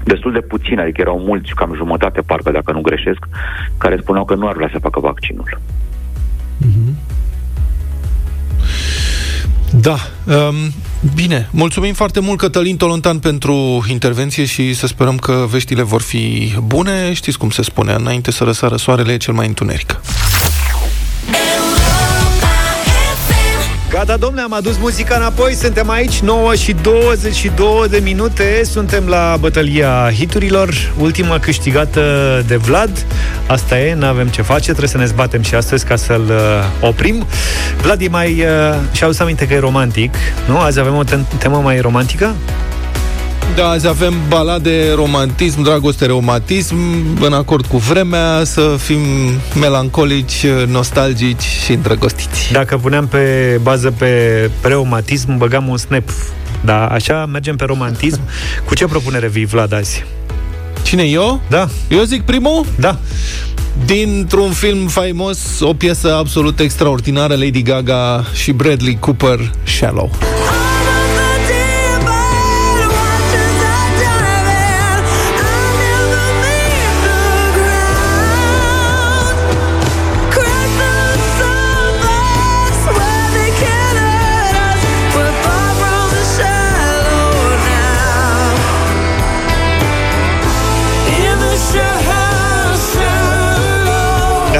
destul 0.04 0.32
de 0.32 0.40
puțin, 0.40 0.78
adică 0.78 1.00
erau 1.00 1.18
mulți, 1.18 1.54
cam 1.54 1.74
jumătate, 1.74 2.20
parcă 2.20 2.50
dacă 2.50 2.72
nu 2.72 2.80
greșesc, 2.80 3.28
care 3.78 3.96
spuneau 3.96 4.24
că 4.24 4.34
nu 4.34 4.48
ar 4.48 4.54
vrea 4.54 4.68
să 4.72 4.78
facă 4.78 5.00
vaccinul. 5.00 5.58
Mm-hmm. 6.60 7.07
Da. 9.70 9.98
Um, 10.24 10.54
bine, 11.14 11.48
mulțumim 11.50 11.94
foarte 11.94 12.20
mult, 12.20 12.38
Cătălin 12.38 12.76
Tolontan, 12.76 13.18
pentru 13.18 13.84
intervenție 13.88 14.44
și 14.44 14.74
să 14.74 14.86
sperăm 14.86 15.16
că 15.16 15.46
veștile 15.50 15.82
vor 15.82 16.02
fi 16.02 16.54
bune. 16.64 17.12
Știți 17.12 17.38
cum 17.38 17.50
se 17.50 17.62
spune, 17.62 17.92
înainte 17.92 18.30
să 18.30 18.44
răsară 18.44 18.76
soarele 18.76 19.12
e 19.12 19.16
cel 19.16 19.34
mai 19.34 19.46
întuneric. 19.46 20.00
Gata, 23.90 24.16
domnule, 24.16 24.42
am 24.42 24.52
adus 24.52 24.76
muzica 24.76 25.16
înapoi, 25.16 25.54
suntem 25.54 25.90
aici, 25.90 26.18
9 26.20 26.54
și 26.54 26.72
22 26.82 27.86
de 27.90 27.98
minute, 28.02 28.62
suntem 28.64 29.06
la 29.06 29.36
bătălia 29.40 30.10
hiturilor, 30.14 30.92
ultima 30.98 31.38
câștigată 31.38 32.00
de 32.46 32.56
Vlad, 32.56 33.06
asta 33.46 33.78
e, 33.78 33.94
n-avem 33.94 34.26
ce 34.26 34.42
face, 34.42 34.64
trebuie 34.64 34.88
să 34.88 34.96
ne 34.96 35.04
zbatem 35.04 35.42
și 35.42 35.54
astăzi 35.54 35.84
ca 35.84 35.96
să-l 35.96 36.24
uh, 36.28 36.88
oprim. 36.88 37.26
Vlad 37.82 38.00
e 38.00 38.08
mai, 38.08 38.30
uh, 38.30 38.76
și-au 38.92 39.10
aminte 39.18 39.46
că 39.46 39.54
e 39.54 39.58
romantic, 39.58 40.14
nu? 40.48 40.58
Azi 40.58 40.78
avem 40.78 40.94
o 40.94 41.02
temă 41.38 41.56
mai 41.56 41.80
romantică? 41.80 42.34
Da, 43.54 43.68
azi 43.68 43.86
avem 43.86 44.14
balade, 44.28 44.92
romantism, 44.94 45.62
dragoste, 45.62 46.06
reumatism, 46.06 46.76
în 47.20 47.32
acord 47.32 47.66
cu 47.66 47.76
vremea, 47.76 48.44
să 48.44 48.76
fim 48.78 49.00
melancolici, 49.60 50.46
nostalgici 50.66 51.42
și 51.64 51.72
îndrăgostiți. 51.72 52.52
Dacă 52.52 52.76
puneam 52.76 53.06
pe 53.06 53.58
bază 53.62 53.90
pe 53.90 54.10
reumatism, 54.62 55.36
băgam 55.36 55.68
un 55.68 55.76
snap. 55.76 56.10
Da, 56.64 56.86
așa 56.86 57.26
mergem 57.26 57.56
pe 57.56 57.64
romantism. 57.64 58.20
Cu 58.66 58.74
ce 58.74 58.84
propunere 58.84 59.28
vii, 59.28 59.44
Vlad, 59.44 59.72
azi? 59.72 60.04
Cine, 60.82 61.02
eu? 61.02 61.40
Da. 61.48 61.68
Eu 61.88 62.02
zic 62.02 62.22
primul? 62.22 62.64
Da. 62.76 62.98
Dintr-un 63.84 64.50
film 64.50 64.86
faimos, 64.86 65.60
o 65.60 65.74
piesă 65.74 66.14
absolut 66.14 66.60
extraordinară, 66.60 67.34
Lady 67.34 67.62
Gaga 67.62 68.24
și 68.34 68.52
Bradley 68.52 68.96
Cooper, 69.00 69.52
Shallow. 69.64 70.10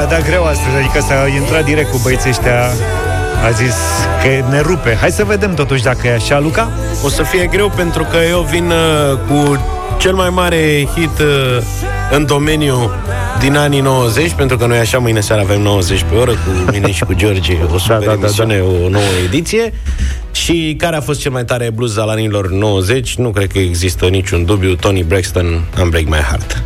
Dat 0.09 0.25
greu 0.25 0.43
astăzi, 0.43 0.75
adică 0.77 0.99
s-a 1.07 1.27
intrat 1.27 1.65
direct 1.65 1.91
cu 1.91 1.99
băieții 2.03 2.29
ăștia 2.29 2.59
a 3.45 3.49
zis 3.51 3.75
că 4.21 4.49
ne 4.49 4.61
rupe. 4.61 4.97
Hai 4.99 5.11
să 5.11 5.23
vedem 5.23 5.53
totuși 5.53 5.83
dacă 5.83 6.07
e 6.07 6.13
așa, 6.13 6.39
Luca. 6.39 6.71
O 7.03 7.09
să 7.09 7.23
fie 7.23 7.45
greu 7.45 7.71
pentru 7.75 8.03
că 8.03 8.17
eu 8.29 8.47
vin 8.51 8.65
uh, 8.69 9.17
cu 9.27 9.65
cel 9.97 10.13
mai 10.13 10.29
mare 10.29 10.87
hit 10.95 11.19
uh, 11.19 11.63
în 12.11 12.25
domeniu 12.25 12.91
din 13.39 13.55
anii 13.55 13.79
90, 13.79 14.31
pentru 14.31 14.57
că 14.57 14.65
noi 14.65 14.77
așa 14.77 14.97
mâine 14.97 15.19
seara 15.19 15.41
avem 15.41 15.61
90 15.61 16.05
pe 16.09 16.15
oră 16.15 16.31
cu 16.31 16.71
mine 16.71 16.91
și 16.91 17.03
cu 17.03 17.13
George, 17.13 17.57
o 17.73 17.77
super 17.77 17.97
da, 17.97 18.05
da, 18.05 18.11
emisiune, 18.11 18.57
da, 18.57 18.63
da. 18.63 18.85
o 18.85 18.89
nouă 18.89 19.03
ediție. 19.25 19.73
Și 20.31 20.75
care 20.77 20.95
a 20.95 21.01
fost 21.01 21.19
cel 21.19 21.31
mai 21.31 21.45
tare 21.45 21.71
blues 21.75 21.97
al 21.97 22.09
anilor 22.09 22.49
90? 22.49 23.15
Nu 23.15 23.29
cred 23.29 23.51
că 23.51 23.59
există 23.59 24.05
niciun 24.05 24.45
dubiu. 24.45 24.75
Tony 24.75 25.03
Braxton, 25.03 25.61
Unbreak 25.81 26.05
My 26.05 26.17
Heart. 26.27 26.63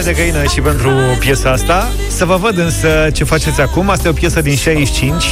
Piele 0.00 0.16
de 0.16 0.22
găină 0.22 0.48
și 0.48 0.60
pentru 0.60 0.90
piesa 1.18 1.50
asta. 1.50 1.88
Să 2.08 2.24
vă 2.24 2.36
văd 2.36 2.58
însă 2.58 3.10
ce 3.12 3.24
faceți 3.24 3.60
acum. 3.60 3.90
Asta 3.90 4.08
e 4.08 4.10
o 4.10 4.14
piesă 4.14 4.40
din 4.40 4.56
65, 4.56 5.24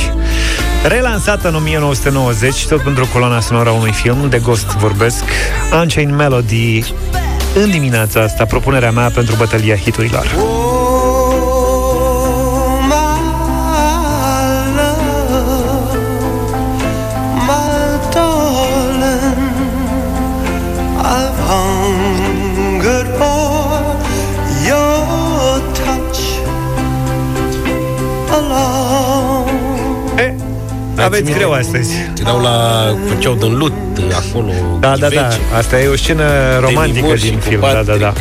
relansată 0.84 1.48
în 1.48 1.54
1990, 1.54 2.66
tot 2.66 2.80
pentru 2.80 3.08
coloana 3.12 3.40
sonoră 3.40 3.68
a 3.68 3.72
unui 3.72 3.92
film, 3.92 4.28
de 4.28 4.38
Ghost 4.38 4.66
vorbesc, 4.66 5.24
Unchained 5.80 6.14
Melody, 6.14 6.84
în 7.54 7.70
dimineața 7.70 8.20
asta, 8.20 8.44
propunerea 8.44 8.90
mea 8.90 9.10
pentru 9.14 9.34
bătălia 9.36 9.76
hiturilor. 9.76 10.26
Oh! 10.38 10.97
Aveți 31.18 31.36
greu 31.36 31.52
astăzi. 31.52 31.94
Erau 32.20 32.40
la... 32.40 32.84
făceau 33.08 33.34
din 33.34 33.56
lut 33.56 33.72
acolo. 34.12 34.52
Da, 34.80 34.96
da, 34.96 35.08
da. 35.08 35.28
Asta 35.56 35.80
e 35.80 35.86
o 35.86 35.96
scenă 35.96 36.24
romantică 36.60 37.14
din 37.20 37.38
film. 37.38 37.60
Da, 37.60 37.82
da, 37.86 37.94
da. 37.94 38.12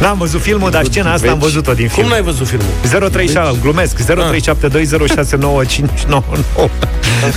N-am 0.00 0.18
văzut 0.18 0.40
filmul, 0.40 0.70
dar 0.70 0.84
scena 0.84 1.12
asta 1.12 1.30
am 1.30 1.38
văzut-o 1.38 1.72
din 1.72 1.88
film. 1.88 2.02
Cum 2.02 2.10
n-ai 2.10 2.22
văzut 2.22 2.46
filmul? 2.46 2.68
037, 3.10 3.58
glumesc, 3.60 4.00
0372069599. 4.02 4.06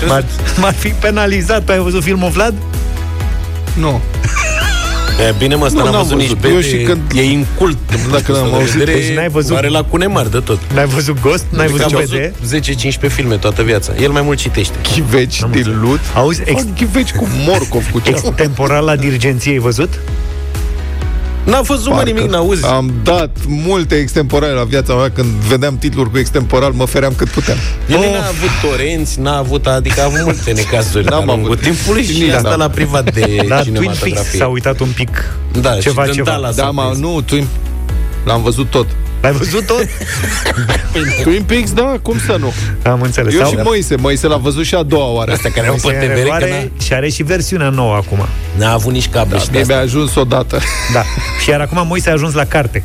M-ar, 0.08 0.24
m-ar 0.60 0.74
fi 0.74 0.90
penalizat. 0.90 1.70
Ai 1.70 1.80
văzut 1.80 2.04
filmul, 2.04 2.30
Vlad? 2.30 2.54
Nu. 3.74 4.02
E 5.20 5.34
bine, 5.38 5.56
mă, 5.56 5.66
asta 5.66 5.84
n-am 5.84 5.92
văzut, 5.92 6.08
văzut 6.08 6.18
nici 6.18 6.38
pe 6.42 6.48
Eu 6.48 6.60
și 6.60 6.78
când... 6.78 7.02
E 7.16 7.24
incult. 7.24 7.78
Dacă 8.12 8.32
l-am 8.32 8.54
auzit. 8.54 8.84
Deci 8.84 9.16
n-ai 9.16 9.30
văzut... 9.30 9.56
Are 9.58 9.68
la 9.68 9.84
cunemar 9.84 10.26
de 10.26 10.40
tot. 10.40 10.60
N-ai 10.74 10.86
văzut 10.86 11.22
Ghost? 11.22 11.46
N-ai 11.50 11.68
văzut 11.68 11.92
BD? 11.92 12.32
10-15 13.08 13.12
filme 13.12 13.36
toată 13.36 13.64
viața. 13.64 13.94
El 14.02 14.12
mai 14.12 14.22
mult 14.22 14.38
citește. 14.38 14.76
Chiveci 14.82 15.42
din 15.52 15.80
lut. 15.82 16.00
Auzi, 16.16 16.42
ex... 16.46 16.66
chiveci 16.76 17.12
cu 17.12 17.28
morcov, 17.46 17.92
cu 17.92 18.00
ce? 18.00 18.10
Extemporal 18.10 18.86
la 18.86 18.96
dirigenție 19.06 19.52
ai 19.52 19.58
văzut? 19.58 19.90
N-a 21.48 21.62
văzut 21.62 21.94
mă 21.94 22.02
nimic, 22.06 22.30
n-auzi. 22.30 22.66
Am 22.66 22.92
dat 23.04 23.30
multe 23.48 23.96
extemporale 23.96 24.52
la 24.54 24.64
viața 24.64 24.94
mea 24.94 25.12
când 25.12 25.28
vedeam 25.28 25.78
titluri 25.78 26.10
cu 26.12 26.18
extemporal, 26.18 26.72
mă 26.72 26.86
feream 26.86 27.14
cât 27.18 27.28
puteam. 27.30 27.58
El 27.90 27.98
n-a 28.00 28.28
avut 28.28 28.70
torenți, 28.70 29.20
n-a 29.20 29.38
avut, 29.38 29.68
adică 29.68 30.02
a 30.02 30.04
avut 30.04 30.20
multe 30.24 30.52
necazuri 30.52 31.06
N-am 31.06 31.26
de-a 31.26 31.34
lungul 31.36 31.52
avut. 31.52 31.64
timpului 31.64 32.04
și 32.04 32.20
Nici 32.20 32.32
asta 32.32 32.50
n-am. 32.50 32.60
la 32.60 32.70
privat 32.70 33.14
de 33.14 33.20
Da, 33.20 33.26
Twin 33.26 33.48
Peaks 33.48 33.64
cinematografie. 33.66 34.40
s-a 34.40 34.48
uitat 34.48 34.80
un 34.80 34.88
pic 34.96 35.10
Da, 35.62 35.76
ceva, 35.80 36.06
și 36.06 36.12
ceva. 36.12 36.32
Dântala 36.32 36.48
Da, 36.52 36.64
s-a 36.64 36.70
mă, 36.72 36.82
prins. 36.84 36.98
nu, 36.98 37.22
Twin... 37.22 37.48
L-am 38.26 38.42
văzut 38.44 38.70
tot. 38.70 38.86
L-ai 39.22 39.32
văzut 39.32 39.66
tot? 39.66 39.86
Twin 41.24 41.44
Peaks, 41.44 41.74
da, 41.74 41.96
cum 42.02 42.20
să 42.20 42.36
nu? 42.40 42.54
Am 42.92 43.02
înțeles. 43.02 43.34
Eu 43.34 43.40
Sau- 43.40 43.50
și 43.50 43.56
Moise, 43.64 43.96
Moise 43.96 44.28
l-a 44.28 44.38
văzut 44.38 44.66
și 44.66 44.76
a 44.76 44.84
doua 44.84 45.12
oară. 45.12 45.32
Astea 45.32 45.52
care 45.52 45.68
au 45.68 45.78
Moise 45.84 46.00
pe 46.00 46.06
are 46.06 46.14
TVR, 46.22 46.28
că 46.28 46.34
are, 46.34 46.72
și 46.84 46.94
are 46.94 47.10
și 47.10 47.24
versiunea 47.24 47.70
nouă 47.70 47.96
acum. 47.96 48.18
n-a, 48.18 48.28
n-a 48.66 48.72
avut 48.74 48.92
nici 48.94 49.10
cable 49.10 49.36
Da, 49.38 49.40
și 49.40 49.46
de 49.46 49.52
mie 49.52 49.62
asta. 49.62 49.74
mi-a 49.74 49.84
ajuns 49.84 50.16
odată. 50.16 50.60
Da. 50.94 51.02
Și 51.42 51.50
iar 51.50 51.62
acum 51.62 51.88
Moise 51.88 52.10
a 52.10 52.12
ajuns 52.14 52.34
la 52.34 52.46
carte. 52.46 52.84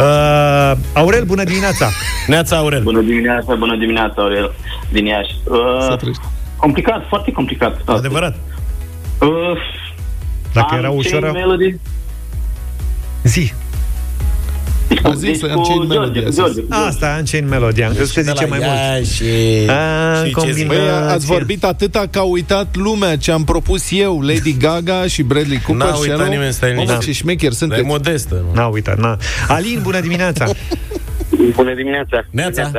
Uh, 0.00 0.72
Aurel, 0.92 1.24
bună 1.24 1.44
dimineața! 1.44 1.88
Neața 2.26 2.56
Aurel. 2.56 2.82
Bună 2.82 3.00
dimineața, 3.00 3.54
bună 3.54 3.76
dimineața, 3.76 4.14
Aurel, 4.22 4.54
din 4.92 5.06
Iași. 5.06 5.30
Să 5.44 5.88
Uh, 5.90 5.96
trăiești. 5.96 6.22
complicat, 6.56 7.04
foarte 7.08 7.32
complicat. 7.32 7.76
asta. 7.76 7.92
Adevărat. 7.92 8.36
Uh, 9.20 9.28
Dacă 10.52 10.74
era 10.78 10.90
Unchained 10.90 10.98
ușoară... 11.22 11.30
Melody. 11.32 11.76
Zi. 13.22 13.52
A 15.02 15.12
zis 15.14 15.40
Deci 15.40 15.50
cu 15.50 15.58
Unchained 15.58 15.88
George, 15.90 15.98
Melody, 15.98 16.18
a 16.18 16.22
zis. 16.28 16.36
George, 16.36 16.60
Asta, 16.68 17.14
Unchained 17.18 17.50
Melody. 17.50 17.82
Am 17.82 17.94
crezut 17.94 18.14
că 18.14 18.20
de 18.20 18.26
zice 18.30 18.42
la 18.42 18.48
mai 18.48 18.58
mult. 18.58 18.70
Iași. 18.70 19.22
A, 19.70 20.24
Și 20.24 20.34
ce 20.34 20.40
combina- 20.40 20.52
zic? 20.52 20.66
Băi, 20.66 20.76
ați 21.06 21.14
Ați- 21.14 21.26
vorbit 21.26 21.64
atâta 21.64 22.04
că 22.10 22.18
a 22.18 22.22
uitat 22.22 22.76
lumea 22.76 23.16
ce 23.16 23.30
am 23.32 23.44
propus 23.44 23.86
eu, 23.90 24.20
Lady 24.20 24.56
Gaga 24.56 25.06
și 25.06 25.22
Bradley 25.22 25.60
Cooper. 25.66 25.86
N-a 25.86 25.92
și 25.94 26.00
uitat 26.00 26.16
Shallow. 26.16 26.32
nimeni, 26.34 26.52
stai 26.52 26.68
Mamă, 26.70 26.80
liniștit. 26.82 27.06
ce 27.06 27.12
șmecher 27.12 27.50
Dar 27.50 27.52
e 27.52 27.54
sunteți. 27.54 27.82
modestă. 27.86 28.34
nu? 28.34 28.52
N-a 28.54 28.66
uitat, 28.66 28.98
n-a. 28.98 29.16
Alin, 29.48 29.78
bună 29.82 30.00
dimineața! 30.00 30.44
Bună 31.56 31.74
dimineața! 31.74 32.24
Neața. 32.30 32.70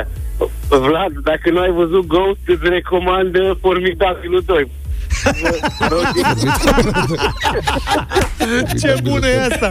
Vlad, 0.68 1.12
dacă 1.24 1.50
nu 1.52 1.60
ai 1.60 1.72
văzut 1.72 2.08
Ghost, 2.08 2.40
îți 2.46 2.70
recomand 2.70 3.36
uh, 3.36 3.52
Formidabilul 3.62 4.44
2. 4.46 4.72
Ce 8.82 8.96
bună 9.04 9.28
e 9.28 9.42
asta! 9.52 9.70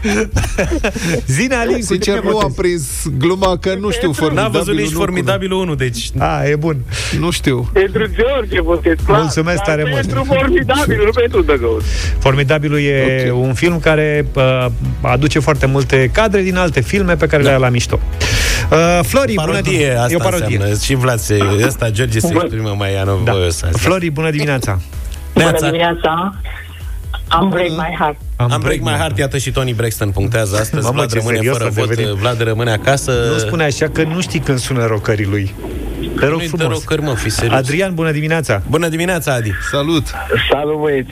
Zine, 1.26 1.54
Alin, 1.54 1.74
cu 1.78 1.80
Sincer, 1.84 2.00
cine 2.18 2.30
nu 2.30 2.38
am 2.38 2.52
votezi? 2.52 2.54
prins 2.54 2.84
gluma 3.18 3.56
că 3.58 3.74
nu 3.80 3.90
știu 3.90 4.06
N-a 4.08 4.12
formidabil. 4.14 4.50
văzut 4.58 4.74
nici 4.74 4.90
Formidabilul 4.92 5.60
1, 5.60 5.74
deci... 5.74 6.10
A, 6.18 6.44
e 6.44 6.56
bun. 6.56 6.76
Nu 7.18 7.30
știu. 7.30 7.68
Pentru 7.72 8.06
George 8.14 8.60
votez, 8.60 8.94
clar. 9.06 9.20
Mulțumesc 9.20 9.56
dar 9.56 9.66
tare 9.66 9.82
mult. 9.90 9.94
Pentru 10.06 10.24
Formidabilul, 10.24 11.04
nu 11.04 11.10
pentru 11.10 11.42
The 11.42 11.56
Ghost. 11.56 11.86
Formidabilul 12.18 12.78
e 12.80 13.28
Ok. 13.32 13.42
un 13.42 13.54
film 13.54 13.78
care 13.78 14.26
uh, 14.34 14.66
aduce 15.00 15.38
foarte 15.38 15.66
multe 15.66 16.10
cadre 16.12 16.42
din 16.42 16.56
alte 16.56 16.80
filme 16.80 17.16
pe 17.16 17.26
care 17.26 17.42
le-a 17.42 17.56
la 17.56 17.68
mișto. 17.68 17.98
Uh, 18.70 19.00
Flori, 19.02 19.32
bună 19.34 19.46
Parodie, 19.50 19.70
dimineața. 19.72 20.00
asta 20.02 20.12
E 20.12 20.16
o 20.16 20.18
parodie. 20.18 20.56
înseamnă. 20.56 20.78
Și 20.82 20.94
Vlad 20.94 21.18
se... 21.18 21.38
Ăsta, 21.66 21.90
George 21.90 22.18
se 22.18 22.28
exprimă 22.34 22.74
mai 22.78 22.92
Da. 22.94 23.00
anovoios 23.00 23.62
azi. 23.62 23.78
Flori, 23.78 24.10
bună 24.10 24.30
dimineața. 24.30 24.78
Neața. 25.34 25.52
Bună 25.58 25.66
dimineața. 25.70 26.34
Am 27.32 27.48
break 27.48 27.70
my 27.70 27.94
heart. 27.98 28.16
Am 28.36 28.60
break 28.60 28.78
my 28.80 28.92
heart, 28.98 29.18
iată 29.18 29.38
și 29.38 29.50
Tony 29.50 29.72
Braxton 29.72 30.10
punctează 30.10 30.56
astăzi. 30.56 30.82
Mamă, 30.84 30.94
Vlad 30.96 31.08
ce 31.08 31.16
rămâne 31.18 31.36
serios 31.36 31.56
fără 31.56 31.68
a 31.68 31.72
vot, 31.72 31.88
devenit. 31.88 32.12
Vlad 32.14 32.40
rămâne 32.42 32.70
acasă. 32.70 33.12
Nu 33.32 33.38
spune 33.38 33.64
așa 33.64 33.88
că 33.88 34.02
nu 34.02 34.20
știi 34.20 34.40
când 34.40 34.58
sună 34.58 34.86
rocării 34.86 35.24
lui. 35.26 35.54
Te 36.20 36.26
rog 36.26 36.38
Nu-i 36.38 36.48
te 36.48 36.56
frumos. 36.56 36.78
rocări, 36.78 37.02
mă, 37.02 37.14
fi 37.14 37.30
serios. 37.30 37.58
Adrian, 37.58 37.94
bună 37.94 38.10
dimineața. 38.12 38.62
Bună 38.68 38.88
dimineața, 38.88 39.32
Adi. 39.32 39.52
Salut. 39.70 40.06
Salut, 40.50 40.80
băieți! 40.80 41.10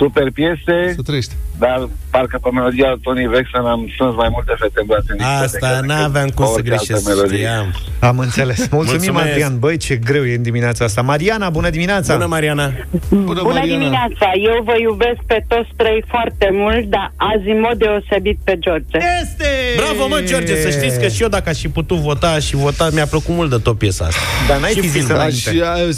Super 0.00 0.26
piese, 0.38 0.76
Să 0.98 1.02
trăiești. 1.08 1.34
dar 1.58 1.88
parcă 2.10 2.38
pe 2.42 2.50
melodia 2.58 2.88
Tony 3.02 3.26
Vexen 3.34 3.64
am 3.74 3.80
strâns 3.94 4.14
mai 4.22 4.28
multe 4.36 4.52
fete 4.60 4.78
în 4.82 4.86
brațe 4.90 5.10
în 5.12 5.16
discotecă 5.16 5.44
Asta 5.44 5.68
decât 5.74 5.88
n-aveam 5.88 6.28
cum 6.36 6.44
să 6.46 6.50
orice 6.52 6.70
altă 6.72 6.84
greșesc. 6.84 7.06
melodie. 7.08 7.36
Știam. 7.38 7.66
Am 8.10 8.18
înțeles. 8.26 8.58
Mulțumim, 8.58 9.00
Mulțumesc. 9.00 9.26
Adrian. 9.30 9.58
Băi, 9.58 9.76
ce 9.76 9.94
greu 9.96 10.24
e 10.26 10.34
în 10.40 10.42
dimineața 10.42 10.84
asta. 10.84 11.00
Mariana, 11.02 11.48
bună 11.50 11.70
dimineața. 11.70 12.12
Bună, 12.14 12.26
Mariana. 12.26 12.66
Bună, 13.08 13.24
Bună 13.24 13.42
Mariana. 13.42 13.78
dimineața! 13.78 14.26
Eu 14.50 14.56
vă 14.68 14.74
iubesc 14.86 15.20
pe 15.26 15.38
toți 15.48 15.70
trei 15.76 16.04
foarte 16.08 16.48
mult, 16.52 16.84
dar 16.94 17.12
azi 17.16 17.48
în 17.54 17.60
mod 17.60 17.76
deosebit 17.84 18.38
pe 18.44 18.54
George. 18.64 18.96
Este! 19.22 19.48
Bravo, 19.76 20.08
mă, 20.08 20.20
George, 20.30 20.54
să 20.62 20.70
știți 20.70 21.00
că 21.00 21.08
și 21.08 21.22
eu 21.22 21.28
dacă 21.28 21.48
aș 21.48 21.58
fi 21.58 21.68
putut 21.68 21.96
vota 21.98 22.38
și 22.38 22.54
vota, 22.56 22.88
mi-a 22.92 23.06
plăcut 23.06 23.34
mult 23.34 23.50
de 23.50 23.56
tot 23.56 23.78
piesa 23.78 24.04
asta. 24.04 24.20
Dar 24.48 24.58
n-ai 24.60 24.70
Și 24.72 24.80
fi 24.80 24.88
zis 24.88 24.92
filmul. 25.04 25.14
înainte. 25.14 25.50
Aș, 25.50 25.68
a, 25.68 25.90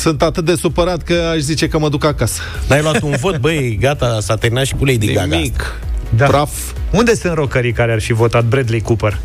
sunt 0.00 0.22
atât 0.22 0.44
de 0.44 0.54
supărat 0.54 1.02
că 1.02 1.14
aș 1.32 1.38
zice 1.38 1.68
că 1.68 1.78
mă 1.78 1.88
duc 1.88 2.04
acasă. 2.04 2.40
N-ai 2.68 2.82
luat 2.82 3.00
un 3.02 3.14
vot, 3.20 3.36
băi, 3.48 3.78
gata, 3.80 4.18
s-a 4.20 4.36
terminat 4.36 4.64
și 4.66 4.74
cu 4.74 4.84
Lady 4.84 5.06
Gaga. 5.06 5.20
asta. 5.20 5.36
Nimic. 5.36 5.80
Da. 6.16 6.26
Praf. 6.26 6.50
Unde 6.90 7.14
sunt 7.14 7.34
rocării 7.34 7.72
care 7.72 7.92
ar 7.92 8.00
fi 8.00 8.12
votat 8.12 8.44
Bradley 8.44 8.80
Cooper? 8.80 9.18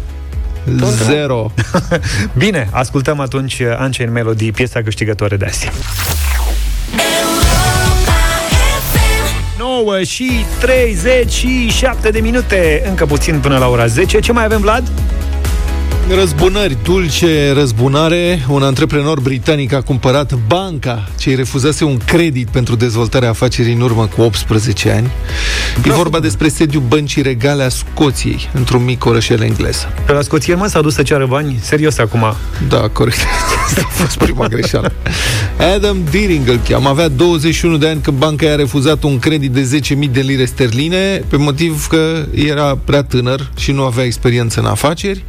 Zero. 1.04 1.52
Bine, 2.38 2.70
ascultăm 2.72 3.20
atunci 3.20 3.60
uh, 3.60 3.68
Unchained 3.68 4.14
Melody, 4.14 4.52
piesa 4.52 4.82
câștigătoare 4.82 5.38
de 5.38 5.46
azi. 5.46 5.70
9 9.58 10.04
și 10.04 10.32
37 10.60 12.10
de 12.10 12.20
minute 12.20 12.84
Încă 12.88 13.06
puțin 13.06 13.40
până 13.40 13.58
la 13.58 13.68
ora 13.68 13.86
10 13.86 14.20
Ce 14.20 14.32
mai 14.32 14.44
avem, 14.44 14.62
Vlad? 14.62 14.92
Răzbunări, 16.10 16.78
dulce 16.84 17.52
răzbunare. 17.52 18.46
Un 18.48 18.64
antreprenor 18.64 19.20
britanic 19.20 19.74
a 19.74 19.82
cumpărat 19.82 20.34
banca 20.48 21.10
Ce 21.18 21.30
îi 21.30 21.36
refuzase 21.36 21.84
un 21.84 21.98
credit 21.98 22.48
pentru 22.50 22.76
dezvoltarea 22.76 23.30
afacerii 23.30 23.74
în 23.74 23.82
urmă 23.82 24.10
cu 24.16 24.22
18 24.22 24.92
ani. 24.92 25.10
E 25.86 25.92
vorba 25.92 26.20
despre 26.20 26.48
sediul 26.48 26.84
băncii 26.88 27.22
regale 27.22 27.64
a 27.64 27.70
Scoției 27.70 28.50
Într-un 28.54 28.84
mic 28.84 29.06
orășel 29.06 29.42
englez 29.42 29.88
Pe 30.06 30.12
la 30.12 30.22
scoțier, 30.22 30.58
mă, 30.58 30.68
s-a 30.68 30.82
dus 30.82 30.94
să 30.94 31.04
ceară 31.04 31.26
bani? 31.26 31.60
Serios 31.62 31.98
acum? 31.98 32.24
Da, 32.68 32.88
corect. 32.94 33.18
Asta 33.66 33.82
a 33.84 33.90
fost 33.90 34.18
prima 34.18 34.48
greșeală. 34.48 34.92
Adam 35.76 35.98
Deering 36.12 36.48
îl 36.48 36.60
cheamă. 36.70 36.90
Avea 36.90 37.08
21 37.08 37.78
de 37.78 37.88
ani 37.88 38.02
când 38.02 38.18
banca 38.18 38.46
i-a 38.46 38.56
refuzat 38.56 39.04
un 39.04 39.20
credit 39.20 39.52
de 39.52 39.80
10.000 40.06 40.12
de 40.12 40.20
lire 40.20 40.46
sterline 40.46 41.24
Pe 41.30 41.38
motiv 41.38 41.88
că 41.88 42.26
era 42.34 42.78
prea 42.86 43.04
tânăr 43.04 43.52
Și 43.58 43.72
nu 43.72 43.84
avea 43.84 44.04
experiență 44.04 44.60
în 44.60 44.66
afaceri 44.66 45.24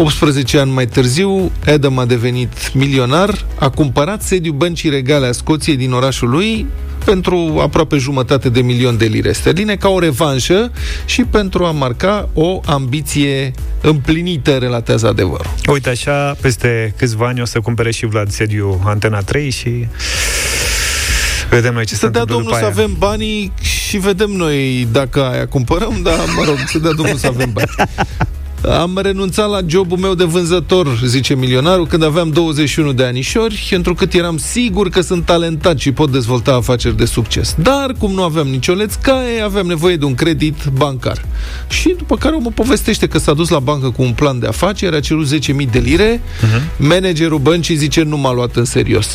18 0.00 0.58
ani 0.58 0.70
mai 0.70 0.86
târziu 0.86 1.52
Adam 1.66 1.98
a 1.98 2.04
devenit 2.04 2.72
milionar 2.74 3.46
A 3.58 3.68
cumpărat 3.70 4.22
sediul 4.22 4.54
băncii 4.54 4.90
regale 4.90 5.26
a 5.26 5.32
Scoției 5.32 5.76
din 5.76 5.92
orașul 5.92 6.28
lui 6.28 6.66
pentru 7.04 7.58
aproape 7.62 7.96
jumătate 7.96 8.48
de 8.48 8.60
milion 8.60 8.96
de 8.96 9.04
lire 9.04 9.32
sterline 9.32 9.76
ca 9.76 9.88
o 9.88 9.98
revanșă 9.98 10.72
și 11.04 11.24
pentru 11.24 11.64
a 11.64 11.70
marca 11.70 12.28
o 12.32 12.60
ambiție 12.64 13.52
împlinită, 13.80 14.56
relatează 14.56 15.06
adevărul. 15.08 15.50
Uite, 15.72 15.88
așa, 15.88 16.36
peste 16.40 16.94
câțiva 16.96 17.26
ani 17.26 17.40
o 17.40 17.44
să 17.44 17.60
cumpere 17.60 17.90
și 17.90 18.06
Vlad 18.06 18.30
sediu 18.30 18.80
Antena 18.84 19.20
3 19.20 19.50
și 19.50 19.88
vedem 21.50 21.74
noi 21.74 21.84
ce 21.84 21.94
se 21.94 22.00
Să 22.00 22.08
dea 22.08 22.20
întâmplă 22.20 22.34
Domnul 22.34 22.52
după 22.52 22.56
să 22.56 22.64
aia. 22.64 22.84
avem 22.84 22.96
banii 22.98 23.52
și 23.60 23.96
vedem 23.96 24.30
noi 24.30 24.88
dacă 24.92 25.24
aia 25.24 25.46
cumpărăm, 25.46 26.00
dar 26.02 26.18
mă 26.36 26.44
rog, 26.44 26.56
să 26.66 26.78
dea 26.78 26.92
Domnul 26.92 27.16
să 27.16 27.26
avem 27.26 27.50
bani. 27.52 27.70
Am 28.68 28.98
renunțat 29.02 29.48
la 29.48 29.60
jobul 29.66 29.98
meu 29.98 30.14
de 30.14 30.24
vânzător, 30.24 31.00
zice 31.04 31.34
milionarul, 31.34 31.86
când 31.86 32.04
aveam 32.04 32.30
21 32.30 32.92
de 32.92 33.04
anișori, 33.04 33.66
pentru 33.70 33.94
că 33.94 34.06
eram 34.12 34.36
sigur 34.36 34.88
că 34.88 35.00
sunt 35.00 35.24
talentat 35.24 35.78
și 35.78 35.92
pot 35.92 36.10
dezvolta 36.10 36.54
afaceri 36.54 36.96
de 36.96 37.04
succes. 37.04 37.54
Dar, 37.62 37.94
cum 37.98 38.12
nu 38.12 38.22
aveam 38.22 38.46
nicio 38.46 38.72
lețcaie, 38.72 39.40
aveam 39.40 39.66
nevoie 39.66 39.96
de 39.96 40.04
un 40.04 40.14
credit 40.14 40.64
bancar. 40.72 41.24
Și 41.68 41.94
după 41.98 42.16
care 42.16 42.36
mă 42.40 42.50
povestește 42.54 43.06
că 43.06 43.18
s-a 43.18 43.32
dus 43.32 43.48
la 43.48 43.58
bancă 43.58 43.90
cu 43.90 44.02
un 44.02 44.12
plan 44.12 44.38
de 44.38 44.46
afaceri, 44.46 44.96
a 44.96 45.00
cerut 45.00 45.34
10.000 45.34 45.70
de 45.70 45.78
lire, 45.78 46.20
uh-huh. 46.20 46.76
managerul 46.76 47.38
băncii 47.38 47.76
zice 47.76 48.02
nu 48.02 48.16
m-a 48.16 48.32
luat 48.32 48.56
în 48.56 48.64
serios. 48.64 49.08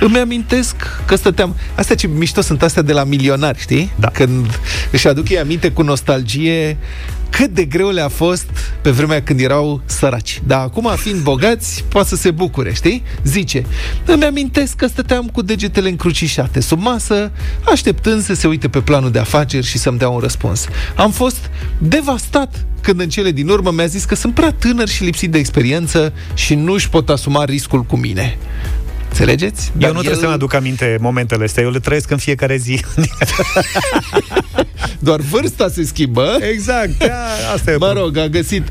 Îmi 0.00 0.18
amintesc 0.18 0.74
că 1.06 1.16
stăteam... 1.16 1.56
Astea 1.74 1.96
ce 1.96 2.06
mișto 2.06 2.40
sunt 2.40 2.62
astea 2.62 2.82
de 2.82 2.92
la 2.92 3.04
milionari, 3.04 3.58
știi? 3.58 3.92
Da. 3.96 4.08
Când 4.08 4.60
își 4.90 5.08
aduc 5.08 5.28
ei 5.28 5.38
aminte 5.38 5.70
cu 5.70 5.82
nostalgie 5.82 6.76
cât 7.30 7.54
de 7.54 7.64
greu 7.64 7.88
le-a 7.88 8.08
fost 8.08 8.46
pe 8.82 8.90
vremea 8.90 9.22
când 9.22 9.40
erau 9.40 9.80
săraci. 9.84 10.42
Dar 10.46 10.60
acum, 10.60 10.90
fiind 10.96 11.20
bogați, 11.20 11.84
poate 11.88 12.08
să 12.08 12.16
se 12.16 12.30
bucure, 12.30 12.72
știi? 12.72 13.02
Zice, 13.24 13.64
îmi 14.04 14.24
amintesc 14.24 14.76
că 14.76 14.86
stăteam 14.86 15.26
cu 15.26 15.42
degetele 15.42 15.88
încrucișate 15.88 16.60
sub 16.60 16.80
masă, 16.80 17.30
așteptând 17.72 18.22
să 18.22 18.34
se 18.34 18.46
uite 18.46 18.68
pe 18.68 18.80
planul 18.80 19.10
de 19.10 19.18
afaceri 19.18 19.66
și 19.66 19.78
să-mi 19.78 19.98
dea 19.98 20.08
un 20.08 20.20
răspuns. 20.20 20.66
Am 20.96 21.10
fost 21.10 21.50
devastat 21.78 22.66
când 22.80 23.00
în 23.00 23.08
cele 23.08 23.30
din 23.30 23.48
urmă 23.48 23.70
mi-a 23.70 23.86
zis 23.86 24.04
că 24.04 24.14
sunt 24.14 24.34
prea 24.34 24.52
tânăr 24.52 24.88
și 24.88 25.04
lipsit 25.04 25.30
de 25.30 25.38
experiență 25.38 26.12
și 26.34 26.54
nu 26.54 26.72
își 26.72 26.88
pot 26.88 27.08
asuma 27.08 27.44
riscul 27.44 27.82
cu 27.82 27.96
mine. 27.96 28.38
Înțelegeți? 29.18 29.72
Eu 29.78 29.92
nu 29.92 29.98
trebuie 29.98 30.20
să-mi 30.20 30.32
aduc 30.32 30.54
aminte 30.54 30.96
momentele 31.00 31.44
astea, 31.44 31.62
eu 31.62 31.70
le 31.70 31.78
trăiesc 31.78 32.10
în 32.10 32.16
fiecare 32.16 32.56
zi. 32.56 32.80
Doar 34.98 35.20
vârsta 35.20 35.68
se 35.68 35.84
schimbă. 35.84 36.38
Exact, 36.52 36.98
da, 36.98 37.52
asta 37.54 37.70
e 37.70 37.76
Mă 37.76 37.92
rog, 37.96 38.16
a 38.16 38.26
găsit 38.26 38.62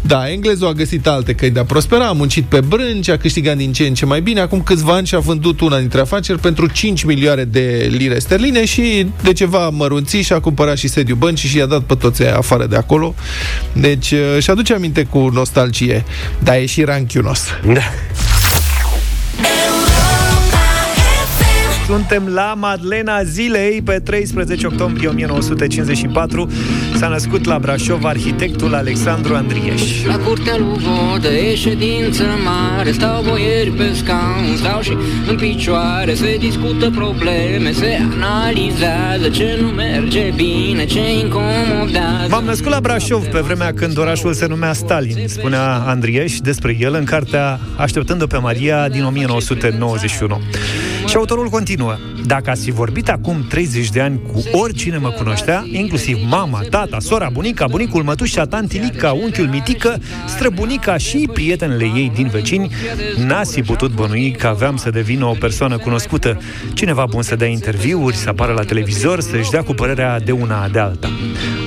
Da, 0.00 0.30
englezul 0.30 0.66
a 0.66 0.72
găsit 0.72 1.06
alte 1.06 1.34
căi 1.34 1.50
de 1.50 1.60
a 1.60 1.64
prospera, 1.64 2.06
a 2.06 2.12
muncit 2.12 2.44
pe 2.44 2.60
brânci, 2.60 3.08
a 3.08 3.16
câștigat 3.16 3.56
din 3.56 3.72
ce 3.72 3.86
în 3.86 3.94
ce 3.94 4.06
mai 4.06 4.20
bine. 4.20 4.40
Acum 4.40 4.62
câțiva 4.62 4.92
ani 4.92 5.06
și-a 5.06 5.18
vândut 5.18 5.60
una 5.60 5.78
dintre 5.78 6.00
afaceri 6.00 6.38
pentru 6.38 6.66
5 6.66 7.02
milioane 7.02 7.44
de 7.44 7.88
lire 7.90 8.18
sterline 8.18 8.64
și 8.64 9.06
de 9.22 9.32
ceva 9.32 9.68
mărunții 9.68 10.22
și-a 10.22 10.40
cumpărat 10.40 10.76
și 10.76 10.88
sediul 10.88 11.16
băncii 11.16 11.48
și 11.48 11.56
i-a 11.56 11.66
dat 11.66 11.82
pe 11.82 11.94
toți 11.94 12.22
aia 12.22 12.36
afară 12.36 12.66
de 12.66 12.76
acolo. 12.76 13.14
Deci 13.72 14.10
uh, 14.10 14.42
și 14.42 14.50
aduce 14.50 14.74
aminte 14.74 15.02
cu 15.02 15.18
nostalgie, 15.18 16.04
dar 16.42 16.56
e 16.56 16.66
și 16.66 16.82
ranchiunos. 16.82 17.44
Da. 17.66 17.82
Suntem 21.86 22.28
la 22.28 22.54
Madlena 22.56 23.22
Zilei 23.22 23.82
pe 23.82 24.00
13 24.04 24.66
octombrie 24.66 25.08
1954. 25.08 26.50
S-a 26.96 27.08
născut 27.08 27.44
la 27.44 27.58
Brașov 27.58 28.04
arhitectul 28.04 28.74
Alexandru 28.74 29.34
Andrieș. 29.34 30.04
La 30.04 30.18
curtea 30.18 30.56
lui 30.56 30.82
Vodă 30.82 31.28
e 31.28 31.54
ședință 31.54 32.22
mare 32.44 32.92
Stau 32.92 33.22
boieri 33.22 33.70
pe 33.70 33.92
scaun, 33.94 34.56
stau 34.56 34.80
și 34.80 34.96
în 35.28 35.36
picioare 35.36 36.14
Se 36.14 36.36
discută 36.36 36.90
probleme, 36.90 37.72
se 37.72 37.98
analizează 38.14 39.28
Ce 39.28 39.58
nu 39.60 39.66
merge 39.66 40.32
bine, 40.36 40.84
ce 40.84 41.00
incomodează 41.20 42.26
M-am 42.28 42.44
născut 42.44 42.70
la 42.70 42.80
Brașov 42.80 43.24
pe 43.24 43.40
vremea 43.40 43.72
când 43.72 43.98
orașul 43.98 44.32
se 44.32 44.46
numea 44.46 44.72
Stalin, 44.72 45.28
spunea 45.28 45.74
Andrieș 45.86 46.38
despre 46.38 46.76
el 46.80 46.94
în 46.94 47.04
cartea 47.04 47.60
Așteptând-o 47.76 48.26
pe 48.26 48.38
Maria 48.38 48.88
din 48.88 49.04
1991. 49.04 50.40
Și 51.14 51.20
autorul 51.20 51.48
continuă. 51.48 51.96
Dacă 52.26 52.50
ați 52.50 52.64
fi 52.64 52.70
vorbit 52.70 53.08
acum 53.08 53.46
30 53.48 53.90
de 53.90 54.00
ani 54.00 54.20
cu 54.32 54.58
oricine 54.58 54.96
mă 54.96 55.10
cunoștea, 55.10 55.64
inclusiv 55.70 56.18
mama, 56.28 56.60
tata, 56.70 56.98
sora, 57.00 57.28
bunica, 57.32 57.66
bunicul, 57.66 58.02
mătușa, 58.02 58.46
tantilica, 58.46 59.12
unchiul, 59.12 59.46
mitică, 59.46 60.00
străbunica 60.26 60.96
și 60.96 61.28
prietenele 61.32 61.84
ei 61.84 62.12
din 62.14 62.26
vecini, 62.26 62.70
n-ați 63.26 63.52
fi 63.52 63.62
putut 63.62 63.92
bănui 63.92 64.32
că 64.32 64.46
aveam 64.46 64.76
să 64.76 64.90
devină 64.90 65.24
o 65.24 65.36
persoană 65.40 65.78
cunoscută, 65.78 66.40
cineva 66.72 67.06
bun 67.10 67.22
să 67.22 67.36
dea 67.36 67.48
interviuri, 67.48 68.16
să 68.16 68.28
apară 68.28 68.52
la 68.52 68.62
televizor, 68.62 69.20
să-și 69.20 69.50
dea 69.50 69.62
cu 69.62 69.72
părerea 69.72 70.20
de 70.20 70.32
una 70.32 70.68
de 70.68 70.78
alta. 70.78 71.10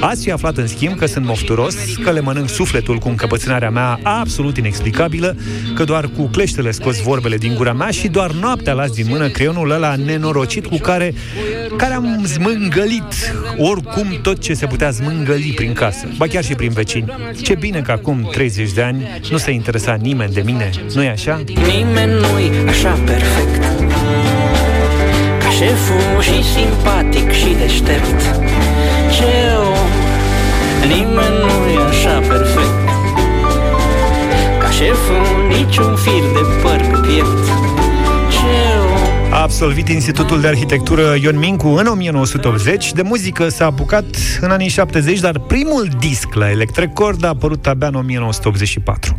Ați 0.02 0.24
fi 0.24 0.32
aflat, 0.32 0.58
în 0.58 0.68
schimb, 0.68 0.96
că 0.96 1.06
sunt 1.06 1.26
mofturos, 1.26 1.76
că 2.04 2.12
le 2.12 2.22
mănânc 2.22 2.50
sufletul 2.50 2.98
cu 2.98 3.08
încăpățânarea 3.08 3.70
mea 3.70 4.00
absolut 4.04 4.58
inexplicabilă, 4.58 5.36
că 5.76 5.84
doar 5.84 6.10
cu 6.18 6.24
cleștele 6.28 6.72
scos 6.72 7.02
vorbele 7.02 7.38
din 7.38 7.56
gura 7.56 7.74
mea 7.74 7.90
și 7.90 8.08
doar 8.08 8.32
noaptea 8.32 8.74
las 8.74 8.92
din 8.92 9.06
mână 9.10 9.30
creionul 9.38 9.72
ăla 9.72 9.96
nenorocit 9.96 10.66
cu 10.66 10.78
care, 10.78 11.14
care 11.76 11.94
am 11.94 12.24
zmângălit 12.26 13.34
oricum 13.58 14.20
tot 14.22 14.40
ce 14.40 14.54
se 14.54 14.66
putea 14.66 14.90
zmângăli 14.90 15.54
prin 15.56 15.74
casă, 15.74 16.08
ba 16.18 16.28
chiar 16.28 16.44
și 16.44 16.56
prin 16.56 16.70
vecini. 16.70 17.14
Ce 17.42 17.56
bine 17.56 17.82
că 17.82 17.92
acum 17.92 18.30
30 18.32 18.72
de 18.72 18.82
ani 18.82 19.08
nu 19.32 19.38
se 19.38 19.52
interesa 19.52 19.94
nimeni 19.94 20.34
de 20.34 20.42
mine, 20.46 20.70
nu-i 20.94 21.08
așa? 21.08 21.44
Nimeni 21.46 22.12
nu-i 22.12 22.52
așa 22.68 23.00
perfect. 23.06 23.64
Ca 25.40 25.50
șeful 25.50 26.22
și 26.22 26.44
simpatic 26.44 27.32
și 27.32 27.56
deștept. 27.60 28.22
Ce 29.16 29.34
om? 29.58 29.90
Nimeni 30.88 31.38
nu-i 31.40 31.78
așa 31.90 32.20
perfect. 32.20 32.86
Ca 34.60 34.70
șeful 34.70 35.48
niciun 35.48 35.96
fir 35.96 36.24
de 36.34 36.44
păr 36.62 36.80
pe 36.80 37.08
piept. 37.08 37.46
Ce 37.46 37.54
om 37.54 37.77
A 39.32 39.42
absolvit 39.42 39.88
Institutul 39.88 40.42
de 40.42 40.48
Arhitectură 40.48 41.16
Ion 41.22 41.38
Mincu 41.38 41.68
în 41.68 41.86
1980. 41.86 42.92
De 42.92 43.02
muzică 43.02 43.50
s-a 43.50 43.66
apucat 43.66 44.06
în 44.42 44.52
anii 44.52 44.68
70, 44.68 45.20
dar 45.20 45.40
primul 45.40 45.90
disc 46.00 46.34
la 46.34 46.50
Electrecord 46.50 47.24
a 47.24 47.28
apărut 47.28 47.68
abia 47.68 47.88
în 47.88 47.96
1984. 47.96 49.16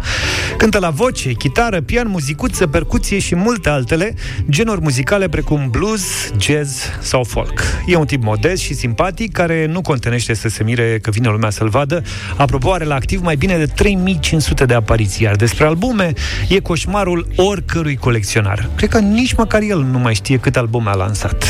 Cântă 0.56 0.78
la 0.78 0.90
voce, 0.90 1.32
chitară, 1.32 1.80
pian, 1.80 2.08
muzicuță, 2.08 2.66
percuție 2.66 3.18
și 3.18 3.34
multe 3.34 3.68
altele, 3.68 4.14
genuri 4.50 4.80
muzicale 4.80 5.28
precum 5.28 5.68
blues, 5.70 6.30
jazz 6.40 6.82
sau 7.00 7.24
folk. 7.24 7.62
E 7.86 7.96
un 7.96 8.06
tip 8.06 8.22
modest 8.22 8.62
și 8.62 8.74
simpatic 8.74 9.32
care 9.32 9.66
nu 9.66 9.80
contenește 9.80 10.34
să 10.34 10.48
se 10.48 10.64
mire 10.64 10.98
că 11.02 11.10
vine 11.10 11.28
lumea 11.28 11.50
să-l 11.50 11.68
vadă. 11.68 12.02
Apropo, 12.36 12.72
are 12.72 12.84
la 12.84 12.94
activ 12.94 13.22
mai 13.22 13.36
bine 13.36 13.56
de 13.56 13.66
3500 13.66 14.64
de 14.64 14.74
apariții, 14.74 15.24
iar 15.24 15.36
despre 15.36 15.66
albume 15.66 16.12
e 16.48 16.60
coșmarul 16.60 17.26
oricărui 17.36 17.96
colecționar. 17.96 18.70
Cred 18.76 18.88
că 18.88 18.98
nici 18.98 19.34
măcar 19.34 19.62
el 19.62 19.82
nu 19.82 19.97
mai 19.98 20.14
știe 20.14 20.36
cât 20.38 20.56
albume 20.56 20.90
a 20.90 20.94
lansat. 20.94 21.44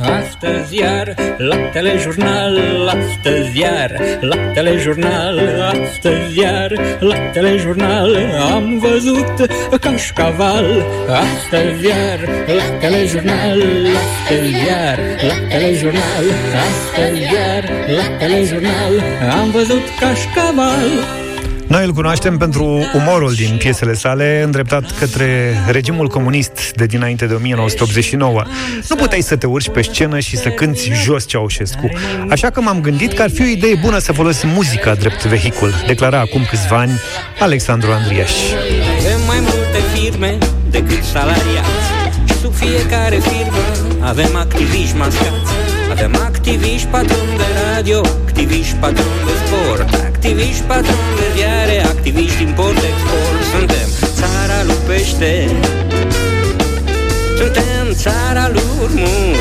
Astăzi 0.00 0.78
iar 0.78 1.14
la 1.36 1.56
telejurnal, 1.56 2.58
astăzi 2.86 3.58
iar 3.58 3.90
la 4.20 4.36
telejurnal, 4.54 5.38
astăzi 5.60 6.38
iar 6.38 6.72
la 6.98 7.16
telejurnal 7.32 8.16
am 8.52 8.78
văzut 8.78 9.50
cașcaval. 9.80 10.66
Astăzi 11.08 11.86
iar 11.86 12.18
la 12.46 12.78
telejurnal, 12.80 13.62
astăzi 13.96 14.52
iar 14.66 14.98
la 15.28 15.34
telejurnal, 15.48 16.24
astăzi 16.66 17.22
iar 17.22 17.64
la 17.96 18.16
telejurnal 18.18 18.92
am 19.40 19.50
văzut 19.50 19.82
cașcaval. 20.00 21.27
Noi 21.68 21.84
îl 21.84 21.92
cunoaștem 21.92 22.36
pentru 22.36 22.90
umorul 22.94 23.32
din 23.32 23.56
piesele 23.58 23.94
sale 23.94 24.42
îndreptat 24.44 24.98
către 24.98 25.54
regimul 25.70 26.08
comunist 26.08 26.72
de 26.74 26.86
dinainte 26.86 27.26
de 27.26 27.34
1989. 27.34 28.42
Nu 28.88 28.96
puteai 28.96 29.20
să 29.20 29.36
te 29.36 29.46
urci 29.46 29.68
pe 29.68 29.82
scenă 29.82 30.18
și 30.18 30.36
să 30.36 30.48
cânti 30.48 30.92
jos 30.92 31.26
Ceaușescu. 31.26 31.88
Așa 32.28 32.50
că 32.50 32.60
m-am 32.60 32.80
gândit 32.80 33.12
că 33.12 33.22
ar 33.22 33.30
fi 33.30 33.42
o 33.42 33.46
idee 33.46 33.74
bună 33.82 33.98
să 33.98 34.12
folosim 34.12 34.48
muzica 34.48 34.94
drept 34.94 35.24
vehicul, 35.24 35.72
declara 35.86 36.18
acum 36.18 36.44
câțiva 36.50 36.78
ani 36.78 37.00
Alexandru 37.38 37.90
Andriaș. 37.92 38.32
Avem 38.98 39.20
mai 39.26 39.40
multe 39.40 39.78
firme 39.94 40.38
decât 40.70 41.02
salariați 41.02 41.86
Și 41.86 41.87
sub 42.40 42.54
fiecare 42.54 43.18
firmă. 43.30 43.62
Avem 44.00 44.36
activiști 44.36 44.96
mascați 44.96 45.52
Avem 45.90 46.14
activiști 46.30 46.86
patroni 46.86 47.36
de 47.36 47.48
radio, 47.64 48.00
activiști 48.26 48.74
patroni 48.74 49.22
de 49.28 49.34
sport 49.42 49.94
Activiști 50.10 50.62
patroni 50.62 51.14
de 51.20 51.26
viare, 51.34 51.76
activiști 51.84 52.42
import-export 52.42 53.40
Suntem 53.54 53.88
țara 54.18 54.58
lui 54.66 54.80
pește. 54.86 55.50
Suntem 57.38 57.86
țara 57.92 58.48
lui 58.52 58.62
urmuri. 58.82 59.40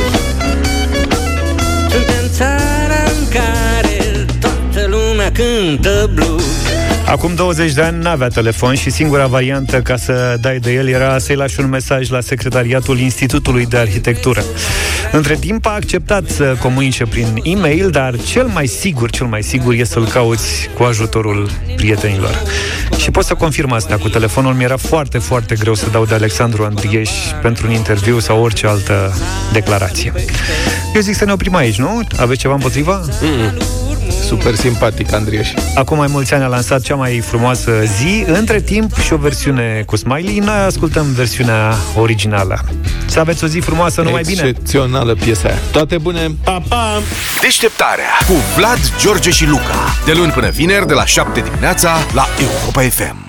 Suntem 1.91 2.25
țara 2.29 3.01
în 3.17 3.27
care 3.37 4.25
toată 4.39 4.87
lumea 4.87 5.31
cântă 5.31 6.09
blues 6.13 6.76
Acum 7.07 7.35
20 7.35 7.73
de 7.73 7.81
ani 7.81 8.01
n-avea 8.01 8.27
telefon 8.27 8.75
și 8.75 8.89
singura 8.89 9.27
variantă 9.27 9.81
ca 9.81 9.95
să 9.95 10.37
dai 10.41 10.59
de 10.59 10.71
el 10.71 10.87
era 10.87 11.17
să-i 11.17 11.35
lași 11.35 11.59
un 11.59 11.69
mesaj 11.69 12.09
la 12.09 12.21
secretariatul 12.21 12.99
Institutului 12.99 13.65
de 13.65 13.77
Arhitectură. 13.77 14.43
Între 15.11 15.35
timp 15.35 15.65
a 15.65 15.73
acceptat 15.73 16.29
să 16.29 16.55
comunice 16.61 17.05
prin 17.05 17.39
e-mail, 17.43 17.89
dar 17.89 18.15
cel 18.17 18.45
mai 18.45 18.67
sigur, 18.67 19.09
cel 19.09 19.25
mai 19.25 19.43
sigur 19.43 19.73
e 19.73 19.83
să-l 19.83 20.07
cauți 20.07 20.69
cu 20.73 20.83
ajutorul 20.83 21.49
prietenilor. 21.75 22.41
Și 22.97 23.11
pot 23.11 23.25
să 23.25 23.33
confirm 23.33 23.71
asta 23.71 23.97
cu 23.97 24.09
telefonul. 24.09 24.53
Mi-era 24.53 24.77
foarte, 24.77 25.17
foarte 25.17 25.55
greu 25.55 25.73
să 25.73 25.89
dau 25.89 26.05
de 26.05 26.13
Alexandru 26.13 26.63
Andrieș 26.63 27.09
pentru 27.41 27.67
un 27.67 27.73
interviu 27.73 28.19
sau 28.19 28.41
orice 28.41 28.67
altă 28.67 29.13
declarație. 29.53 30.13
Eu 30.95 31.01
zic 31.01 31.15
să 31.15 31.25
ne 31.25 31.31
oprim 31.31 31.55
aici, 31.55 31.77
nu? 31.77 32.01
Aveți 32.17 32.39
ceva 32.39 32.53
împotriva? 32.53 33.01
Mm. 33.21 33.57
Super 34.25 34.55
simpatic, 34.55 35.13
Andrieș. 35.13 35.49
Acum 35.75 35.97
mai 35.97 36.07
mulți 36.09 36.33
ani 36.33 36.43
a 36.43 36.47
lansat 36.47 36.81
cea 36.81 36.95
mai 36.95 37.19
frumoasă 37.19 37.71
zi, 37.97 38.23
între 38.27 38.61
timp 38.61 38.97
și 38.97 39.13
o 39.13 39.17
versiune 39.17 39.83
cu 39.85 39.95
smiley. 39.95 40.37
Noi 40.37 40.55
ascultăm 40.55 41.05
versiunea 41.11 41.75
originală. 41.95 42.59
Să 43.05 43.19
aveți 43.19 43.43
o 43.43 43.47
zi 43.47 43.59
frumoasă, 43.59 44.01
numai 44.01 44.21
bine! 44.25 44.41
Excepțională 44.41 45.15
piesa 45.15 45.47
aia. 45.47 45.57
Toate 45.71 45.97
bune! 45.97 46.35
Pa, 46.43 46.63
pa! 46.67 47.01
Deșteptarea 47.41 48.11
cu 48.27 48.33
Vlad, 48.57 48.79
George 48.99 49.29
și 49.29 49.45
Luca. 49.45 49.95
De 50.05 50.13
luni 50.13 50.31
până 50.31 50.49
vineri, 50.49 50.87
de 50.87 50.93
la 50.93 51.05
7 51.05 51.39
dimineața, 51.39 51.97
la 52.13 52.27
Europa 52.39 52.81
FM. 52.81 53.26